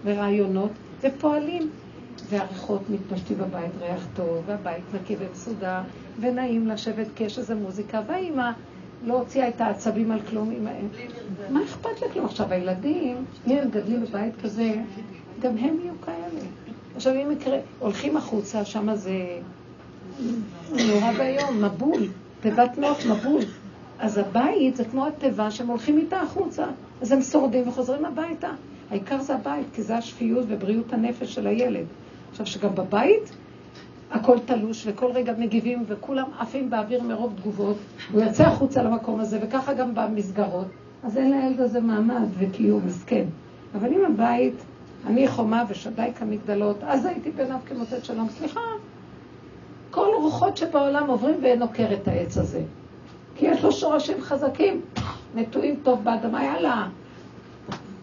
ורעיונות, 0.06 0.72
ופועלים. 1.04 1.70
והריחות 2.30 2.82
מתפשטים 2.89 3.38
בבית, 3.38 3.72
ריח 3.82 4.08
טוב, 4.16 4.43
והבית 4.45 4.84
נקי 4.93 5.16
ומסודר, 5.20 5.80
ונעים 6.20 6.68
לשבת 6.68 7.08
כשיש 7.16 7.39
איזה 7.39 7.56
מוזיקה, 7.56 8.01
והאימא 8.08 8.51
לא 9.06 9.20
הוציאה 9.20 9.47
את 9.47 9.62
העצבים 9.62 10.12
על 10.12 10.20
כלום. 10.22 10.51
עם... 10.51 10.68
מה 11.49 11.64
אכפת 11.64 12.01
לה 12.01 12.10
כלום? 12.14 12.26
עכשיו, 12.26 12.51
הילדים, 12.51 13.26
אם 13.47 13.58
הם 13.58 13.70
גדלים 13.70 14.01
בבית 14.06 14.34
כזה, 14.43 14.74
גם 15.41 15.58
הם 15.58 15.78
יהיו 15.84 15.93
כאלה. 16.06 16.41
עכשיו, 16.95 17.14
אם 17.14 17.32
יקרה, 17.32 17.58
הולכים 17.80 18.18
החוצה, 18.18 18.66
שם 18.66 18.95
זה 18.95 19.39
נורא 20.72 21.12
ואיום, 21.18 21.64
מבול, 21.64 22.08
תיבת 22.41 22.78
מוח 22.78 23.06
מבול. 23.06 23.41
אז 24.04 24.18
הבית 24.18 24.76
זה 24.76 24.86
כמו 24.86 25.08
התיבה 25.08 25.51
שהם 25.51 25.68
הולכים 25.68 25.97
איתה 25.97 26.22
החוצה. 26.22 26.66
אז 27.01 27.12
הם 27.12 27.22
שורדים 27.22 27.68
וחוזרים 27.68 28.06
הביתה. 28.06 28.49
העיקר 28.89 29.22
זה 29.22 29.36
הבית, 29.36 29.68
כי 29.74 29.82
זה 29.82 29.97
השפיות 29.97 30.45
ובריאות 30.49 30.93
הנפש 30.93 31.34
של 31.34 31.47
הילד. 31.47 31.86
עכשיו, 32.32 32.45
שגם 32.45 32.76
בבית 32.76 33.36
הכל 34.12 34.39
תלוש 34.39 34.88
וכל 34.88 35.12
רגע 35.12 35.34
מגיבים 35.38 35.84
וכולם 35.88 36.26
עפים 36.39 36.70
באוויר 36.70 37.04
מרוב 37.04 37.34
תגובות, 37.41 37.78
הוא 38.12 38.22
יוצא 38.22 38.43
החוצה 38.43 38.84
למקום 38.84 39.20
הזה, 39.20 39.39
וככה 39.41 39.74
גם 39.74 39.95
במסגרות, 39.95 40.68
אז 41.04 41.18
אין 41.18 41.32
לילד 41.32 41.60
הזה 41.60 41.82
מעמד 41.82 42.28
וקיום, 42.38 42.82
מסכן. 42.86 43.26
אבל 43.76 43.93
אם 43.93 44.06
הבית 44.06 44.64
אני 45.08 45.28
חומה 45.28 45.64
ושדי 45.70 46.10
כמגדלות, 46.20 46.78
אז 46.82 47.06
הייתי 47.06 47.32
בעיניו 47.32 47.60
כמוצאת 47.66 48.06
שלום. 48.06 48.30
סליחה, 48.30 48.62
כל 49.91 50.08
רוחות 50.22 50.58
שבעולם 50.58 51.08
עוברים 51.08 51.36
ואין 51.43 51.62
עוקר 51.62 51.93
את 51.93 52.08
העץ 52.08 52.38
הזה. 52.38 52.62
כי 53.36 53.45
יש 53.45 53.63
לו 53.63 53.71
שורשים 53.71 54.21
חזקים, 54.21 54.81
נטועים 55.36 55.75
טוב 55.84 56.03
באדמה, 56.03 56.43
יאללה. 56.43 56.88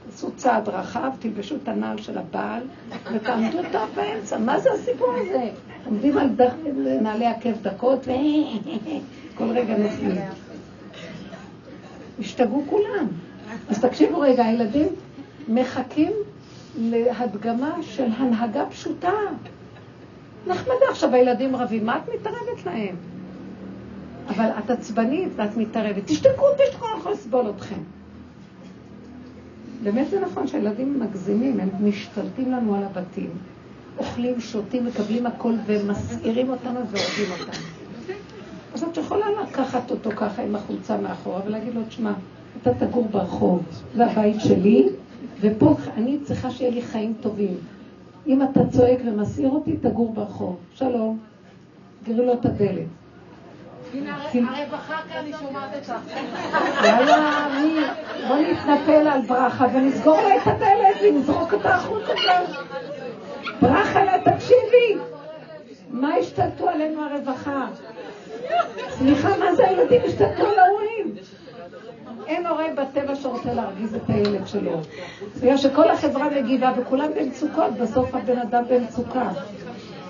עשו 0.09 0.31
צעד 0.37 0.69
רחב, 0.69 1.11
תלבשו 1.19 1.57
את 1.63 1.69
הנעל 1.69 1.99
של 1.99 2.19
הבעל, 2.19 2.63
ותעמדו 3.13 3.59
טוב 3.73 3.89
באמצע. 3.95 4.39
מה 4.39 4.61
זה 4.61 4.73
הסיפור 4.73 5.15
הזה? 5.17 5.51
עומדים 5.85 6.19
על 6.19 6.29
נעלי 7.01 7.27
עקב 7.27 7.53
דקות, 7.63 8.01
וכל 9.35 9.51
רגע 9.51 9.77
נופלים. 9.77 10.17
השתגעו 12.19 12.65
כולם. 12.67 13.07
אז 13.69 13.81
תקשיבו 13.81 14.21
רגע, 14.21 14.45
הילדים 14.45 14.89
מחכים 15.49 16.13
להדגמה 16.79 17.75
של 17.83 18.09
הנהגה 18.17 18.67
פשוטה. 18.67 19.13
נחמדה 20.47 20.87
עכשיו, 20.91 21.15
הילדים 21.15 21.57
רבים, 21.57 21.87
מה 21.87 21.99
את 21.99 22.03
מתערבת 22.15 22.67
להם? 22.67 22.97
אבל 24.31 24.51
את 24.59 24.71
עצבנית 24.71 25.29
ואת 25.37 25.57
מתערבת. 25.57 26.05
תשתקו, 26.05 26.45
תשתקו, 26.59 26.87
אני 26.87 26.99
יכולה 26.99 27.15
לסבול 27.15 27.51
אתכם. 27.57 27.81
באמת 29.83 30.11
זה 30.11 30.21
נכון 30.21 30.47
שהילדים 30.47 31.01
מגזימים, 31.01 31.61
הם 31.61 31.69
משתלטים 31.81 32.53
לנו 32.53 32.75
על 32.75 32.83
הבתים. 32.85 33.31
אוכלים, 33.99 34.41
שותים, 34.41 34.87
מקבלים 34.87 35.27
הכל 35.27 35.53
ומסעירים 35.67 36.51
אותנו 36.51 36.81
והורגים 36.87 37.33
אותנו. 37.41 37.65
אז 38.75 38.83
את 38.83 38.97
יכולה 38.97 39.27
לקחת 39.43 39.91
אותו 39.91 40.11
ככה 40.11 40.43
עם 40.43 40.57
החולצה 40.57 40.97
מאחורה 41.01 41.41
ולהגיד 41.47 41.75
לו, 41.75 41.81
תשמע, 41.89 42.13
אתה 42.63 42.71
תגור 42.75 43.09
ברחוב, 43.11 43.63
זה 43.95 44.07
הבית 44.07 44.41
שלי, 44.41 44.89
ופה 45.41 45.77
אני 45.97 46.19
צריכה 46.25 46.51
שיהיה 46.51 46.71
לי 46.71 46.83
חיים 46.83 47.15
טובים. 47.21 47.55
אם 48.27 48.43
אתה 48.43 48.61
צועק 48.73 48.99
ומסעיר 49.07 49.51
אותי, 49.51 49.77
תגור 49.77 50.13
ברחוב. 50.13 50.57
שלום. 50.75 51.19
סגרי 52.05 52.27
לו 52.27 52.33
את 52.33 52.47
הדלת. 52.47 53.00
הנה 53.95 54.17
הרווחה 54.35 55.01
כאן, 55.13 55.25
היא 55.25 55.35
שומעת 55.41 55.71
אותך. 55.75 55.93
יאללה, 56.85 57.47
מי? 57.61 57.81
בוא 58.29 58.37
נתנפל 58.37 59.09
על 59.09 59.21
ברכה 59.21 59.67
ונסגור 59.75 60.21
לה 60.21 60.37
את 60.37 60.47
הדלת 60.47 60.97
ונזרוק 61.03 61.53
אותה 61.53 61.75
החוצה 61.75 62.13
כאן. 62.27 62.43
ברכה, 63.63 64.01
תקשיבי. 64.25 65.03
מה 65.91 66.15
השתלטו 66.15 66.69
עלינו 66.69 67.03
הרווחה? 67.05 67.67
סליחה, 68.89 69.29
מה 69.39 69.55
זה 69.55 69.69
הילדים 69.69 70.01
השתלטו 70.05 70.47
על 70.47 70.59
ההורים? 70.59 71.15
אין 72.27 72.47
הורה 72.47 72.65
בטבע 72.77 73.15
שרוצה 73.15 73.55
להרגיז 73.55 73.95
את 73.95 74.03
הילד 74.09 74.47
שלו. 74.47 74.81
בגלל 75.37 75.57
שכל 75.57 75.91
החברה 75.91 76.29
מגיבה 76.31 76.73
וכולם 76.77 77.09
במצוקות, 77.15 77.73
בסוף 77.81 78.15
הבן 78.15 78.39
אדם 78.39 78.65
במצוקה. 78.69 79.29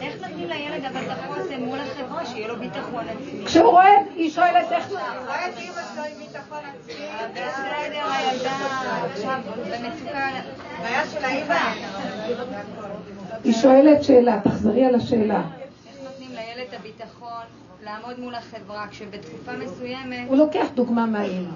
איך 0.01 0.23
נותנים 0.23 0.49
לילד 0.49 0.85
אבל 0.85 1.01
את 1.05 1.11
החוסן 1.11 1.63
מול 1.65 1.79
החברה, 1.79 2.27
שיהיה 2.27 2.49
לו 2.49 2.57
ביטחון 2.57 3.05
עצמי? 3.09 3.45
כשהוא 3.47 3.71
רואה, 3.71 3.91
היא 4.17 4.31
שואלת 4.31 4.73
איך... 4.73 4.87
את 4.87 5.59
אימא 5.59 5.75
שלו 5.95 6.03
עם 6.03 6.27
ביטחון 6.27 6.59
עצמי. 6.59 6.95
בסדר, 7.33 8.13
הילדה 8.13 8.51
עכשיו 9.13 9.41
במצוקה... 9.57 10.29
בעיה 10.83 11.07
של 11.07 11.25
האימא. 11.25 11.73
היא 13.45 13.53
שואלת 13.53 14.05
שאלה, 14.05 14.41
תחזרי 14.45 14.85
על 14.85 14.95
השאלה. 14.95 15.43
איך 15.87 16.05
נותנים 16.05 16.31
לילד 16.31 16.69
את 16.69 16.75
הביטחון 16.81 17.45
לעמוד 17.85 18.21
מול 18.21 18.35
החברה, 18.35 18.87
כשבתקופה 18.91 19.53
מסוימת... 19.53 20.29
הוא 20.29 20.37
לוקח 20.37 20.67
דוגמה 20.75 21.07
מהאימא. 21.07 21.51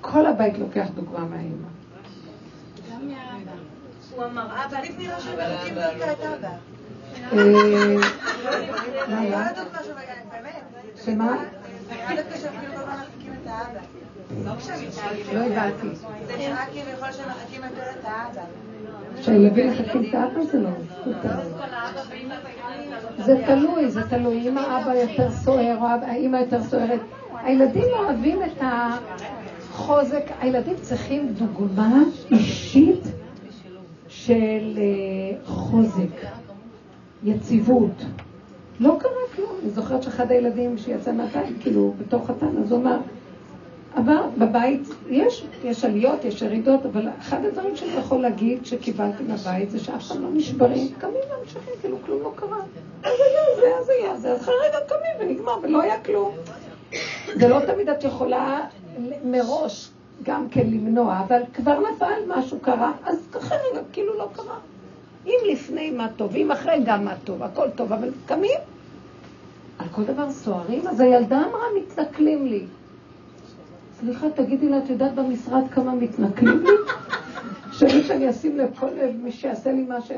כל 0.00 0.26
הבית 0.26 0.58
לוקח 0.58 0.86
דוגמה 0.94 1.18
מהאימא. 1.18 1.68
גם 2.92 3.08
מהאבא. 3.08 3.52
הוא 4.16 4.24
המראה 4.24 4.64
תמיד 4.70 4.92
נראה 4.98 5.20
שמלכים 5.20 5.74
דווקא 5.74 6.12
את 6.12 6.20
אבא. 6.20 6.71
שמה? 11.04 11.36
לא 15.32 15.40
הבנתי. 15.40 15.86
זה 16.26 16.36
נראה 16.38 16.66
כביכול 16.66 17.12
שמחכים 17.12 17.62
יותר 17.64 17.90
את 18.00 18.04
האבא. 18.04 18.42
שהילדים 19.22 19.70
מחכים 19.70 20.04
את 20.08 20.14
האבא 20.14 20.44
זה 20.44 20.60
לא. 20.60 20.70
זה 23.18 23.42
תלוי, 23.46 23.90
זה 23.90 24.08
תלוי. 24.08 24.48
אם 24.48 24.58
האבא 24.58 24.94
יותר 24.94 25.30
סוער 25.30 25.76
או 25.80 25.86
האמא 25.86 26.36
יותר 26.36 26.62
סוערת. 26.62 27.00
הילדים 27.44 27.84
אוהבים 27.98 28.42
את 28.42 28.62
החוזק, 28.62 30.24
הילדים 30.40 30.76
צריכים 30.80 31.34
דוגמה 31.38 31.98
אישית 32.30 33.04
של 34.08 34.78
חוזק, 35.44 36.26
יציבות. 37.24 38.04
לא 38.80 38.96
קרה 38.98 39.10
כלום. 39.36 39.56
אני 39.62 39.70
זוכרת 39.70 40.02
שאחד 40.02 40.30
הילדים 40.30 40.78
שיצא 40.78 41.12
מהבית, 41.12 41.56
כאילו, 41.60 41.94
בתוך 41.98 42.30
התן, 42.30 42.56
אז 42.62 42.72
הוא 42.72 42.80
אמר, 42.80 42.98
אבל 43.96 44.16
בבית 44.38 44.88
יש, 45.08 45.44
יש 45.64 45.84
עליות, 45.84 46.24
יש 46.24 46.42
ירידות, 46.42 46.86
אבל 46.86 47.08
אחד 47.20 47.44
הדברים 47.44 47.76
שאני 47.76 47.92
יכול 47.92 48.20
להגיד 48.20 48.66
שקיבלתי 48.66 49.22
מהבית 49.22 49.70
זה 49.70 49.78
שאף 49.78 50.06
פעם 50.08 50.22
לא 50.22 50.28
נשברים, 50.32 50.88
קמים 50.98 51.14
וממשיכים, 51.38 51.74
כאילו 51.80 51.96
כלום 52.06 52.22
לא 52.22 52.32
קרה. 52.36 52.58
אז 53.02 53.12
היה 53.20 53.56
זה, 53.56 53.78
אז 53.80 53.88
היה 53.88 54.16
זה, 54.16 54.32
אז 54.32 54.40
אחרי 54.40 54.54
רגע 54.68 54.78
קמים 54.86 55.30
ונגמר 55.30 55.58
ולא 55.62 55.82
היה 55.82 56.00
כלום. 56.00 56.34
זה 57.34 57.48
לא 57.48 57.60
תמיד 57.66 57.88
את 57.88 58.04
יכולה 58.04 58.60
מראש 59.24 59.90
גם 60.22 60.48
כן 60.48 60.66
למנוע, 60.66 61.20
אבל 61.26 61.42
כבר 61.54 61.78
נפל, 61.80 62.20
משהו 62.26 62.60
קרה, 62.60 62.92
אז 63.04 63.28
אחרי 63.38 63.58
רגע 63.72 63.80
כאילו 63.92 64.14
לא 64.18 64.28
קרה. 64.32 64.58
אם 65.26 65.38
לפני 65.52 65.90
מה 65.90 66.08
טוב, 66.16 66.36
אם 66.36 66.50
אחרי 66.50 66.80
גם 66.86 67.04
מה 67.04 67.14
טוב, 67.24 67.42
הכל 67.42 67.70
טוב, 67.70 67.92
אבל 67.92 68.08
קמים. 68.26 68.58
על 69.78 69.86
כל 69.88 70.04
דבר 70.04 70.30
סוערים, 70.30 70.88
אז 70.88 71.00
הילדה 71.00 71.36
אמרה, 71.36 71.66
מתנכלים 71.78 72.46
לי. 72.46 72.64
סליחה, 74.00 74.30
תגידי 74.30 74.68
לה, 74.68 74.78
את 74.78 74.90
יודעת 74.90 75.14
במשרד 75.14 75.62
כמה 75.70 75.94
מתנכלים 75.94 76.62
לי? 76.62 76.70
שמי 77.78 78.02
שאני 78.02 78.30
אשים 78.30 78.58
לב 78.58 78.70
כל 78.80 78.88
מי 79.22 79.32
שיעשה 79.32 79.72
לי 79.72 79.82
מה 79.82 80.00
ש... 80.00 80.08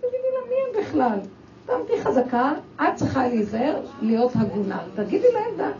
תגידי 0.00 0.28
לה, 0.32 0.48
מי 0.48 0.54
הם 0.78 0.84
בכלל? 0.84 1.18
תעמדי 1.66 2.00
חזקה, 2.02 2.52
את 2.76 2.94
צריכה 2.94 3.28
להיזהר, 3.28 3.80
להיות 4.02 4.32
הגונה. 4.34 4.78
תגידי 4.94 5.26
לילדה, 5.32 5.70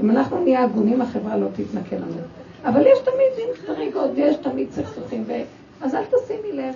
אם 0.00 0.10
אנחנו 0.10 0.40
נהיה 0.40 0.64
הגונים, 0.64 1.02
החברה 1.02 1.36
לא 1.36 1.46
תתנכל 1.54 1.96
לנו. 1.96 2.20
אבל 2.64 2.86
יש 2.86 2.98
תמיד 2.98 3.26
דין 3.36 3.66
חריגות, 3.66 4.10
ויש 4.14 4.36
תמיד 4.36 4.70
סכסוכים, 4.70 5.24
ו... 5.26 5.32
אז 5.80 5.94
אל 5.94 6.02
תשימי 6.04 6.52
לב. 6.52 6.74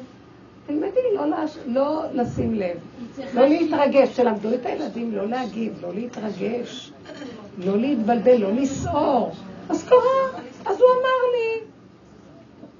תלמדי 0.66 1.14
לא, 1.14 1.26
לש... 1.26 1.58
לא 1.66 2.02
לשים 2.12 2.54
לב, 2.54 2.76
לא 3.34 3.46
להתרגש, 3.46 4.16
תלמדו 4.16 4.54
את 4.54 4.66
הילדים 4.66 5.12
לא 5.12 5.28
להגיב, 5.28 5.72
לא 5.82 5.94
להתרגש, 5.94 6.92
לא 7.58 7.78
להתבלבל, 7.78 8.36
לא 8.36 8.52
לסעור. 8.52 9.32
אז 9.68 9.84
קרה, 9.88 10.40
אז 10.66 10.80
הוא 10.80 10.88
אמר 10.90 11.30
לי, 11.34 11.66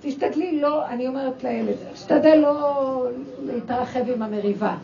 תשתדלי 0.01 0.61
לא, 0.61 0.87
אני 0.87 1.07
אומרת 1.07 1.45
לילד, 1.45 1.77
תשתדל 1.93 2.35
לא 2.37 3.07
להתרחב 3.45 4.11
עם 4.11 4.23
המריבה. 4.23 4.77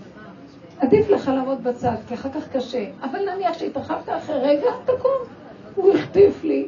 עדיף 0.79 1.11
לך 1.11 1.29
לעמוד 1.29 1.65
בצד, 1.65 1.97
כי 2.09 2.15
אחר 2.15 2.29
כך 2.33 2.49
קשה. 2.53 2.85
אבל 3.03 3.35
נניח 3.35 3.59
שהתרחבת 3.59 4.09
אחרי 4.09 4.37
רגע, 4.41 4.71
תקום. 4.85 5.19
הוא 5.75 5.95
החטיף 5.95 6.45
לי, 6.45 6.67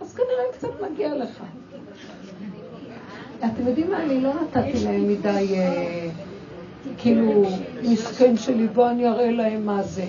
אז 0.00 0.14
כנראה 0.14 0.52
קצת 0.52 0.90
מגיע 0.90 1.14
לך. 1.14 1.42
אתם 3.46 3.68
יודעים 3.68 3.90
מה? 3.90 4.02
אני 4.02 4.20
לא 4.20 4.32
נתתי 4.34 4.84
להם 4.84 5.08
מדי, 5.08 5.54
אה, 5.54 6.08
כאילו, 6.98 7.44
מסכן 7.82 8.36
שלי, 8.36 8.66
בוא 8.68 8.90
אני 8.90 9.08
אראה 9.08 9.30
להם 9.30 9.66
מה 9.66 9.82
זה. 9.82 10.04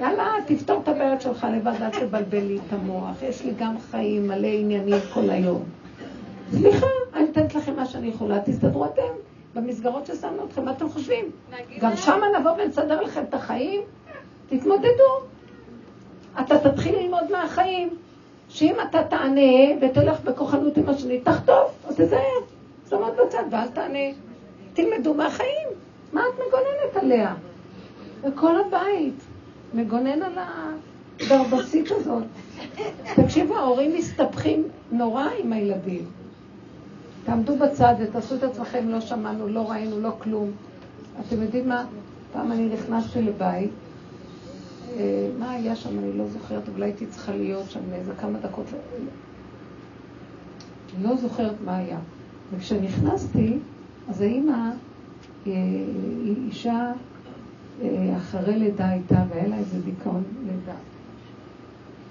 יאללה, 0.00 0.32
תפתור 0.46 0.80
את 0.82 0.88
הבעיות 0.88 1.20
שלך 1.20 1.46
לבד, 1.56 1.82
אל 1.82 1.90
תבלבל 1.90 2.44
לי 2.44 2.58
את 2.66 2.72
המוח. 2.72 3.22
יש 3.22 3.44
לי 3.44 3.52
גם 3.58 3.74
חיים 3.90 4.28
מלא 4.28 4.46
עניינים 4.46 4.98
כל 5.14 5.30
היום. 5.30 5.62
סליחה, 6.50 6.86
אני 7.14 7.26
נותנת 7.26 7.54
לכם 7.54 7.76
מה 7.76 7.86
שאני 7.86 8.08
יכולה, 8.08 8.40
תסתדרו 8.44 8.84
אתם 8.84 9.02
במסגרות 9.54 10.06
ששמנו 10.06 10.44
אתכם, 10.46 10.64
מה 10.64 10.70
אתם 10.70 10.88
חושבים? 10.88 11.24
גם 11.80 11.96
שם 11.96 12.20
נבוא 12.40 12.50
ונסדר 12.50 13.02
לכם 13.02 13.22
את 13.28 13.34
החיים? 13.34 13.80
תתמודדו. 14.48 15.12
אתה 16.40 16.58
תתחיל 16.58 16.98
ללמוד 16.98 17.30
מהחיים, 17.32 17.88
שאם 18.48 18.74
אתה 18.88 19.02
תענה 19.02 19.40
ותלך 19.80 20.20
בכוחנות 20.20 20.76
עם 20.76 20.88
השני, 20.88 21.20
תחטוף, 21.20 21.72
או 21.86 21.92
תזהר, 21.96 22.40
תעמוד 22.88 23.12
בצד 23.26 23.44
ואל 23.50 23.68
תענה. 23.68 24.08
תלמדו 24.72 25.14
מהחיים, 25.14 25.68
מה 26.12 26.20
את 26.20 26.40
מגוננת 26.46 26.96
עליה? 27.02 27.34
וכל 28.22 28.60
הבית. 28.60 29.14
מגונן 29.74 30.22
על 30.22 30.32
הדרבסית 31.18 31.90
הזאת. 31.90 32.24
תקשיבו, 33.16 33.56
ההורים 33.56 33.94
מסתבכים 33.94 34.68
נורא 34.92 35.24
עם 35.38 35.52
הילדים. 35.52 36.04
תעמדו 37.24 37.56
בצד 37.56 37.94
ותעשו 38.00 38.34
את 38.34 38.42
עצמכם, 38.42 38.88
לא 38.88 39.00
שמענו, 39.00 39.48
לא 39.48 39.70
ראינו, 39.70 40.00
לא 40.00 40.10
כלום. 40.18 40.50
אתם 41.20 41.42
יודעים 41.42 41.68
מה? 41.68 41.84
פעם 42.32 42.52
אני 42.52 42.68
נכנסתי 42.68 43.22
לבית, 43.22 43.70
מה 45.38 45.50
היה 45.50 45.76
שם, 45.76 45.98
אני 45.98 46.18
לא 46.18 46.26
זוכרת, 46.28 46.68
אבל 46.68 46.82
הייתי 46.82 47.06
צריכה 47.06 47.36
להיות 47.36 47.70
שם 47.70 47.80
איזה 47.92 48.12
כמה 48.20 48.38
דקות. 48.38 48.66
לא 51.02 51.16
זוכרת 51.16 51.54
מה 51.64 51.76
היה. 51.76 51.98
וכשנכנסתי, 52.52 53.58
אז 54.08 54.20
האימא 54.20 54.70
היא 55.44 56.36
אישה 56.46 56.92
אחרי 58.16 58.58
לידה 58.58 58.88
הייתה, 58.88 59.24
והיה 59.28 59.48
לה 59.48 59.56
איזה 59.56 59.82
דיכאון 59.82 60.22
לידה. 60.46 60.78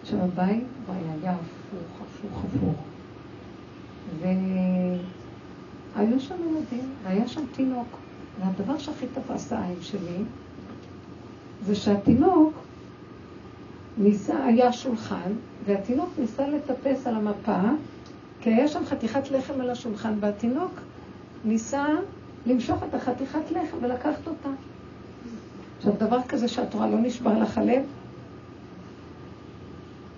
עכשיו 0.01 0.19
הבית 0.21 0.63
היה 0.89 1.31
הפוך, 1.31 2.01
הפוך, 2.01 2.43
הפוך. 2.45 2.75
והיו 4.21 6.19
שם 6.19 6.35
ילדים, 6.49 6.89
והיה 7.03 7.27
שם 7.27 7.41
תינוק. 7.51 7.87
והדבר 8.39 8.77
שהכי 8.77 9.05
תפס 9.13 9.53
העין 9.53 9.81
שלי, 9.81 10.23
זה 11.65 11.75
שהתינוק 11.75 12.53
ניסה, 13.97 14.45
היה 14.45 14.73
שולחן, 14.73 15.31
והתינוק 15.65 16.09
ניסה 16.19 16.47
לטפס 16.47 17.07
על 17.07 17.15
המפה, 17.15 17.61
כי 18.41 18.49
היה 18.49 18.67
שם 18.67 18.85
חתיכת 18.85 19.31
לחם 19.31 19.61
על 19.61 19.69
השולחן, 19.69 20.13
והתינוק 20.19 20.71
ניסה 21.45 21.85
למשוך 22.45 22.83
את 22.89 22.93
החתיכת 22.93 23.51
לחם 23.51 23.77
ולקחת 23.81 24.27
אותה. 24.27 24.49
עכשיו, 25.77 25.93
דבר 25.97 26.19
כזה 26.27 26.47
שהתורה 26.47 26.87
לא 26.87 26.99
נשבר 26.99 27.39
לך 27.39 27.57
הלב? 27.57 27.83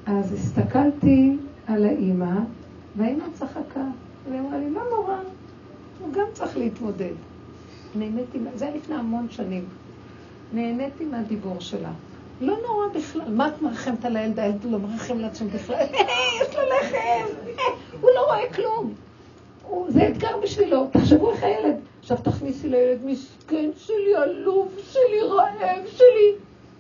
אז 0.06 0.34
הסתכלתי 0.34 1.38
על 1.68 1.86
האימא, 1.86 2.40
והאימא 2.98 3.24
צחקה. 3.34 3.84
והיא 4.30 4.40
אמרה 4.40 4.58
לי, 4.58 4.70
לא 4.70 4.82
נורא, 4.90 5.16
הוא 6.00 6.14
גם 6.14 6.26
צריך 6.34 6.58
להתמודד. 6.58 7.14
נהניתי, 7.96 8.40
זה 8.56 8.66
היה 8.66 8.76
לפני 8.76 8.96
המון 8.96 9.28
שנים. 9.30 9.66
נהניתי 10.54 11.06
מהדיבור 11.06 11.60
שלה. 11.60 11.92
לא 12.42 12.58
נורא 12.68 12.88
בכלל. 12.94 13.30
מה 13.30 13.48
את 13.48 13.62
מרחמת 13.62 14.06
על 14.06 14.18
הילד? 14.18 14.40
הילד 14.40 14.64
לא 14.64 14.80
מרחם 14.80 15.20
לעצמו 15.20 15.50
בכלל. 15.50 15.76
יש 16.42 16.56
לו 16.56 16.62
לחם! 16.62 17.34
הוא 18.02 18.10
לא 18.16 18.26
רואה 18.26 18.54
כלום. 18.54 18.94
זה 19.88 20.08
אתגר 20.08 20.38
בשבילו. 20.44 20.88
תחשבו 20.92 21.32
איך 21.32 21.44
הילד. 21.44 21.76
עכשיו 22.00 22.18
תכניסי 22.18 22.70
לילד 22.70 23.06
מסכן 23.06 23.70
שלי, 23.78 24.16
עלוב 24.16 24.72
שלי, 24.92 25.22
רעב 25.22 25.88
שלי. 25.88 26.34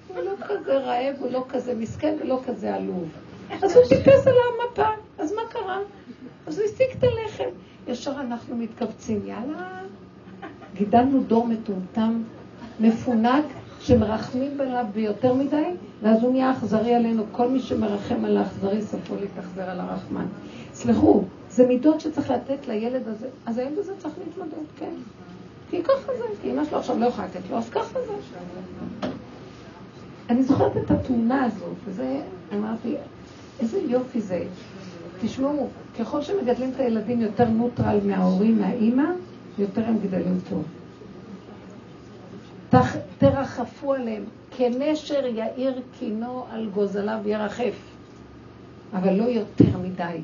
הוא 0.07 0.24
לא 0.24 0.32
כזה 0.47 0.78
רעב, 0.78 1.16
הוא 1.20 1.32
לא 1.32 1.45
כזה 1.49 1.76
מסכן 1.76 2.16
ולא 2.22 2.39
כזה 2.45 2.76
עלוב. 2.76 3.10
אז 3.62 3.76
הוא 3.76 3.84
טיפס 3.84 4.28
על 4.28 4.34
המפה, 4.34 4.89
אז 5.18 5.34
מה 5.34 5.41
קרה? 5.49 5.80
אז 6.47 6.60
הוא 6.60 6.66
השיג 6.66 6.88
את 6.97 7.03
הלחם. 7.03 7.49
ישר 7.88 8.12
אנחנו 8.20 8.55
מתכווצים, 8.55 9.22
יאללה. 9.26 9.82
גידלנו 10.74 11.24
דור 11.24 11.47
מטומטם, 11.47 12.24
מפונק, 12.80 13.45
שמרחמים 13.80 14.62
עליו 14.62 14.86
ביותר 14.94 15.34
מדי, 15.34 15.64
ואז 16.02 16.24
הוא 16.24 16.32
נהיה 16.32 16.52
אכזרי 16.52 16.96
עלינו. 16.96 17.24
כל 17.32 17.50
מי 17.50 17.60
שמרחם 17.60 18.26
על 18.26 18.38
האכזרי, 18.38 18.82
סופו 18.82 19.16
להתאכזר 19.16 19.70
על 19.70 19.80
הרחמן. 19.80 20.26
סלחו, 20.74 21.24
זה 21.50 21.68
מידות 21.68 22.00
שצריך 22.00 22.32
לתת 22.32 22.68
לילד 22.68 23.08
הזה, 23.08 23.28
אז 23.46 23.58
הילד 23.58 23.78
הזה 23.78 23.94
צריך 23.98 24.14
להתמודד, 24.26 24.68
כן. 24.78 24.92
כי 25.70 25.84
ככה 25.84 26.12
זה, 26.18 26.24
כי 26.42 26.52
אמא 26.52 26.66
שלו 26.66 26.78
עכשיו 26.78 27.00
לא 27.00 27.06
יכולה 27.06 27.28
לתת 27.28 27.50
לו, 27.52 27.58
אז 27.58 27.70
ככה 27.70 28.00
זה. 28.08 28.14
אני 30.30 30.44
זוכרת 30.44 30.78
את 30.78 30.92
התמונה 30.92 31.46
הזאת, 31.46 31.76
וזה, 31.86 32.22
אמרתי, 32.54 32.96
איזה 33.60 33.80
יופי 33.80 34.22
זה. 34.22 34.44
תשמעו, 35.22 35.68
ככל 36.00 36.22
שמגדלים 36.22 36.72
את 36.76 36.80
הילדים 36.80 37.22
יותר 37.22 37.50
נוטרל 37.50 38.00
מההורים, 38.04 38.60
מהאימא, 38.60 39.04
יותר 39.58 39.86
הם 39.86 39.98
גדלים 40.04 40.40
טוב. 40.50 40.64
תרחפו 43.18 43.94
עליהם, 43.94 44.24
כנשר 44.58 45.26
יאיר 45.26 45.82
קינו 46.00 46.46
על 46.52 46.70
גוזליו 46.70 47.20
ירחף. 47.26 47.76
אבל 48.94 49.14
לא 49.14 49.24
יותר 49.24 49.78
מדי 49.84 50.18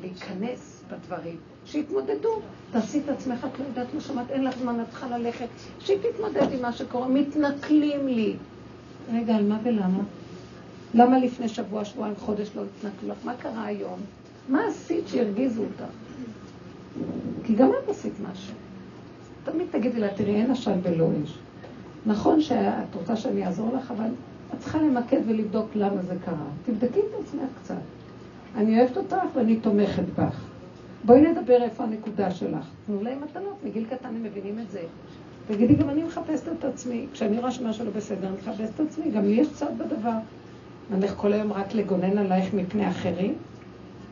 להיכנס 0.00 0.82
בדברים. 0.90 1.36
שיתמודדו. 1.66 2.40
תעשי 2.72 3.00
את 3.04 3.08
עצמך, 3.08 3.46
את 3.54 3.58
לא 3.58 3.64
יודעת, 3.64 3.86
לא 3.94 4.00
שמעת, 4.00 4.30
אין 4.30 4.44
לך 4.44 4.58
זמן, 4.58 4.80
את 4.80 4.90
צריכה 4.90 5.18
ללכת. 5.18 5.46
שהיא 5.80 5.98
תתמודד 5.98 6.52
עם 6.52 6.62
מה 6.62 6.72
שקורה. 6.72 7.08
מתנכלים 7.08 8.08
לי. 8.08 8.36
רגע, 9.12 9.36
על 9.36 9.44
מה 9.44 9.58
ולמה? 9.62 10.02
למה 10.94 11.18
לפני 11.18 11.48
שבוע, 11.48 11.84
שבועיים, 11.84 12.16
חודש 12.16 12.50
לא 12.56 12.62
התנכלו 12.62 13.08
לך? 13.08 13.16
מה 13.24 13.34
קרה 13.34 13.64
היום? 13.64 14.00
מה 14.48 14.66
עשית 14.66 15.08
שהרגיזו 15.08 15.62
אותך? 15.62 15.92
כי 17.44 17.54
גם 17.54 17.70
את 17.84 17.88
עשית 17.88 18.12
משהו. 18.32 18.54
תמיד 19.44 19.66
תגידי 19.70 20.00
לה, 20.00 20.14
תראי, 20.14 20.34
אין 20.34 20.50
עשן 20.50 20.78
ולא 20.82 21.08
אש. 21.24 21.38
נכון 22.06 22.40
שאת 22.40 22.94
רוצה 22.94 23.16
שאני 23.16 23.46
אעזור 23.46 23.76
לך, 23.76 23.90
אבל 23.90 24.10
את 24.54 24.58
צריכה 24.58 24.78
למקד 24.78 25.20
ולבדוק 25.26 25.66
למה 25.74 26.02
זה 26.02 26.14
קרה. 26.24 26.46
תבדקי 26.66 27.00
את 27.00 27.20
עצמך 27.20 27.50
קצת. 27.62 27.74
אני 28.56 28.80
אוהבת 28.80 28.96
אותך 28.96 29.16
ואני 29.34 29.56
תומכת 29.56 30.02
בך. 30.18 30.44
בואי 31.04 31.20
נדבר 31.20 31.62
איפה 31.62 31.84
הנקודה 31.84 32.30
שלך. 32.30 32.66
תנו 32.86 33.02
להם 33.02 33.18
מתנות, 33.24 33.56
מגיל 33.64 33.84
קטן 33.84 34.08
הם 34.08 34.22
מבינים 34.22 34.58
את 34.58 34.70
זה. 34.70 34.80
תגידי, 35.48 35.74
גם 35.74 35.88
אני 35.88 36.02
מחפשת 36.02 36.48
את 36.58 36.64
עצמי. 36.64 37.06
כשאני 37.12 37.38
רואה 37.38 37.50
שמשהו 37.50 37.84
לא 37.84 37.90
בסדר, 37.90 38.28
אני 38.28 38.36
מחפשת 38.36 38.70
את 38.74 38.80
עצמי. 38.80 39.10
גם 39.10 39.24
לי 39.24 39.32
יש 39.32 39.52
צד 39.52 39.78
בדבר. 39.78 40.18
נלך 40.90 41.14
כל 41.16 41.32
היום 41.32 41.52
רק 41.52 41.74
לגונן 41.74 42.18
עלייך 42.18 42.54
מפני 42.54 42.88
אחרים? 42.88 43.34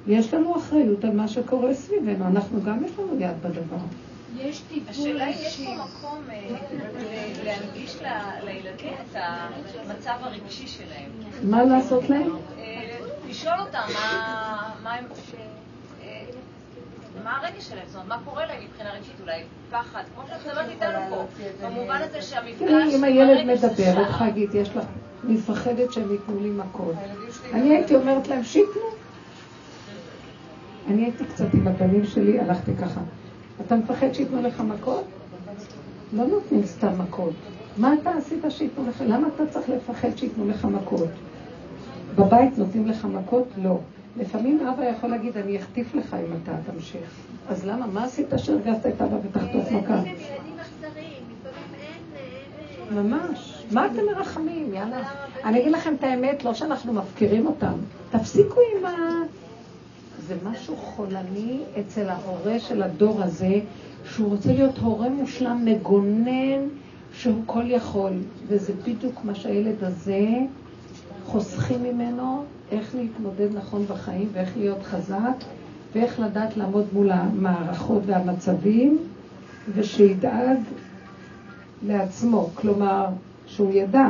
יש 0.07 0.35
לנו 0.35 0.57
אחריות 0.57 1.05
על 1.05 1.17
מה 1.17 1.29
שקורה 1.29 1.75
סביבנו. 1.75 2.27
אנחנו 2.27 2.63
גם 2.63 2.85
יש 2.85 2.91
לנו 2.99 3.21
יד 3.21 3.37
בדבר. 3.43 3.77
יש 4.35 4.63
טיפול 4.69 4.91
השאלה 4.91 5.27
אם 5.27 5.33
יש 5.33 5.61
פה 5.61 5.75
מקום 5.75 6.25
אה, 6.31 7.33
להנגיש 7.45 7.97
לילדים 8.45 8.93
את 8.93 9.17
המצב 9.85 10.15
הרגשי 10.21 10.67
שלהם. 10.67 11.11
מה 11.43 11.65
לעשות 11.65 12.11
להם? 12.11 12.31
אה, 12.59 12.99
לשאול 13.29 13.61
אותם 13.61 13.79
מה 14.83 14.95
הם... 14.95 15.05
אה, 16.03 16.25
מה 17.25 17.37
הרגש 17.37 17.69
שלהם? 17.69 17.87
זאת 17.87 17.95
אומרת, 17.95 18.09
מה 18.09 18.19
קורה 18.25 18.47
להם 18.47 18.65
מבחינה 18.65 18.91
רגשית? 18.93 19.21
אולי 19.21 19.43
פחד, 19.71 20.03
כמו 20.15 20.25
שאת 20.29 20.47
מדברת 20.47 20.69
איתנו 20.69 20.99
פה, 21.11 21.25
במובן 21.67 22.01
הזה 22.03 22.23
שהמפגש... 22.23 22.95
אם 22.95 23.05
הילד 23.05 23.47
מדבר, 23.47 24.03
את 24.03 24.11
חגית, 24.11 24.55
יש 24.55 24.69
לך... 24.69 24.85
מפחדת 25.25 25.93
שהם 25.93 26.13
ייתנו 26.13 26.41
לי 26.41 26.51
מכות. 26.51 26.95
אני 27.53 27.77
הייתי 27.77 27.95
אומרת 27.95 28.29
להם, 28.29 28.45
שייתנו. 28.45 28.83
אני 30.89 31.03
הייתי 31.05 31.25
קצת 31.25 31.55
עם 31.55 31.69
הבנים 31.69 32.07
שלי, 32.07 32.41
הלכתי 32.41 32.73
ככה. 32.77 33.01
אתה 33.61 33.77
מפחד 33.77 34.13
שייתנו 34.13 34.43
לך 34.43 34.61
מכות? 34.61 35.05
לא 36.13 36.27
נותנים 36.27 36.67
סתם 36.67 36.93
מכות. 36.99 37.33
מה 37.77 37.95
אתה 37.95 38.11
עשית 38.11 38.45
שייתנו 38.49 38.89
לך? 38.89 39.03
למה 39.07 39.29
אתה 39.35 39.47
צריך 39.47 39.69
לפחד 39.69 40.17
שייתנו 40.17 40.49
לך 40.49 40.65
מכות? 40.65 41.09
בבית 42.17 42.59
נותנים 42.59 42.87
לך 42.89 43.05
מכות? 43.05 43.49
לא. 43.63 43.79
לפעמים 44.17 44.67
אבא 44.67 44.85
יכול 44.85 45.11
להגיד, 45.11 45.37
אני 45.37 45.59
אחטיף 45.59 45.95
לך 45.95 46.15
אם 46.15 46.37
אתה 46.43 46.53
תמשיך. 46.73 47.11
אז 47.49 47.67
למה? 47.67 47.87
מה 47.87 48.05
עשית 48.05 48.27
שהרגזת 48.37 48.87
את 48.87 49.01
אבא 49.01 49.17
ותחטוף 49.25 49.73
מכה? 49.73 50.03
ממש. 52.91 53.65
מה 53.73 53.87
אתם 53.87 54.07
מרחמים? 54.17 54.75
יאללה. 54.75 55.09
אני 55.45 55.61
אגיד 55.61 55.73
לכם 55.73 55.95
את 55.95 56.05
האמת, 56.05 56.45
לא 56.45 56.55
שאנחנו 56.55 56.93
מפקירים 56.93 57.47
אותם. 57.47 57.73
תפסיקו 58.11 58.61
עם 58.77 58.87
ה... 58.87 58.91
זה 60.29 60.35
משהו 60.45 60.77
חולני 60.77 61.59
אצל 61.81 62.09
ההורה 62.09 62.59
של 62.59 62.83
הדור 62.83 63.23
הזה, 63.23 63.61
שהוא 64.05 64.29
רוצה 64.29 64.53
להיות 64.53 64.79
הורה 64.79 65.09
מושלם, 65.09 65.65
מגונן, 65.65 66.69
שהוא 67.13 67.43
כל 67.47 67.65
יכול. 67.67 68.13
וזה 68.47 68.73
בדיוק 68.85 69.25
מה 69.25 69.35
שהילד 69.35 69.85
הזה 69.85 70.27
חוסכים 71.27 71.83
ממנו, 71.83 72.45
איך 72.71 72.95
להתמודד 72.95 73.55
נכון 73.55 73.87
בחיים 73.87 74.29
ואיך 74.33 74.57
להיות 74.57 74.83
חזק, 74.83 75.37
ואיך 75.95 76.21
לדעת 76.21 76.57
לעמוד 76.57 76.87
מול 76.93 77.11
המערכות 77.11 78.03
והמצבים, 78.07 78.99
ושידאג 79.75 80.59
לעצמו. 81.87 82.51
כלומר, 82.55 83.07
שהוא 83.47 83.73
ידע 83.73 84.07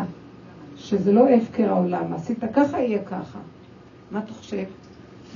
שזה 0.77 1.13
לא 1.13 1.29
הפקר 1.29 1.69
העולם, 1.69 2.13
עשית 2.13 2.39
ככה, 2.55 2.81
יהיה 2.81 3.03
ככה. 3.05 3.39
מה 4.11 4.19
אתה 4.19 4.33
חושב? 4.33 4.65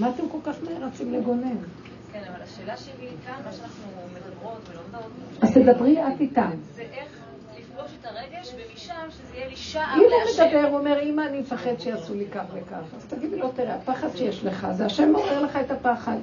מה 0.01 0.11
אתם 0.11 0.22
כל 0.28 0.38
כך 0.44 0.57
רצים 0.80 1.12
לגונן? 1.12 1.57
כן, 2.12 2.22
אבל 2.32 2.42
השאלה 2.42 2.76
שלי 2.76 3.07
כאן, 3.26 3.34
מה 3.44 3.53
שאנחנו 3.53 3.84
מדברות 4.14 4.68
ולומדות... 4.70 5.11
אז 5.42 5.55
תדברי 5.55 6.07
את 6.07 6.20
איתם. 6.20 6.51
זה 6.74 6.82
איך 6.82 7.09
לפגוש 7.59 7.90
את 8.01 8.07
הרגש, 8.07 8.55
ומשם 8.55 8.94
שזה 9.11 9.36
יהיה 9.36 9.48
לי 9.48 9.57
שער 9.57 9.96
להשם. 9.96 10.42
אם 10.42 10.48
הוא 10.48 10.48
מדבר, 10.48 10.68
הוא 10.68 10.78
אומר, 10.78 11.01
אמא, 11.03 11.22
אני 11.22 11.40
מפחד 11.40 11.70
שיעשו 11.78 12.14
לי 12.14 12.26
כך 12.32 12.44
וכך. 12.55 12.94
אז 12.96 13.05
תגידי 13.05 13.38
לו, 13.38 13.48
תראה, 13.53 13.74
הפחד 13.74 14.09
שיש 14.16 14.44
לך, 14.44 14.66
זה 14.72 14.86
השם 14.86 15.12
מעורר 15.12 15.42
לך 15.42 15.57
את 15.57 15.70
הפחד. 15.70 16.16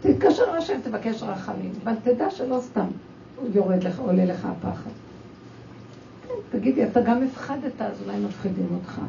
תתקשר 0.00 0.56
לשם, 0.56 0.80
תבקש 0.80 1.22
רחמים. 1.22 1.72
אבל 1.84 1.94
תדע 2.02 2.30
שלא 2.30 2.60
סתם 2.60 2.86
יורד 3.54 3.84
לך, 3.84 3.98
עולה 3.98 4.24
לך 4.24 4.44
הפחד. 4.44 4.90
תגידי, 6.50 6.84
אתה 6.84 7.00
גם 7.00 7.22
הפחדת, 7.22 7.82
אז 7.82 8.02
אולי 8.06 8.18
מפחידים 8.18 8.68
אותך. 8.74 9.00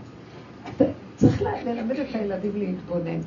צריך 1.18 1.42
ללמד 1.42 1.96
את 2.00 2.16
הילדים 2.16 2.52
להתבונן. 2.56 3.20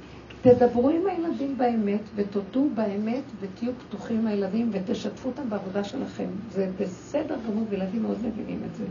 תדברו 0.45 0.89
עם 0.89 1.07
הילדים 1.07 1.59
באמת, 1.59 2.01
ותודו 2.15 2.69
באמת, 2.75 3.23
ותהיו 3.41 3.73
פתוחים 3.89 4.19
עם 4.19 4.27
הילדים, 4.27 4.71
ותשתפו 4.73 5.29
אותם 5.29 5.51
בעבודה 5.51 5.85
שלכם. 5.85 6.27
זה 6.51 6.71
בסדר 6.81 7.37
גמור, 7.51 7.65
וילדים 7.71 8.03
מאוד 8.03 8.19
מבינים 8.19 8.61
את 8.71 8.77
זה. 8.77 8.85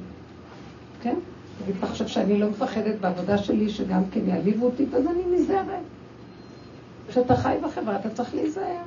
כן? 1.01 1.15
תגיד, 1.63 1.75
אתה 1.77 1.87
חושב 1.87 2.07
שאני 2.07 2.39
לא 2.39 2.49
מפחדת 2.49 2.95
בעבודה 3.01 3.37
שלי, 3.37 3.69
שגם 3.69 4.01
כן 4.11 4.19
יעליבו 4.27 4.65
אותי, 4.65 4.85
אז 4.93 5.07
אני 5.07 5.23
נזהרת. 5.35 5.83
כשאתה 7.07 7.35
חי 7.35 7.57
בחברה, 7.63 7.95
אתה 7.95 8.09
צריך 8.09 8.35
להיזהר. 8.35 8.83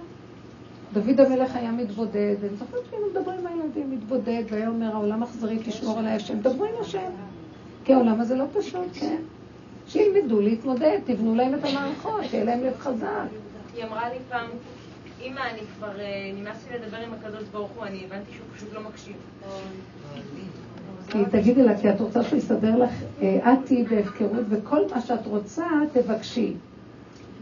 דוד 0.92 1.20
המלך 1.20 1.56
היה 1.56 1.72
מתבודד, 1.72 2.36
אני 2.48 2.56
זוכרת 2.56 2.80
שהיינו 2.90 3.06
מדברים 3.10 3.38
עם 3.38 3.46
הילדים, 3.46 3.90
מתבודד, 3.90 4.42
והיה 4.50 4.68
אומר, 4.68 4.94
העולם 4.94 5.22
אכזרי, 5.22 5.58
תשמור 5.64 5.98
עליי 5.98 6.12
השם, 6.12 6.40
דברו 6.40 6.64
עם 6.64 6.74
השם. 6.80 7.10
כי 7.84 7.94
העולם 7.94 8.20
הזה 8.20 8.34
לא 8.34 8.44
פשוט, 8.52 8.88
כן? 8.92 9.16
שילמדו 9.97 10.40
להתמודד, 10.40 10.99
תבנו 11.05 11.34
להם 11.34 11.55
את 11.55 11.64
המערכות, 11.64 12.24
שיהיה 12.30 12.44
להם 12.44 12.64
לב 12.64 12.78
חזק. 12.78 13.09
היא 13.74 13.84
אמרה 13.84 14.09
לי 14.09 14.18
פעם, 14.28 14.47
אמא, 15.22 15.40
אני 15.40 15.61
כבר 15.76 16.01
אה, 16.01 16.30
נמאס 16.34 16.66
לי 16.70 16.78
לדבר 16.78 16.97
עם 16.97 17.12
הקדוש 17.12 17.44
ברוך 17.53 17.70
הוא, 17.76 17.84
אני 17.84 18.05
הבנתי 18.05 18.32
שהוא 18.32 18.47
פשוט 18.57 18.74
לא 18.74 18.80
מקשיב. 18.80 19.16
כי 21.09 21.18
תגידי 21.30 21.62
לה, 21.62 21.78
כי 21.78 21.90
את 21.90 22.01
רוצה 22.01 22.22
שהוא 22.22 22.38
יסדר 22.38 22.76
לך, 22.76 22.90
אה, 23.22 23.53
את 23.53 23.59
תהיי 23.66 23.84
בהפקרות, 23.84 24.44
וכל 24.49 24.80
מה 24.94 25.01
שאת 25.01 25.26
רוצה, 25.26 25.66
תבקשי. 25.92 26.55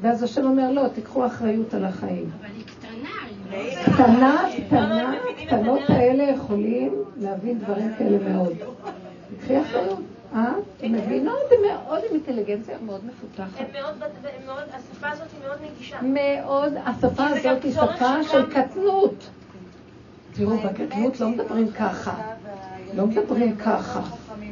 ואז 0.00 0.22
השם 0.22 0.44
אומר, 0.46 0.70
לא, 0.70 0.88
תיקחו 0.88 1.26
אחריות 1.26 1.74
על 1.74 1.84
החיים. 1.84 2.30
אבל 2.40 2.48
היא 2.56 2.64
קטנה. 2.64 3.10
קטנה, 3.84 4.48
קטנה, 4.66 5.14
קטנות 5.46 5.80
האלה 5.88 6.24
יכולים 6.24 6.94
להבין 7.16 7.58
דברים 7.58 7.94
כאלה 7.98 8.18
מאוד. 8.28 8.52
תקחי 9.38 9.60
אחריות. 9.60 10.13
אה? 10.34 10.52
הן 10.82 10.92
מבינות, 10.92 11.42
הן 11.50 11.70
מאוד 11.72 12.00
עם 12.10 12.14
אינטליגנציה 12.14 12.78
מאוד 12.86 13.00
מפותחת. 13.04 13.60
הם 13.60 13.66
מאוד, 14.46 14.62
השפה 14.72 15.08
הזאת 15.10 15.28
היא 15.32 15.48
מאוד 15.48 15.58
נגישה. 15.72 15.96
מאוד, 16.02 16.72
השפה 16.86 17.26
הזאת 17.26 17.64
היא 17.64 17.72
שפה 17.72 18.24
של 18.32 18.50
קטנות. 18.50 19.30
תראו, 20.32 20.56
בגדלות 20.56 21.20
לא 21.20 21.28
מדברים 21.28 21.70
ככה. 21.72 22.14
לא 22.94 23.06
מדברים 23.06 23.56
ככה. 23.56 24.00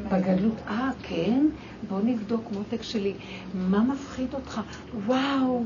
בגדלות, 0.08 0.56
אה, 0.68 0.90
כן? 1.02 1.46
בוא 1.88 1.98
נבדוק 2.04 2.42
מותק 2.52 2.82
שלי. 2.82 3.14
מה 3.54 3.80
מפחיד 3.80 4.34
אותך? 4.34 4.60
וואו. 5.06 5.62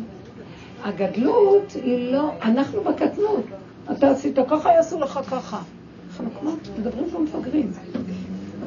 הגדלות 0.84 1.72
היא 1.84 2.12
לא, 2.12 2.32
אנחנו 2.42 2.84
בקטנות. 2.84 3.44
אתה 3.92 4.10
עשית 4.10 4.38
ככה, 4.50 4.72
יעשו 4.72 5.00
לך 5.00 5.20
ככה. 5.30 5.62
אנחנו 6.10 6.40
כמו, 6.40 6.50
מדברים 6.78 7.10
כמו 7.10 7.20
מפגרים. 7.20 7.72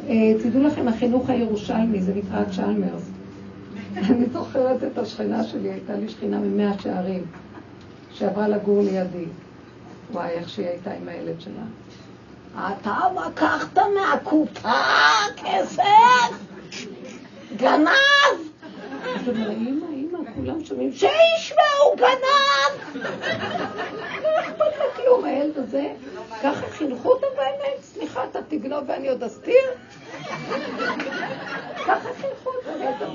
אה, 0.09 0.33
תדעו 0.43 0.63
לכם, 0.63 0.87
החינוך 0.87 1.29
הירושלמי, 1.29 2.01
זה 2.01 2.13
נקרא 2.15 2.43
צ'למרס. 2.55 3.09
אני 4.09 4.25
זוכרת 4.33 4.83
את 4.83 4.97
השכנה 4.97 5.43
שלי, 5.43 5.71
הייתה 5.71 5.95
לי 5.95 6.09
שכינה 6.09 6.39
ממאה 6.39 6.79
שערים, 6.79 7.23
שעברה 8.13 8.47
לגור 8.47 8.81
לידי. 8.81 9.25
וואי, 10.11 10.29
איך 10.29 10.49
שהיא 10.49 10.67
הייתה 10.67 10.91
עם 10.91 11.07
הילד 11.09 11.41
שלה. 11.41 11.63
אתה 12.55 12.97
לקחת 13.27 13.77
מהקופה 13.77 14.79
כסף? 15.35 15.83
גנב! 17.57 17.89
אז 19.15 19.29
אמא, 19.29 19.51
אמא, 19.51 19.85
כולם 20.39 20.65
שומעים, 20.65 20.91
שישמעו 20.91 21.95
גנב! 21.95 23.03
לא 24.23 24.39
אכפת 24.39 24.77
לה 24.79 24.85
כלום, 24.95 25.25
הילד 25.25 25.57
הזה. 25.57 25.93
ככה 26.43 26.69
חינכו 26.69 27.09
אותם 27.09 27.27
באמת, 27.35 27.81
סליחה, 27.81 28.23
אתה 28.23 28.39
תגנוב 28.47 28.83
ואני 28.87 29.09
עוד 29.09 29.23
אסתיר? 29.23 29.61
ככה 31.85 32.09
חינכו 32.21 32.49
אותם, 32.49 33.13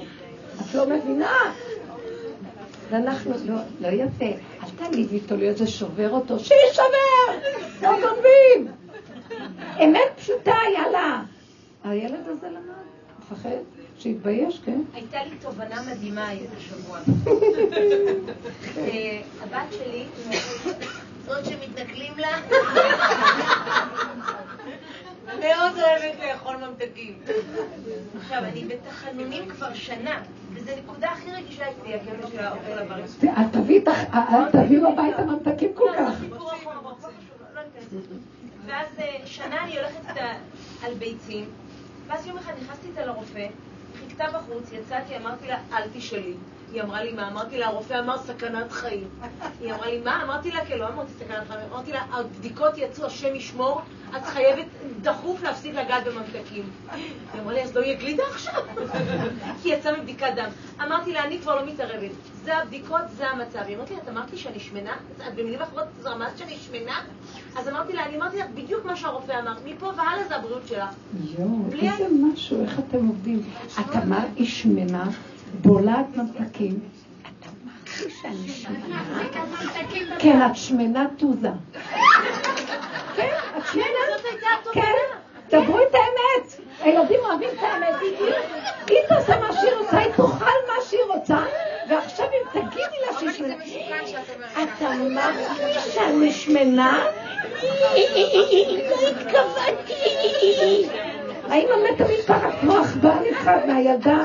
את 0.60 0.74
לא 0.74 0.86
מבינה? 0.86 1.52
ואנחנו, 2.90 3.32
לא, 3.44 3.56
לא 3.80 3.88
יפה, 3.88 4.24
אל 4.62 4.68
תעליבי 4.76 5.16
איתו 5.16 5.36
להיות 5.36 5.56
זה 5.56 5.66
שובר 5.66 6.10
אותו, 6.10 6.38
שישבר! 6.38 7.48
לא 7.82 7.90
גונבים! 8.00 8.72
אמת 9.84 10.12
פשוטה, 10.16 10.54
יאללה. 10.74 11.22
הילד 11.84 12.28
הזה 12.28 12.48
למד, 12.48 12.84
מפחד, 13.18 13.50
שיתבייש, 14.04 14.60
כן? 14.64 14.80
הייתה 14.94 15.24
לי 15.24 15.30
תובנה 15.40 15.82
מדהימה 15.90 16.28
השבוע. 16.56 16.98
אה, 18.76 19.20
הבת 19.42 19.72
שלי, 19.72 20.04
זאת 21.26 21.44
שמתנכלים 21.44 22.12
לה, 22.18 22.28
מאוד 25.26 25.72
אוהבת 25.78 26.18
לאכול 26.22 26.56
ממתקים. 26.56 27.18
עכשיו, 28.20 28.38
אני 28.44 28.64
בתחנונים 28.64 29.48
כבר 29.48 29.74
שנה, 29.74 30.22
וזו 30.52 30.72
נקודה 30.84 31.08
הכי 31.10 31.30
רגישה 31.32 31.64
אצלי, 31.70 31.94
הקטע 31.94 32.28
של 32.32 32.38
האוכל 32.38 32.78
הבריא. 32.78 33.04
אל 34.08 34.50
תביאו 34.52 34.88
הביתה 34.88 35.24
ממתקים 35.24 35.72
כל 35.74 35.88
כך. 35.98 36.14
ואז 38.66 38.86
אה, 38.98 39.16
שנה 39.24 39.64
אני 39.64 39.76
הולכת 39.76 40.20
על 40.82 40.94
ביצים, 40.94 41.44
ואז 42.06 42.26
יום 42.26 42.38
אחד 42.38 42.52
נכנסתי 42.62 42.88
איתה 42.88 43.06
לרופא, 43.06 43.46
חיכתה 44.16 44.38
בחוץ, 44.38 44.72
יצאתי, 44.72 45.16
אמרתי 45.16 45.46
לה, 45.46 45.58
אל 45.72 45.88
תשאלי. 45.92 46.36
היא 46.74 46.82
אמרה 46.82 47.04
לי, 47.04 47.12
מה? 47.12 47.28
אמרתי 47.28 47.58
לה, 47.58 47.66
הרופא 47.66 47.98
אמר 47.98 48.18
סכנת 48.18 48.72
חיים. 48.72 49.08
היא 49.60 49.74
אמרה 49.74 49.86
לי, 49.86 49.98
מה? 49.98 50.22
אמרתי 50.22 50.50
לה, 50.50 50.64
כן, 50.66 50.78
לא 50.78 50.88
אמרתי 50.88 51.12
סכנת 51.18 51.48
חיים. 51.48 51.60
אמרתי 51.72 51.92
לה, 51.92 52.04
הבדיקות 52.12 52.78
יצאו, 52.78 53.06
השם 53.06 53.34
ישמור, 53.34 53.80
את 54.16 54.24
חייבת 54.24 54.66
דחוף 55.00 55.42
להפסיק 55.42 55.74
לגעת 55.74 56.04
בממתקים. 56.04 56.64
היא 56.92 57.40
אמרה 57.40 57.52
לי, 57.52 57.62
אז 57.62 57.76
לא 57.76 57.80
יהיה 57.80 57.94
גלידה 57.94 58.22
עכשיו? 58.30 58.62
כי 59.62 59.68
יצאה 59.68 59.96
מבדיקת 59.98 60.32
דם. 60.36 60.48
אמרתי 60.82 61.12
לה, 61.12 61.24
אני 61.24 61.38
כבר 61.38 61.54
לא 61.54 61.66
מתערבת. 61.66 62.10
זה 62.44 62.56
הבדיקות, 62.56 63.02
זה 63.16 63.28
המצב. 63.28 63.58
היא 63.66 63.76
אמרת 63.76 63.90
לי, 63.90 63.96
את 63.96 64.08
אמרת 64.08 64.30
לי 64.30 64.38
שאני 64.38 64.60
שמנה? 64.60 64.92
את 65.28 65.34
במילים 65.34 65.62
אחרות, 65.62 65.84
את 66.00 66.06
רמזת 66.06 66.38
שאני 66.38 66.56
שמנה? 66.56 67.00
אז 67.56 67.68
אמרתי 67.68 67.92
לה, 67.92 68.06
אני 68.06 68.16
אמרתי 68.16 68.38
לך 68.38 68.46
בדיוק 68.54 68.84
מה 68.84 68.96
שהרופא 68.96 69.40
אמר. 69.40 69.54
מפה 69.64 69.86
והלאה 69.86 70.28
זה 70.28 70.36
הבריאות 70.36 70.62
שלך. 70.68 70.88
יואו, 71.38 71.48
איזה 71.72 72.06
משהו, 72.32 72.64
איך 72.64 72.78
אתם 72.78 73.06
עובדים. 73.06 73.42
את 73.80 73.96
אמרת, 73.96 74.28
היא 74.36 74.46
שמנה. 74.46 75.04
בולעת 75.60 76.06
ממתקים. 76.16 76.80
כן, 80.18 80.46
את 80.46 80.56
שמנה 80.56 81.06
תוזה. 81.16 81.48
כן, 83.16 83.28
את 83.58 83.62
שמנה. 83.72 83.84
כן, 84.72 84.92
דברו 85.50 85.78
את 85.78 85.94
האמת. 85.94 86.60
הילדים 86.80 87.20
אוהבים 87.20 87.48
את 87.58 87.62
האמת. 87.62 87.94
היא 88.86 88.98
תעשה 89.08 89.40
מה 89.40 89.52
שהיא 89.52 89.70
רוצה, 89.78 89.98
היא 89.98 90.12
תאכל 90.12 90.54
מה 90.68 90.84
שהיא 90.88 91.00
רוצה, 91.14 91.38
ועכשיו 91.88 92.26
אם 92.26 92.60
תגידי 92.60 92.96
לה 93.06 93.18
שהיא 93.18 93.30
שמנה... 93.30 93.54
את 94.62 94.82
אמרת 94.82 95.34
לי 95.58 95.80
שאני 95.94 96.32
שמנה? 96.32 97.04
לא 98.90 99.08
התכוונתי. 99.08 99.94
האמא 101.48 101.72
מתה 101.92 102.04
מפחד 102.04 102.50
כמו 102.60 102.76
עכבר 102.76 103.14
נפחד 103.30 103.58
מהילדה. 103.66 104.18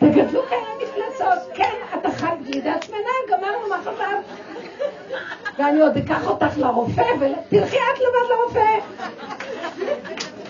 תגדלו 0.00 0.42
כאלה 0.48 0.70
מפלצות, 0.82 1.38
כן, 1.54 1.74
אתה 1.98 2.10
חי 2.10 2.26
גלידת 2.44 2.82
שמנה, 2.82 3.12
גמרנו 3.28 3.68
מה 3.68 3.78
חשבת? 3.80 4.24
ואני 5.58 5.80
עוד 5.80 5.96
אקח 5.96 6.26
אותך 6.26 6.58
לרופא, 6.58 7.04
ותלכי 7.20 7.76
את 7.76 7.98
לבד 7.98 8.30
לרופא. 8.30 8.78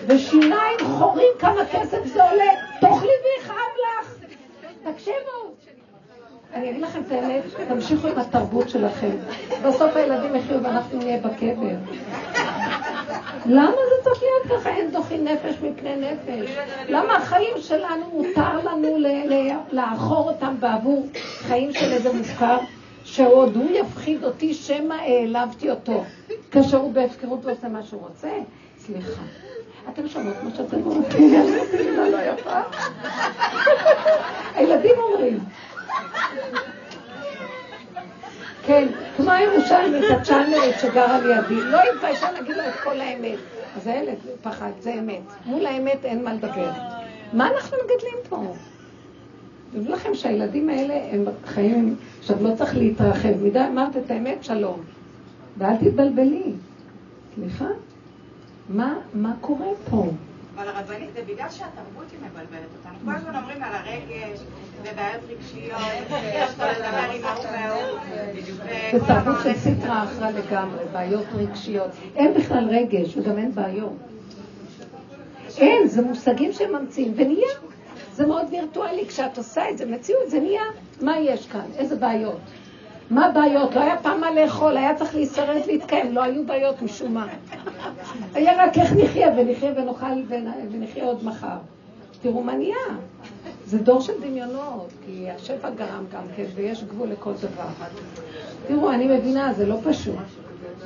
ושיניים 0.07 0.77
חורים, 0.97 1.31
כמה 1.39 1.61
כסף 1.71 2.05
זה 2.05 2.29
עולה, 2.29 2.51
תאכלי 2.81 3.09
ויכאב 3.23 3.71
לך. 3.81 4.15
תקשיבו. 4.83 5.55
אני 6.53 6.69
אגיד 6.69 6.81
לכם 6.81 7.01
את 7.07 7.11
האמת, 7.11 7.43
תמשיכו 7.67 8.07
עם 8.07 8.19
התרבות 8.19 8.69
שלכם. 8.69 9.11
בסוף 9.65 9.95
הילדים 9.95 10.35
יחיו 10.35 10.63
ואנחנו 10.63 10.97
נהיה 10.97 11.17
בקבר. 11.17 11.75
למה 13.45 13.71
זה 13.71 14.03
צריך 14.03 14.23
להיות 14.23 14.61
ככה? 14.61 14.69
אין 14.69 14.91
דוחי 14.91 15.17
נפש 15.17 15.55
מפני 15.61 15.95
נפש. 15.95 16.49
למה 16.89 17.15
החיים 17.15 17.57
שלנו, 17.57 18.05
מותר 18.13 18.57
לנו 18.63 18.97
לאחור 19.71 20.29
אותם 20.31 20.55
בעבור 20.59 21.07
חיים 21.15 21.73
של 21.73 21.91
איזה 21.91 22.13
מופקר, 22.13 22.57
שעוד 23.03 23.55
הוא 23.55 23.71
יפחיד 23.71 24.23
אותי 24.23 24.53
שמא 24.53 24.93
העלבתי 24.93 25.69
אותו, 25.69 26.03
כאשר 26.51 26.77
הוא 26.77 26.93
בהפקרות 26.93 27.45
ועושה 27.45 27.67
מה 27.67 27.83
שהוא 27.83 28.01
רוצה? 28.01 28.29
סליחה. 28.77 29.21
אתם 29.89 30.07
שומעות 30.07 30.43
מה 30.43 30.49
שאתם 30.55 30.77
אומרים? 30.85 31.33
לא 32.11 32.17
הילדים 34.55 34.95
אומרים. 34.97 35.39
כן, 38.63 38.87
כמו 39.21 39.31
הירושלמית 39.31 40.11
הצ'אנרית 40.11 40.75
שגרה 40.81 41.19
לידי, 41.19 41.61
לא 41.61 41.79
התביישה 41.93 42.31
להגיד 42.31 42.55
לו 42.57 42.63
את 42.63 42.73
כל 42.83 43.01
האמת. 43.01 43.37
אז 43.75 43.87
הילד 43.87 44.17
פחד, 44.41 44.71
זה 44.79 44.93
אמת. 44.93 45.21
מול 45.45 45.65
האמת 45.65 46.05
אין 46.05 46.23
מה 46.23 46.33
לדבר. 46.33 46.71
מה 47.33 47.47
אנחנו 47.47 47.77
מגדלים 47.77 48.17
פה? 48.29 48.53
תדעו 49.71 49.93
לכם 49.93 50.13
שהילדים 50.13 50.69
האלה 50.69 50.93
הם 51.11 51.25
חיים, 51.45 51.95
עכשיו 52.19 52.43
לא 52.43 52.55
צריך 52.55 52.77
להתרחב. 52.77 53.43
מדי 53.43 53.59
אמרת 53.59 53.97
את 53.97 54.11
האמת, 54.11 54.43
שלום. 54.43 54.81
ואל 55.57 55.75
תתבלבלי. 55.75 56.53
סליחה? 57.35 57.67
מה, 58.69 58.93
מה 59.13 59.33
קורה 59.41 59.67
פה? 59.89 60.05
אבל 60.61 60.69
הרבנית, 60.69 61.09
זה 61.13 61.21
בגלל 61.21 61.49
שהתרבות 61.49 62.05
היא 62.11 62.19
מבלבלת 62.19 62.69
אותנו. 62.77 62.97
כל 63.05 63.11
הזמן 63.17 63.35
אומרים 63.35 63.63
על 63.63 63.71
הרגש, 63.73 64.39
ובעיות 64.81 65.21
רגשיות, 65.29 65.81
ויש 66.09 66.51
כל 66.55 66.65
לדבר 66.71 67.11
עם 67.15 67.25
ההוא 67.25 67.45
וההוא. 67.45 67.99
זה 68.91 69.05
תרבות 69.07 69.35
של 69.43 69.53
סטרה 69.53 70.03
אחרה 70.03 70.31
לגמרי, 70.31 70.85
בעיות 70.93 71.25
רגשיות. 71.33 71.89
אין 72.15 72.33
בכלל 72.33 72.67
רגש 72.69 73.17
וגם 73.17 73.37
אין 73.37 73.51
בעיות. 73.55 73.93
אין, 75.57 75.87
זה 75.87 76.01
מושגים 76.01 76.53
שהם 76.53 76.75
ממציאים, 76.75 77.13
ונהיה. 77.15 77.53
זה 78.13 78.27
מאוד 78.27 78.45
וירטואלי, 78.51 79.05
כשאת 79.07 79.37
עושה 79.37 79.69
את 79.69 79.77
זה, 79.77 79.85
מציאות, 79.85 80.29
זה 80.29 80.39
נהיה, 80.39 80.63
מה 81.01 81.19
יש 81.19 81.47
כאן? 81.47 81.65
איזה 81.77 81.95
בעיות? 81.95 82.39
מה 83.11 83.25
הבעיות? 83.25 83.75
לא 83.75 83.81
היה 83.81 83.97
פעם 83.97 84.21
מה 84.21 84.31
לאכול, 84.31 84.77
היה 84.77 84.95
צריך 84.95 85.15
להישרד 85.15 85.61
להתקיים, 85.67 86.13
לא 86.13 86.23
היו 86.23 86.45
בעיות 86.45 86.81
משום 86.81 87.13
מה. 87.13 87.27
היה 88.33 88.65
רק 88.65 88.77
איך 88.77 88.93
נחיה, 88.93 89.27
ונחיה 89.37 89.71
ונאכל 89.75 90.35
ונחיה 90.71 91.05
עוד 91.05 91.25
מחר. 91.25 91.57
תראו 92.21 92.43
מה 92.43 92.55
נהיה. 92.55 92.75
זה 93.65 93.77
דור 93.77 94.01
של 94.01 94.13
דמיונות, 94.21 94.89
כי 95.05 95.29
השפע 95.29 95.69
גרם 95.69 96.03
גם 96.13 96.21
כן, 96.35 96.43
ויש 96.55 96.83
גבול 96.83 97.09
לכל 97.09 97.33
דבר. 97.33 97.87
תראו, 98.67 98.91
אני 98.91 99.17
מבינה, 99.17 99.53
זה 99.53 99.65
לא 99.65 99.75
פשוט. 99.83 100.15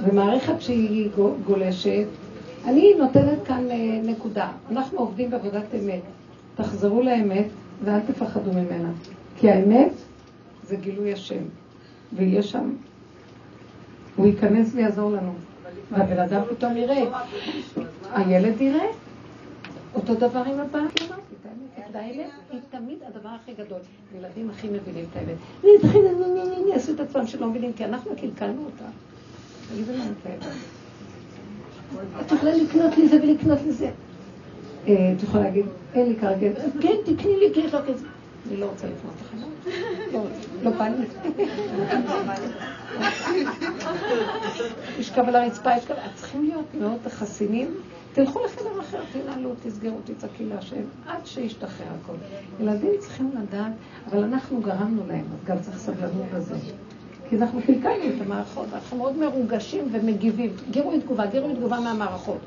ומערכת 0.04 0.62
שהיא 0.62 1.10
גולשת, 1.46 2.06
אני 2.66 2.94
נותנת 2.98 3.44
כאן 3.46 3.72
אה, 3.72 3.76
נקודה. 4.04 4.52
אנחנו 4.72 5.00
עובדים 5.00 5.30
בעבודת 5.30 5.76
אמת. 5.76 6.02
תחזרו 6.56 7.02
לאמת 7.02 7.46
ואל 7.84 8.00
תפחדו 8.00 8.54
ממנה. 8.54 8.90
כי 9.38 9.50
האמת 9.50 9.92
זה 10.64 10.76
גילוי 10.76 11.14
השם. 11.14 11.44
ויהיה 12.14 12.44
שם, 12.44 12.76
הוא 14.16 14.28
ייכנס 14.28 14.72
ויעזור 14.76 15.12
לנו. 15.12 15.34
והבן 15.92 16.20
אדם 16.20 16.42
פתאום 16.50 16.78
יראה. 16.78 17.04
הילד 18.14 18.62
יראה. 18.62 18.88
אותו 19.96 20.16
דבר 20.16 20.44
עם 20.46 20.60
הבעל. 20.60 20.86
והאמת 21.92 22.30
היא 22.52 22.60
תמיד 22.70 22.98
הדבר 23.08 23.30
הכי 23.30 23.54
גדול. 23.54 23.80
ילדים 24.18 24.50
הכי 24.50 24.68
מבינים 24.68 25.06
את 25.12 25.18
האמת. 25.18 25.36
יעשו 26.70 26.94
את 26.94 27.00
עצמם 27.00 27.28
שלא 27.28 27.48
מבינים, 27.48 27.74
כי 27.74 27.86
אנחנו 27.86 28.12
קלקלנו 28.22 28.66
אותה. 28.66 28.86
תגידו 29.72 29.92
להם 29.92 30.14
את 30.22 30.26
האמת. 30.26 30.56
את 32.22 32.32
יכולה 32.32 32.56
לקנות 32.56 32.98
לי 32.98 33.08
זה 33.08 33.20
ולקנות 33.24 33.60
לי 33.66 33.72
זה. 33.72 33.92
אה, 34.88 35.14
את 35.18 35.24
יכולה 35.24 35.44
להגיד, 35.44 35.66
אין 35.94 36.10
לי 36.10 36.16
כרגע, 36.16 36.48
כן, 36.82 36.96
תקני 37.06 37.38
לי, 37.40 37.54
כי 37.54 37.60
יש 37.60 37.74
לך 37.74 37.86
כזה. 37.88 38.06
אני 38.48 38.58
לא 38.58 38.66
רוצה 38.66 38.88
לקנות 38.88 39.14
לכם. 39.22 39.38
לא 40.64 40.72
בא 40.72 40.88
לי. 40.88 41.06
לשכב 45.00 45.24
על 45.28 45.36
הרצפה, 45.36 45.76
לשכב, 45.76 45.94
צריכים 46.16 46.44
להיות 46.44 46.66
מאוד 46.80 47.00
חסינים. 47.10 47.76
תלכו 48.14 48.46
לחדר 48.46 48.80
אחר, 48.80 49.02
תנהלו, 49.14 49.50
תסגרו, 49.64 49.98
תצעקי 50.04 50.46
להשם, 50.46 50.82
עד 51.08 51.26
שישתחרר 51.26 51.88
הכל. 52.04 52.14
ילדים 52.60 52.92
צריכים 53.00 53.32
לדעת, 53.42 53.72
אבל 54.10 54.24
אנחנו 54.24 54.62
גרמנו 54.62 55.08
להם, 55.08 55.26
אז 55.34 55.48
גם 55.48 55.58
צריך 55.62 55.78
סבלנות 55.78 56.26
בזה. 56.36 56.56
כי 57.30 57.38
אנחנו 57.38 57.62
קלקלנו 57.62 58.04
את 58.16 58.22
המערכות, 58.26 58.68
אנחנו 58.74 58.98
מאוד 58.98 59.18
מרוגשים 59.18 59.90
ומגיבים. 59.92 60.52
גירוי 60.72 61.00
תגובה, 61.02 61.26
גירוי 61.26 61.56
תגובה 61.56 61.80
מהמערכות. 61.80 62.40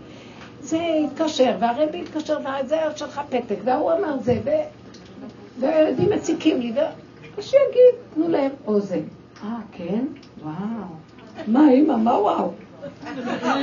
זה 0.61 0.79
התקשר, 1.05 1.57
והרבי 1.61 2.03
התקשר, 2.03 2.39
וזה 2.65 2.77
שלך 2.97 3.21
פתק, 3.31 3.57
והוא 3.65 3.93
אמר 3.93 4.19
זה. 4.21 4.41
והילדים 5.61 6.11
מציקים 6.11 6.61
לי, 6.61 6.73
ו... 6.73 6.79
שיגיד, 7.43 7.95
תנו 8.15 8.29
להם 8.29 8.51
אוזן. 8.67 9.01
אה, 9.45 9.57
כן? 9.73 10.05
וואו. 10.43 10.55
מה, 11.47 11.71
אימא, 11.71 11.97
מה 11.97 12.21
וואו? 12.21 12.53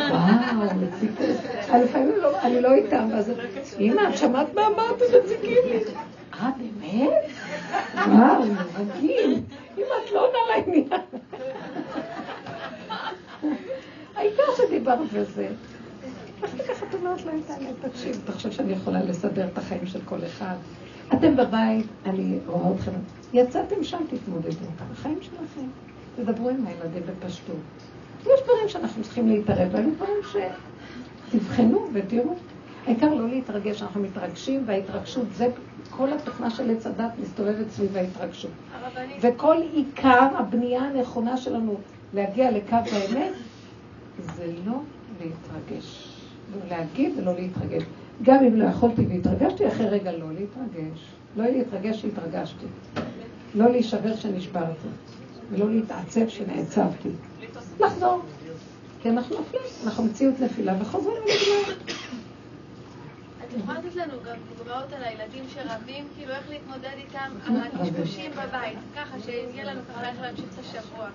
וואו, 0.09 0.65
מציקים. 0.81 1.35
לפעמים 1.83 2.11
לא, 2.21 2.41
אני 2.41 2.61
לא 2.61 2.73
איתם, 2.73 3.07
ואז... 3.11 3.31
אימא, 3.79 4.01
את 4.09 4.17
שמעת 4.17 4.53
מה 4.53 4.67
אמרת? 4.67 5.01
מציקים 5.23 5.57
לי. 5.69 5.79
אה, 6.33 6.49
באמת? 6.57 7.31
וואו, 7.95 8.43
מרגיל. 8.77 9.39
אם 9.77 9.83
את 10.05 10.11
לא 10.11 10.27
עונה 10.27 10.37
לעניין. 10.49 10.87
העיקר 14.15 14.43
שדיברת 14.57 15.13
בזה. 15.13 15.47
איך 16.43 16.55
תיקח 16.55 16.83
את 16.83 16.93
אומרת 16.93 17.25
להם? 17.25 17.39
תקשיב, 17.81 18.21
אתה 18.23 18.31
חושב 18.31 18.51
שאני 18.51 18.73
יכולה 18.73 19.03
לסדר 19.03 19.47
את 19.53 19.57
החיים 19.57 19.85
של 19.85 19.99
כל 20.05 20.19
אחד? 20.25 20.55
אתם 21.13 21.35
בבית, 21.35 21.85
אני 22.05 22.39
רואה 22.47 22.75
אתכם. 22.75 22.91
יצאתם 23.33 23.83
שם, 23.83 23.97
תתמודדו. 24.09 24.65
החיים 24.91 25.17
שלכם. 25.21 25.67
תדברו 26.15 26.49
עם 26.49 26.65
הילדים 26.67 27.03
בפשטות. 27.05 27.55
יש 28.21 28.39
דברים 28.43 28.67
שאנחנו 28.67 29.03
צריכים 29.03 29.29
להתערב 29.29 29.71
בהם, 29.71 29.91
דברים 29.91 30.45
שתבחנו 31.31 31.87
ותראו. 31.93 32.35
העיקר 32.87 33.13
לא 33.13 33.29
להתרגש, 33.29 33.81
אנחנו 33.81 34.01
מתרגשים, 34.01 34.63
וההתרגשות 34.65 35.25
זה 35.35 35.47
כל 35.89 36.13
התוכנה 36.13 36.49
של 36.49 36.71
עץ 36.71 36.87
הדת 36.87 37.11
מסתובבת 37.21 37.69
סביב 37.69 37.97
ההתרגשות. 37.97 38.51
וכל 39.21 39.55
עיקר 39.73 40.27
הבנייה 40.37 40.81
הנכונה 40.81 41.37
שלנו 41.37 41.75
להגיע 42.13 42.51
לקו 42.51 42.75
האמת, 42.75 43.31
זה 44.35 44.53
לא 44.65 44.79
להתרגש. 45.21 46.11
לא 46.53 46.77
להגיד 46.77 47.13
ולא 47.17 47.33
להתרגש. 47.33 47.83
גם 48.23 48.43
אם 48.43 48.55
לא 48.55 48.65
יכולתי 48.65 49.05
והתרגשתי, 49.05 49.67
אחרי 49.67 49.89
רגע 49.89 50.11
לא 50.11 50.25
להתרגש. 50.31 50.99
לא 51.37 51.43
להתרגש 51.43 52.01
שהתרגשתי. 52.01 52.65
לא 53.55 53.69
להישבר 53.71 54.15
שנשברתי. 54.15 54.87
ולא 55.51 55.69
להתעצב 55.71 56.27
שנעצבתי. 56.27 57.09
לחזור. 57.79 58.21
כי 59.01 59.09
אנחנו 59.09 59.35
נופלים, 59.37 59.61
אנחנו 59.85 60.03
מציאות 60.03 60.39
נפילה 60.39 60.73
וחוזרים 60.81 61.21
לגמרי. 61.21 61.75
את 63.43 63.59
יכולה 63.59 63.79
לתת 63.79 63.95
לנו 63.95 64.13
גם 64.25 64.35
דוגמאות 64.57 64.93
על 64.93 65.03
הילדים 65.03 65.43
שרבים, 65.53 66.05
כאילו 66.17 66.31
איך 66.31 66.49
להתמודד 66.49 66.89
איתם, 66.97 67.31
על 67.47 67.55
הקשקושים 67.57 68.31
בבית, 68.31 68.77
ככה 68.95 69.19
שיהיה 69.19 69.63
לנו 69.63 69.81
ככה 69.89 70.09
איך 70.09 70.21
להמשיך 70.21 70.45
את 70.53 70.59
השבוע. 70.59 71.07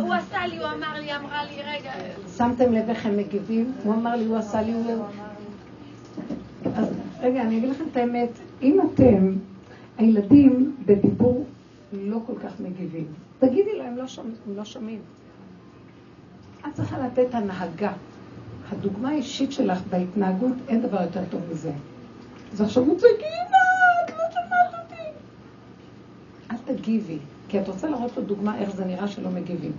הוא 0.00 0.14
עשה 0.14 0.46
לי, 0.46 0.58
הוא 0.58 0.66
אמר 0.66 1.00
לי, 1.00 1.16
אמרה 1.16 1.44
לי, 1.44 1.62
רגע. 1.62 1.92
שמתם 2.36 2.72
לב 2.72 2.88
איך 2.88 3.06
הם 3.06 3.16
מגיבים? 3.16 3.72
הוא 3.84 3.94
אמר 3.94 4.16
לי, 4.16 4.24
הוא 4.24 4.36
עשה 4.36 4.62
לי, 4.62 4.72
הוא... 4.72 5.04
רגע, 7.20 7.42
אני 7.42 7.58
אגיד 7.58 7.68
לכם 7.68 7.84
את 7.92 7.96
האמת, 7.96 8.28
אם 8.62 8.80
אתם, 8.80 9.32
הילדים 9.98 10.76
בדיבור 10.86 11.44
לא 11.92 12.18
כל 12.26 12.32
כך 12.42 12.60
מגיבים, 12.60 13.06
תגידי 13.38 13.78
לו, 13.78 13.84
הם 13.84 13.96
לא, 13.96 14.04
לא 14.56 14.64
שומעים. 14.64 15.00
את 16.60 16.74
צריכה 16.74 16.98
לתת 16.98 17.34
הנהגה. 17.34 17.92
הדוגמה 18.72 19.08
האישית 19.08 19.52
שלך 19.52 19.82
בהתנהגות, 19.90 20.52
אין 20.68 20.82
דבר 20.82 21.02
יותר 21.02 21.20
טוב 21.30 21.40
מזה. 21.52 21.72
אז 22.52 22.60
עכשיו 22.60 22.82
הוא 22.82 22.98
צועק, 22.98 23.20
אמא, 23.20 24.04
את 24.04 24.10
לא 24.10 24.24
שמעת 24.30 24.82
אותי. 24.82 25.02
אל 26.50 26.74
תגיבי, 26.74 27.18
כי 27.48 27.60
את 27.60 27.68
רוצה 27.68 27.88
להראות 27.88 28.16
לו 28.16 28.22
דוגמה 28.22 28.58
איך 28.58 28.70
זה 28.76 28.84
נראה 28.84 29.08
שלא 29.08 29.30
מגיבים. 29.30 29.72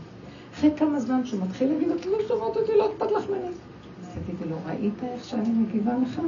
אחרי 0.54 0.70
כמה 0.78 1.00
זמן 1.00 1.26
שהוא 1.26 1.42
מתחיל 1.42 1.72
להגיד, 1.72 1.90
את 1.92 2.06
לא 2.06 2.18
שמעת 2.28 2.58
אותי, 2.58 2.72
לא 2.78 2.92
אכפת 2.92 3.12
לך 3.12 3.30
ממני. 3.30 3.48
אז 3.48 4.08
תגידי 4.26 4.50
לו, 4.50 4.58
ראית 4.66 5.04
איך 5.04 5.24
שאני 5.24 5.50
מגיבה 5.50 5.92
לך? 6.04 6.22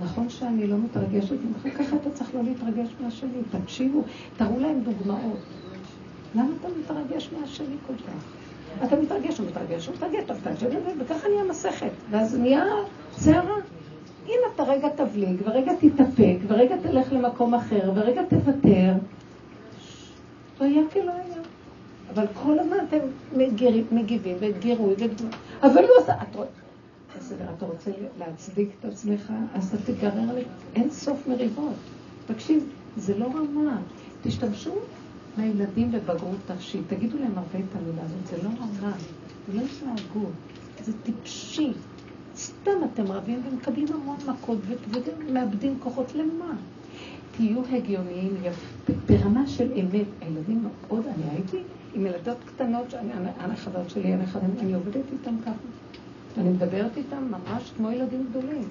נכון 0.00 0.28
שאני 0.28 0.66
לא 0.66 0.76
מתרגשת 0.78 1.32
ממך, 1.32 1.78
ככה 1.78 1.96
אתה 1.96 2.10
צריך 2.10 2.34
לא 2.34 2.42
להתרגש 2.42 2.88
מהשני. 3.00 3.38
תקשיבו, 3.50 4.02
תראו 4.36 4.60
להם 4.60 4.80
דוגמאות. 4.80 5.38
למה 6.34 6.48
אתה 6.60 6.68
מתרגש 6.80 7.30
מהשני 7.40 7.76
כל 7.86 7.94
כך? 7.96 8.24
אתה 8.84 8.96
מתרגש, 8.96 9.38
הוא 9.38 9.46
מתרגש, 9.46 9.86
הוא 9.86 9.94
מתרגש, 9.94 10.22
אתה 10.24 10.34
מתרגש, 10.34 10.74
וככה 10.98 11.28
נהיה 11.28 11.44
מסכת. 11.44 11.90
ואז 12.10 12.34
נהיה 12.38 12.64
סערה. 13.12 13.56
אם 14.26 14.38
אתה 14.54 14.62
רגע 14.62 14.88
תבליג, 14.88 15.42
ורגע 15.44 15.72
תתאפק, 15.80 16.36
ורגע 16.48 16.76
תלך 16.82 17.12
למקום 17.12 17.54
אחר, 17.54 17.92
ורגע 17.94 18.22
תוותר, 18.28 18.92
היה 20.60 20.82
כלא 20.92 21.12
היה. 21.12 21.42
אבל 22.14 22.26
כל 22.44 22.58
הזמן 22.58 22.76
אתם 22.88 22.98
מגיבים 23.92 24.36
וגירוי, 24.40 24.94
אבל 25.62 25.84
הוא 25.84 26.02
עשה... 26.02 26.14
בסדר, 27.16 27.44
אתה 27.56 27.66
רוצה 27.66 27.90
להצדיק 28.18 28.68
את 28.80 28.84
עצמך, 28.84 29.32
אז 29.54 29.74
אתה 29.74 29.92
תגרר 29.92 30.34
לאין 30.74 30.90
סוף 30.90 31.26
מריבות. 31.28 31.74
תקשיב, 32.26 32.64
זה 32.96 33.18
לא 33.18 33.26
רמה. 33.26 33.78
תשתמשו 34.22 34.74
לילדים 35.38 35.92
בבגרות 35.92 36.50
נפשית. 36.50 36.82
תגידו 36.88 37.18
להם 37.18 37.38
הרבה 37.38 37.58
את 37.58 37.76
המילה 37.76 38.02
הזאת, 38.02 38.26
זה 38.26 38.36
לא 38.48 38.48
רמה, 38.48 38.92
זה 39.48 39.60
לא 39.60 39.62
התנהגות, 39.66 40.32
זה 40.84 40.92
טיפשי. 41.02 41.72
סתם 42.36 42.70
אתם 42.92 43.06
רבים 43.06 43.42
ומקבלים 43.50 43.86
המון 43.94 44.16
מכות 44.26 44.58
ומאבדים 45.28 45.76
כוחות 45.80 46.14
למה? 46.14 46.54
תהיו 47.36 47.62
הגיוניים 47.72 48.36
ברמה 49.06 49.46
של 49.46 49.72
אמת. 49.72 50.06
הילדים 50.20 50.64
מאוד, 50.88 51.06
אני 51.06 51.30
הייתי 51.30 51.58
עם 51.94 52.06
ילדות 52.06 52.36
קטנות, 52.46 52.94
הנכדות 53.38 53.90
שלי, 53.90 54.12
הנכדים, 54.12 54.50
אני 54.60 54.74
עובדת 54.74 55.04
איתם 55.12 55.34
ככה. 55.42 55.52
אני 56.38 56.48
מדברת 56.48 56.96
איתם 56.96 57.30
ממש 57.30 57.72
כמו 57.76 57.90
ילדים 57.90 58.26
גדולים. 58.30 58.68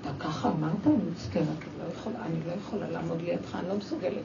אתה 0.00 0.10
ככה 0.18 0.50
אמרת, 0.50 0.86
אני 0.86 0.96
מצטערת, 1.12 1.46
לא 1.78 2.10
אני 2.22 2.34
לא 2.46 2.52
יכולה 2.52 2.90
לעמוד 2.90 3.22
לידך, 3.22 3.54
אני 3.54 3.68
לא 3.68 3.76
מסוגלת. 3.76 4.22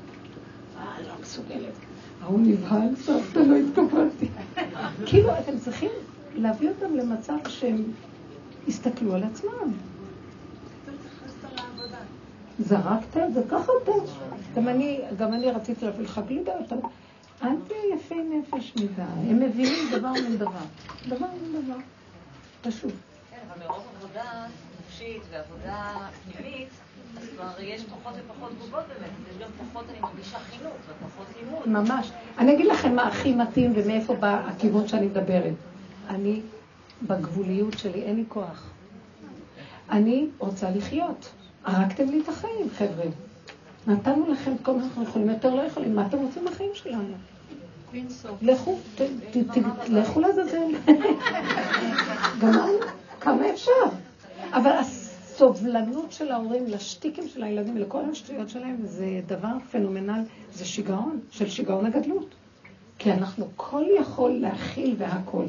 אה, 0.77 1.01
לא 1.07 1.13
מסוגלת. 1.21 1.73
ההוא 2.21 2.39
נבהל, 2.39 2.95
סבתא, 2.95 3.39
לא 3.39 3.55
התכוונתי. 3.55 4.27
כאילו, 5.05 5.29
אתם 5.39 5.59
צריכים 5.59 5.89
להביא 6.35 6.69
אותם 6.69 6.95
למצב 6.95 7.37
שהם 7.47 7.83
יסתכלו 8.67 9.15
על 9.15 9.23
עצמם. 9.23 9.71
זרקת 12.59 13.17
את 13.17 13.33
זה, 13.33 13.41
ככה 13.49 13.71
אתה. 13.83 13.91
גם 14.55 14.67
אני, 14.67 15.01
גם 15.17 15.33
אני 15.33 15.51
רציתי 15.51 15.85
להביא 15.85 16.03
לך 16.05 16.21
גלידה, 16.27 16.51
אתה... 16.65 16.75
אל 17.43 17.55
תהיה 17.67 17.95
יפי 17.95 18.15
נפש 18.15 18.73
מדי. 18.75 19.01
הם 19.01 19.39
מבינים 19.39 19.89
דבר 19.91 20.11
מן 20.11 20.37
דבר. 20.37 20.65
דבר 21.07 21.27
מן 21.41 21.61
דבר. 21.61 21.77
פשוט. 22.61 22.93
כן, 23.31 23.37
אבל 23.49 23.65
מרוב 23.67 23.83
עבודה 23.97 24.45
נפשית 24.79 25.21
ועבודה 25.31 26.09
פנימית, 26.23 26.67
אז 27.17 27.29
כבר 27.35 27.61
יש 27.61 27.83
פחות 27.83 28.13
ופחות 28.25 28.51
תגובות 28.51 28.83
באמת, 28.87 29.09
יש 29.31 29.37
גם 29.37 29.49
פחות, 29.57 29.85
אני 29.89 29.99
מרגישה 29.99 30.39
חינוך 30.39 30.73
ופחות 30.89 31.25
לימוד. 31.39 31.69
ממש. 31.69 32.11
אני 32.37 32.53
אגיד 32.53 32.65
לכם 32.65 32.95
מה 32.95 33.07
הכי 33.07 33.35
מתאים 33.35 33.73
ומאיפה 33.75 34.15
בא 34.15 34.47
הכיוון 34.47 34.87
שאני 34.87 35.05
מדברת. 35.05 35.53
אני, 36.09 36.41
בגבוליות 37.07 37.77
שלי, 37.77 38.03
אין 38.03 38.15
לי 38.15 38.23
כוח. 38.27 38.69
אני 39.89 40.27
רוצה 40.37 40.69
לחיות. 40.69 41.29
הרגתם 41.65 42.09
לי 42.09 42.21
את 42.21 42.29
החיים, 42.29 42.69
חבר'ה. 42.77 43.05
נתנו 43.87 44.31
לכם 44.31 44.51
כל 44.63 44.75
מה 44.75 44.81
שאנחנו 44.81 45.03
יכולים, 45.03 45.29
יותר 45.29 45.55
לא 45.55 45.61
יכולים. 45.61 45.95
מה 45.95 46.07
אתם 46.07 46.17
רוצים 46.17 46.45
מהחיים 46.45 46.71
שלנו? 46.73 47.13
לכו, 48.41 48.77
לכו 49.87 50.19
לעזאזל. 50.19 50.67
גמרנו, 52.41 52.79
כמה 53.19 53.49
אפשר. 53.49 53.71
אבל 54.53 54.71
הסובלנות 54.71 56.11
של 56.11 56.31
ההורים 56.31 56.67
לשטיקים 56.67 57.27
של 57.27 57.43
הילדים 57.43 57.75
ולכל 57.75 58.01
השטויות 58.11 58.49
שלהם 58.49 58.77
זה 58.83 59.05
דבר 59.25 59.53
פנומנל, 59.71 60.23
זה 60.53 60.65
שיגעון, 60.65 61.19
של 61.31 61.49
שיגעון 61.49 61.85
הגדלות. 61.85 62.35
כי 62.99 63.11
אנחנו 63.11 63.47
כל 63.55 63.83
יכול 63.99 64.31
להכיל 64.31 64.95
והכל. 64.97 65.45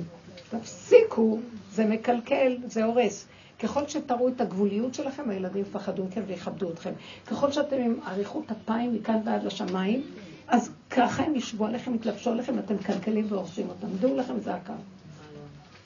תפסיקו, 0.51 1.39
זה 1.71 1.85
מקלקל, 1.85 2.57
זה 2.67 2.85
הורס. 2.85 3.27
ככל 3.59 3.89
שתראו 3.89 4.29
את 4.29 4.41
הגבוליות 4.41 4.95
שלכם, 4.95 5.31
הילדים 5.31 5.63
יפחדו 5.63 6.05
מכם 6.05 6.21
ויכבדו 6.27 6.71
אתכם. 6.71 6.91
ככל 7.27 7.53
שאתם 7.53 7.77
עם 7.77 7.95
אריכות 8.07 8.45
אפיים 8.51 8.95
מכאן 8.95 9.21
ועד 9.25 9.45
לשמיים, 9.45 10.03
אז 10.49 10.71
ככה 10.91 11.23
הם 11.23 11.35
ישבו 11.35 11.67
עליכם, 11.67 11.95
יתלבשו 11.95 12.31
עליכם, 12.31 12.59
אתם 12.59 12.75
מקלקלים 12.75 13.27
והורסים 13.29 13.69
אותם. 13.69 13.87
דעו 14.01 14.17
לכם, 14.17 14.41
זה 14.41 14.55
הקו. 14.55 14.73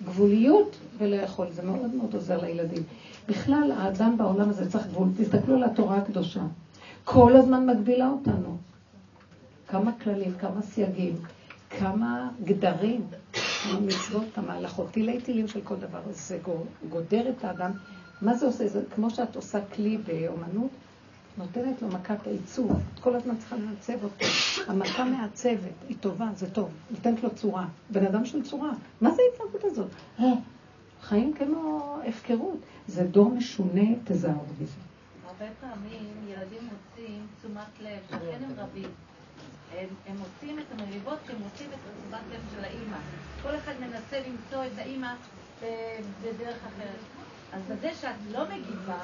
גבוליות 0.04 0.76
ולא 0.98 1.16
יכול, 1.16 1.46
זה 1.50 1.62
מאוד 1.62 1.94
מאוד 1.94 2.14
עוזר 2.14 2.40
לילדים. 2.40 2.82
בכלל, 3.28 3.72
האדם 3.76 4.16
בעולם 4.18 4.50
הזה 4.50 4.70
צריך 4.70 4.86
גבול. 4.86 5.08
תסתכלו 5.16 5.56
על 5.56 5.64
התורה 5.64 5.96
הקדושה. 5.96 6.40
כל 7.04 7.36
הזמן 7.36 7.66
מגבילה 7.66 8.08
אותנו. 8.08 8.56
כמה 9.68 9.92
כללים, 9.92 10.34
כמה 10.34 10.62
סייגים, 10.62 11.16
כמה 11.70 12.30
גדרים, 12.44 13.06
כמה 13.32 13.80
מצוות, 13.80 14.24
כמה 14.34 14.54
הלכות, 14.54 14.92
תילי 14.92 15.20
תילים 15.20 15.48
של 15.48 15.60
כל 15.60 15.76
דבר. 15.76 16.00
זה 16.10 16.38
גודר 16.88 17.28
את 17.28 17.44
האדם. 17.44 17.70
מה 18.22 18.34
זה 18.34 18.46
עושה? 18.46 18.68
זה 18.68 18.82
כמו 18.94 19.10
שאת 19.10 19.36
עושה 19.36 19.58
כלי 19.64 19.98
באומנות, 19.98 20.70
נותנת 21.38 21.82
לו 21.82 21.88
מכת 21.88 22.26
העיצוב, 22.26 22.70
את 22.94 23.00
כל 23.00 23.16
הזמן 23.16 23.36
צריכה 23.36 23.56
לעצב 23.56 24.04
אותו. 24.04 24.26
המכה 24.66 25.04
מעצבת, 25.04 25.72
היא 25.88 25.96
טובה, 26.00 26.26
זה 26.34 26.50
טוב, 26.50 26.70
נותנת 26.90 27.22
לו 27.22 27.34
צורה. 27.34 27.66
בן 27.90 28.06
אדם 28.06 28.24
של 28.24 28.42
צורה. 28.42 28.70
מה 29.00 29.10
זה 29.10 29.22
ההתנהגות 29.22 29.64
הזאת? 29.64 29.90
אה, 30.20 30.24
חיים 31.02 31.34
כמו 31.34 31.96
הפקרות. 32.08 32.58
זה 32.86 33.04
דור 33.04 33.30
משונה, 33.30 33.94
תזהרו 34.04 34.44
בזה. 34.60 34.72
הרבה 35.26 35.46
פעמים 35.60 36.10
ילדים 36.28 36.62
מוצאים 36.62 37.26
תשומת 37.38 37.80
לב, 37.80 37.98
שכן 38.08 38.44
הם 38.44 38.52
רבים. 38.56 38.90
הם, 39.76 39.88
הם 40.06 40.16
מוצאים 40.16 40.58
את 40.58 40.64
המריבות 40.72 41.18
הם 41.28 41.36
מוצאים 41.42 41.70
את 41.70 41.78
תשומת 41.78 42.22
לב 42.32 42.40
של 42.54 42.64
האימא. 42.64 42.96
כל 43.42 43.56
אחד 43.56 43.72
מנסה 43.80 44.20
למצוא 44.28 44.64
את 44.64 44.78
האימא 44.78 45.14
אה, 45.62 45.98
בדרך 46.22 46.56
אחרת. 46.56 47.00
אז 47.52 47.62
בזה 47.70 47.90
שאת 48.00 48.32
לא 48.32 48.44
מגיבה, 48.44 49.00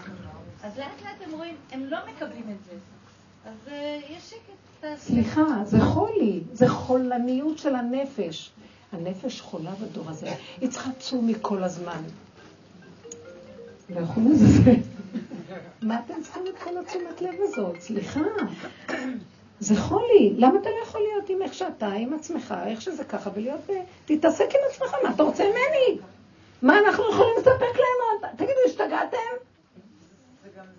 אז 0.64 0.78
לאט 0.78 1.02
לאט 1.02 1.26
הם 1.26 1.32
רואים, 1.32 1.54
הם 1.72 1.84
לא 1.84 1.98
מקבלים 2.08 2.44
את 2.50 2.64
זה. 2.64 2.76
אז 3.44 3.54
uh, 3.66 4.12
יש 4.12 4.30
שקט. 4.30 4.96
סליחה, 4.96 5.42
זה 5.64 5.80
חולי, 5.80 6.40
זה 6.52 6.68
חולניות 6.68 7.58
של 7.58 7.74
הנפש. 7.74 8.50
הנפש 8.92 9.40
חולה 9.40 9.70
בדור 9.70 10.10
הזה, 10.10 10.34
היא 10.60 10.70
צריכה 10.70 10.90
צומי 10.98 11.34
כל 11.42 11.64
הזמן. 11.64 12.02
לכו 13.90 14.20
לזה. 14.30 14.72
מה 15.82 16.00
אתם 16.04 16.14
צריכים 16.22 16.42
את 16.46 16.58
כל 16.62 16.78
התשומת 16.78 17.22
לב 17.22 17.34
הזאת? 17.42 17.80
סליחה. 17.80 18.20
זה 19.60 19.80
חולי. 19.80 20.34
למה 20.36 20.60
אתה 20.60 20.68
לא 20.70 20.76
יכול 20.82 21.00
להיות 21.00 21.30
עם 21.30 21.42
איך 21.42 21.54
שאתה, 21.54 21.86
עם 21.86 22.14
עצמך, 22.14 22.54
איך 22.66 22.80
שזה 22.82 23.04
ככה, 23.04 23.30
ולהיות... 23.34 23.60
תתעסק 24.04 24.48
עם 24.50 24.60
עצמך, 24.70 24.94
מה 25.02 25.14
אתה 25.14 25.22
רוצה 25.22 25.44
ממני? 25.44 26.00
מה 26.62 26.78
אנחנו 26.78 27.04
יכולים 27.10 27.34
לספק 27.38 27.60
להם 27.60 28.00
עוד? 28.12 28.30
תגידו, 28.36 28.60
השתגעתם? 28.66 29.53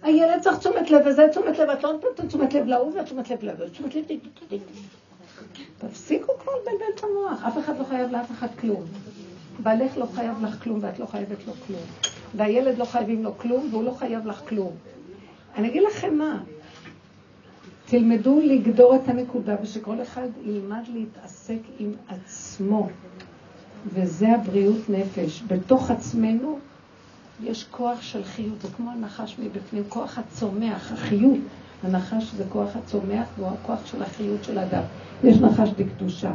הילד 0.04 0.42
צריך 0.42 0.58
תשומת 0.58 0.92
לב, 0.92 1.02
וזה 1.06 1.28
תשומת 1.32 1.60
לב, 1.60 1.70
את 1.70 1.84
לא 1.84 1.92
נותנת 1.92 2.26
תשומת 2.28 2.54
לב 2.54 2.66
להוא 2.66 3.00
ותשומת 3.00 3.30
לב 3.30 3.44
להוא, 3.44 3.70
תשומת 3.70 3.96
לב... 3.96 4.02
תפסיקו 5.78 6.34
כבר 6.40 6.52
לבלבל 6.62 6.86
את 6.96 7.04
המוח, 7.04 7.44
אף 7.44 7.58
אחד 7.58 7.80
לא 7.80 7.84
חייב 7.84 8.12
לאף 8.12 8.32
אחד 8.32 8.48
כלום. 8.60 8.84
בעלך 9.60 9.98
לא 9.98 10.06
חייב 10.06 10.44
לך 10.44 10.64
כלום 10.64 10.80
ואת 10.82 11.00
לא 11.00 11.06
חייבת 11.06 11.48
לו 11.48 11.54
כלום. 11.68 11.82
והילד 12.36 12.78
לא 12.78 12.86
חייבים 12.86 13.24
לו 13.24 13.38
כלום 13.38 13.68
והוא 13.72 13.84
לא 13.84 13.92
חייב 13.92 14.28
לך 14.28 14.42
כלום. 14.50 14.72
אני 15.56 15.68
אגיד 15.68 15.84
לכם 15.84 16.18
מה, 16.18 16.44
תלמדו 17.86 18.40
לגדור 18.44 18.96
את 18.96 19.10
הנקודה 19.10 19.56
ושכל 19.62 20.02
אחד 20.02 20.28
ילמד 20.44 20.84
להתעסק 20.94 21.60
עם 21.80 21.92
עצמו. 22.08 22.90
וזה 23.86 24.28
הבריאות 24.30 24.90
נפש. 24.90 25.44
בתוך 25.48 25.92
עצמנו 25.92 26.60
יש 27.44 27.66
כוח 27.72 28.02
של 28.02 28.24
חיות, 28.24 28.62
זה 28.62 28.68
כמו 28.78 28.92
הנחש 28.92 29.36
מבפנים, 29.40 29.84
כוח 29.90 30.18
הצומח, 30.18 30.92
החיות. 30.92 31.38
הנחש 31.84 32.32
זה 32.34 32.44
כוח 32.50 32.76
הצומח 32.76 33.28
והוא 33.38 33.50
הכוח 33.50 33.86
של 33.86 34.04
החיות 34.04 34.44
של 34.44 34.58
האדם. 34.58 34.84
יש 35.24 35.38
נחש 35.38 35.70
בקדושה. 35.70 36.34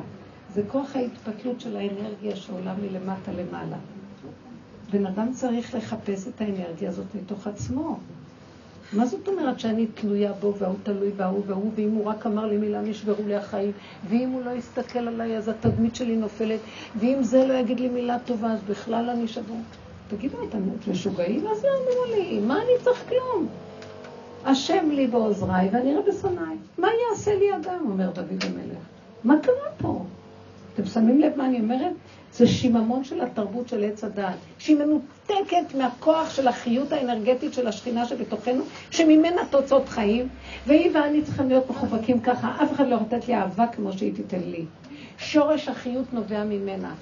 זה 0.54 0.62
כוח 0.68 0.96
ההתפתלות 0.96 1.60
של 1.60 1.76
האנרגיה 1.76 2.36
שעולה 2.36 2.74
מלמטה 2.74 3.32
למעלה. 3.32 3.76
בן 4.90 5.06
אדם 5.06 5.32
צריך 5.32 5.74
לחפש 5.74 6.28
את 6.28 6.40
האנרגיה 6.40 6.88
הזאת 6.88 7.06
מתוך 7.14 7.46
עצמו. 7.46 7.98
מה 8.92 9.06
זאת 9.06 9.28
אומרת 9.28 9.60
שאני 9.60 9.86
תלויה 9.86 10.32
בו 10.32 10.54
והוא 10.58 10.76
תלוי 10.82 11.10
בהוא 11.10 11.42
והוא, 11.46 11.72
ואם 11.74 11.90
הוא 11.90 12.04
רק 12.04 12.26
אמר 12.26 12.46
לי 12.46 12.56
מילה 12.56 12.80
נשברו 12.82 13.26
לי 13.26 13.36
החיים, 13.36 13.72
ואם 14.08 14.30
הוא 14.30 14.42
לא 14.44 14.50
יסתכל 14.50 14.98
עליי 14.98 15.36
אז 15.36 15.48
התדמית 15.48 15.94
שלי 15.94 16.16
נופלת, 16.16 16.60
ואם 16.96 17.18
זה 17.22 17.46
לא 17.46 17.52
יגיד 17.54 17.80
לי 17.80 17.88
מילה 17.88 18.18
טובה 18.18 18.52
אז 18.52 18.62
בכלל 18.62 19.10
אני 19.10 19.28
שבור. 19.28 19.60
תגידו, 20.10 20.36
אתם 20.48 20.58
משוגעים? 20.90 21.46
אז 21.46 21.64
לא 21.64 21.70
אמרו 21.70 22.14
לי, 22.14 22.40
מה 22.40 22.56
אני 22.56 22.84
צריך 22.84 23.08
כלום? 23.08 23.48
השם 24.44 24.90
לי 24.90 25.06
בעוזריי 25.06 25.68
ואני 25.72 25.96
רבי 25.96 26.10
בשונאי. 26.10 26.56
מה 26.78 26.88
יעשה 27.10 27.34
לי 27.34 27.56
אדם, 27.56 27.84
אומר 27.90 28.10
דוד 28.10 28.44
המלך. 28.44 28.82
מה 29.24 29.34
קרה 29.42 29.70
פה? 29.78 30.04
אתם 30.74 30.86
שמים 30.86 31.20
לב 31.20 31.32
מה 31.36 31.46
אני 31.46 31.60
אומרת? 31.60 31.92
זה 32.32 32.46
שיממון 32.46 33.04
של 33.04 33.20
התרבות 33.20 33.68
של 33.68 33.84
עץ 33.84 34.04
הדעת, 34.04 34.36
שהיא 34.58 34.76
מנותקת 34.76 35.74
מהכוח 35.78 36.30
של 36.30 36.48
החיות 36.48 36.92
האנרגטית 36.92 37.54
של 37.54 37.66
השכינה 37.66 38.06
שבתוכנו, 38.06 38.62
שממנה 38.90 39.42
תוצאות 39.50 39.88
חיים, 39.88 40.28
והיא 40.66 40.90
ואני 40.94 41.22
צריכים 41.22 41.48
להיות 41.48 41.70
מחובקים 41.70 42.20
ככה, 42.20 42.56
אף 42.62 42.72
אחד 42.72 42.88
לא 42.88 42.96
לתת 42.96 43.28
לי 43.28 43.34
אהבה 43.34 43.66
כמו 43.66 43.92
שהיא 43.92 44.14
תיתן 44.14 44.40
לי. 44.40 44.64
שורש 45.18 45.68
החיות 45.68 46.12
נובע 46.12 46.44
ממנה. 46.44 46.94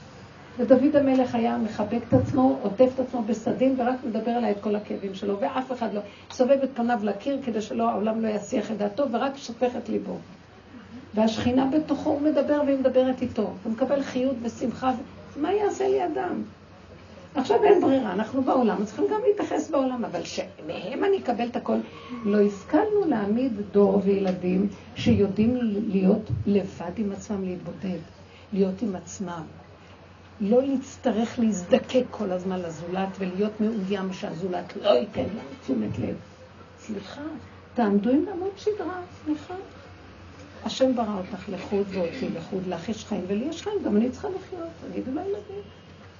ודוד 0.59 0.97
המלך 0.97 1.35
היה 1.35 1.59
מחבק 1.59 2.01
את 2.09 2.15
עצמו, 2.15 2.59
עוטף 2.63 2.91
את 2.95 3.01
עצמו 3.01 3.23
בסדין, 3.23 3.75
ורק 3.79 3.97
מדבר 4.05 4.31
עליי 4.31 4.51
את 4.51 4.61
כל 4.61 4.77
הכאבים 4.77 5.15
שלו, 5.15 5.41
ואף 5.41 5.73
אחד 5.73 5.95
לא 5.95 6.01
סובב 6.31 6.59
את 6.65 6.71
פניו 6.75 6.99
לקיר 7.03 7.39
כדי 7.45 7.63
שלא, 7.63 7.91
העולם 7.91 8.21
לא 8.21 8.29
יסיח 8.29 8.71
את 8.71 8.77
דעתו, 8.77 9.13
ורק 9.13 9.37
שופך 9.37 9.77
את 9.77 9.89
ליבו. 9.89 10.17
והשכינה 11.15 11.67
בתוכו, 11.67 12.11
הוא 12.11 12.21
מדבר 12.21 12.61
והיא 12.67 12.79
מדברת 12.79 13.23
איתו. 13.23 13.51
הוא 13.65 13.73
מקבל 13.73 14.03
חיות 14.03 14.37
ושמחה, 14.43 14.93
מה 15.37 15.53
יעשה 15.53 15.89
לי 15.89 16.05
אדם? 16.07 16.43
עכשיו 17.35 17.65
אין 17.65 17.81
ברירה, 17.81 18.13
אנחנו 18.13 18.43
בעולם, 18.43 18.85
צריכים 18.85 19.05
גם 19.11 19.21
להתייחס 19.29 19.71
בעולם, 19.71 20.05
אבל 20.05 20.23
שמהם 20.23 21.05
אני 21.05 21.19
אקבל 21.19 21.47
את 21.47 21.57
הכל. 21.57 21.77
לא 22.25 22.41
השכלנו 22.41 23.05
להעמיד 23.07 23.53
דור 23.73 24.01
וילדים 24.05 24.69
שיודעים 24.95 25.57
להיות 25.89 26.31
לבד 26.47 26.93
עם 26.97 27.13
עצמם, 27.13 27.45
להתבודד, 27.45 27.99
להיות 28.53 28.83
עם 28.83 28.97
עצמם. 28.97 29.43
לא 30.41 30.63
להצטרך 30.63 31.39
להזדקק 31.39 32.05
כל 32.11 32.33
הזמן 32.33 32.59
לזולת 32.59 33.09
ולהיות 33.19 33.61
מאוים 33.61 34.13
שהזולת 34.13 34.77
לא 34.77 34.89
ייתן 34.89 35.21
לנו 35.21 35.41
תשומת 35.63 35.99
לב. 35.99 36.17
סליחה, 36.79 37.23
תעמדו 37.75 38.11
עם 38.11 38.25
עמוד 38.33 38.51
שדרה, 38.57 39.01
סליחה. 39.25 39.55
השם 40.65 40.97
ברא 40.97 41.19
אותך 41.19 41.49
לחוד 41.49 41.87
ואותי 41.89 42.29
לחוד, 42.35 42.67
לך 42.67 42.89
יש 42.89 43.05
חיים 43.05 43.25
ולי 43.29 43.45
יש 43.45 43.63
חיים, 43.63 43.77
גם 43.85 43.97
אני 43.97 44.11
צריכה 44.11 44.29
לחיות, 44.29 44.69
תגידו 44.91 45.11
לילדים, 45.11 45.63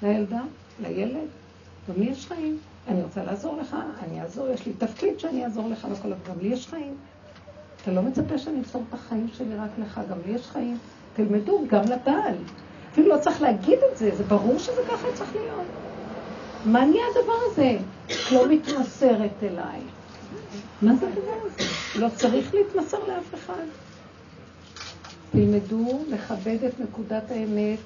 לילדה, 0.03 0.41
לילד, 0.83 1.29
גם 1.89 1.95
לי 1.99 2.11
יש 2.11 2.27
חיים. 2.27 2.59
אני 2.89 3.03
רוצה 3.03 3.25
לעזור 3.25 3.57
לך, 3.57 3.77
אני 4.03 4.23
אעזור, 4.23 4.49
יש 4.49 4.67
לי 4.67 4.73
תפקיד 4.73 5.21
שאני 5.21 5.45
אעזור 5.45 5.69
לך 5.69 5.87
וכל 5.93 6.09
גם 6.09 6.35
לי 6.43 6.49
יש 6.49 6.67
חיים. 6.67 6.95
אתה 7.83 7.93
לא 7.93 8.03
מצפה 8.03 8.39
שאני 8.39 8.59
אמסור 8.59 8.83
את 8.89 8.95
החיים 8.95 9.29
שלי 9.33 9.57
רק 9.57 9.71
לך, 9.79 10.01
גם 10.11 10.19
לי 10.27 10.33
יש 10.33 10.47
חיים. 10.47 10.79
תלמדו, 11.15 11.65
גם 11.69 11.83
לבעל. 11.83 12.35
אפילו 12.99 13.17
לא 13.17 13.21
צריך 13.21 13.43
להגיד 13.43 13.79
את 13.93 13.97
זה, 13.97 14.11
זה 14.17 14.25
ברור 14.25 14.59
שזה 14.59 14.83
ככה 14.89 15.07
צריך 15.15 15.37
להיות. 15.37 15.67
מה 16.65 16.85
נהיה 16.85 17.05
הדבר 17.11 17.33
הזה? 17.47 17.77
את 18.07 18.33
לא 18.33 18.49
מתמסרת 18.49 19.43
אליי. 19.43 19.81
מה 20.83 20.95
זה 20.95 21.07
הדבר 21.07 21.37
הזה? 21.45 21.65
לא 22.01 22.09
צריך 22.17 22.55
להתמסר 22.55 22.99
לאף 23.09 23.35
אחד. 23.35 23.65
תלמדו 25.33 25.99
לכבד 26.09 26.65
את 26.65 26.81
נקודת 26.81 27.31
האמת, 27.31 27.79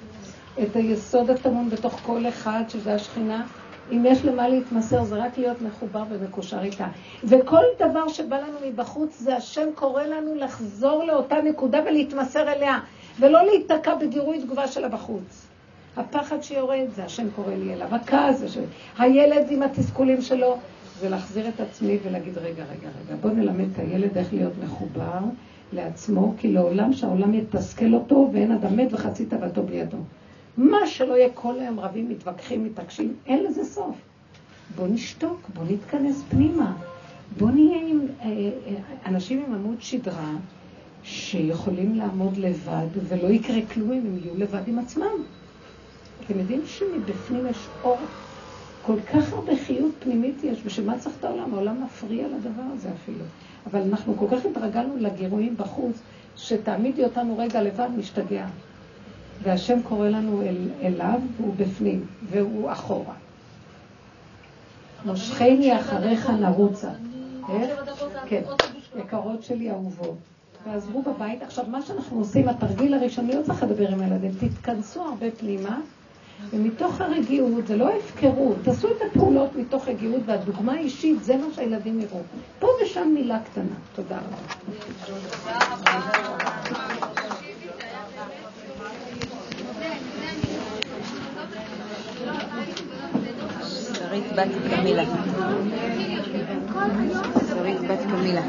את 0.63 0.75
היסוד 0.75 1.29
הטמון 1.29 1.69
בתוך 1.69 1.99
כל 2.05 2.27
אחד, 2.27 2.63
שזה 2.69 2.93
השכינה. 2.93 3.45
אם 3.91 4.05
יש 4.05 4.25
למה 4.25 4.47
להתמסר, 4.47 5.03
זה 5.03 5.15
רק 5.15 5.37
להיות 5.37 5.61
מחובר 5.61 6.03
ומקושר 6.09 6.63
איתה. 6.63 6.87
וכל 7.23 7.63
דבר 7.79 8.07
שבא 8.07 8.37
לנו 8.37 8.57
מבחוץ, 8.65 9.19
זה 9.19 9.35
השם 9.35 9.67
קורא 9.75 10.03
לנו 10.03 10.35
לחזור 10.35 11.03
לאותה 11.03 11.35
נקודה 11.41 11.79
ולהתמסר 11.85 12.51
אליה. 12.51 12.79
ולא 13.19 13.45
להיתקע 13.45 13.95
בגירוי 13.95 14.41
תגובה 14.41 14.67
שלה 14.67 14.89
בחוץ. 14.89 15.47
הפחד 15.97 16.43
שיורד 16.43 16.85
זה 16.95 17.05
השם 17.05 17.27
קורא 17.35 17.53
לי 17.53 17.73
אליו, 17.73 17.95
הכעס 17.95 18.39
זה 18.39 18.49
שלי. 18.49 18.65
הילד 18.97 19.45
עם 19.49 19.63
התסכולים 19.63 20.21
שלו, 20.21 20.57
זה 20.99 21.09
להחזיר 21.09 21.47
את 21.47 21.59
עצמי 21.59 21.97
ולהגיד, 22.03 22.37
רגע, 22.37 22.63
רגע, 22.63 22.89
רגע, 23.05 23.15
בוא 23.21 23.31
נלמד 23.31 23.65
את 23.73 23.79
הילד 23.79 24.17
איך 24.17 24.33
להיות 24.33 24.53
מחובר 24.63 25.19
לעצמו, 25.73 26.33
כי 26.37 26.51
לעולם 26.51 26.93
שהעולם 26.93 27.33
יתסכל 27.33 27.93
אותו 27.93 28.29
ואין 28.33 28.51
אדם 28.51 28.77
מת 28.77 28.93
וחצי 28.93 29.25
תאוותו 29.25 29.63
בידו. 29.63 29.97
מה 30.57 30.87
שלא 30.87 31.13
יהיה 31.13 31.29
כל 31.33 31.59
היום 31.59 31.79
רבים, 31.79 32.09
מתווכחים, 32.09 32.63
מתעקשים, 32.63 33.13
אין 33.25 33.43
לזה 33.43 33.65
סוף. 33.65 33.95
בוא 34.75 34.87
נשתוק, 34.87 35.49
בוא 35.53 35.63
נתכנס 35.69 36.23
פנימה. 36.29 36.73
בוא 37.37 37.51
נהיה 37.51 37.77
עם 37.87 37.99
אה, 38.21 38.25
אה, 38.27 38.75
אנשים 39.05 39.43
עם 39.47 39.53
עמוד 39.53 39.75
שדרה 39.79 40.31
שיכולים 41.03 41.95
לעמוד 41.95 42.37
לבד 42.37 42.87
ולא 43.07 43.27
יקרה 43.27 43.59
כלום 43.73 43.91
אם 43.91 43.97
הם 43.97 44.17
יהיו 44.23 44.37
לבד 44.37 44.67
עם 44.67 44.79
עצמם. 44.79 45.23
אתם 46.25 46.39
יודעים 46.39 46.61
שמבפנים 46.65 47.47
יש 47.47 47.67
אור, 47.83 47.97
כל 48.85 48.97
כך 49.13 49.33
הרבה 49.33 49.51
חיות 49.65 49.91
פנימית 49.99 50.43
יש, 50.43 50.63
בשביל 50.63 50.85
מה 50.85 50.99
צריך 50.99 51.15
את 51.19 51.23
העולם? 51.23 51.53
העולם 51.53 51.83
מפריע 51.83 52.27
לדבר 52.27 52.63
הזה 52.73 52.89
אפילו. 53.03 53.25
אבל 53.71 53.81
אנחנו 53.81 54.17
כל 54.17 54.25
כך 54.31 54.45
התרגלנו 54.45 54.97
לגירויים 54.97 55.57
בחוץ, 55.57 55.95
שתעמידי 56.37 57.03
אותנו 57.03 57.37
רגע 57.37 57.61
לבד, 57.61 57.89
נשתגע. 57.97 58.45
והשם 59.43 59.79
קורא 59.83 60.09
לנו 60.09 60.41
אל, 60.41 60.69
אליו, 60.81 61.19
והוא 61.37 61.53
בפנים, 61.57 62.05
והוא 62.29 62.71
אחורה. 62.71 63.13
מושכני 65.05 65.79
אחריך 65.79 66.29
נרוצה. 66.29 66.89
איך? 67.49 67.79
כן, 68.25 68.41
יקרות 68.99 69.43
שלי 69.43 69.71
אהובות. 69.71 70.32
ועזבו 70.65 71.01
בבית. 71.01 71.41
עכשיו, 71.41 71.65
מה 71.67 71.81
שאנחנו 71.81 72.19
עושים, 72.19 72.49
התרגיל 72.49 72.93
הראשוני, 72.93 73.35
לא 73.35 73.41
צריך 73.41 73.63
לדבר 73.63 73.89
עם 73.89 74.01
הילדים, 74.01 74.31
תתכנסו 74.39 75.01
הרבה 75.01 75.31
פנימה, 75.31 75.79
ומתוך 76.49 77.01
הרגיעות, 77.01 77.67
זה 77.67 77.77
לא 77.77 77.89
הפקרות, 77.89 78.57
תעשו 78.63 78.87
את 78.87 79.01
הפעולות 79.11 79.55
מתוך 79.55 79.87
רגיעות, 79.87 80.21
והדוגמה 80.25 80.73
האישית, 80.73 81.23
זה 81.23 81.37
מה 81.37 81.45
שהילדים 81.55 81.99
יראו. 81.99 82.21
פה 82.59 82.67
ושם 82.83 83.11
מילה 83.13 83.39
קטנה. 83.39 83.75
תודה 83.95 84.17
רבה. 84.17 84.37
שרית 97.47 97.81
בת 97.87 97.99
קמילה. 98.11 98.43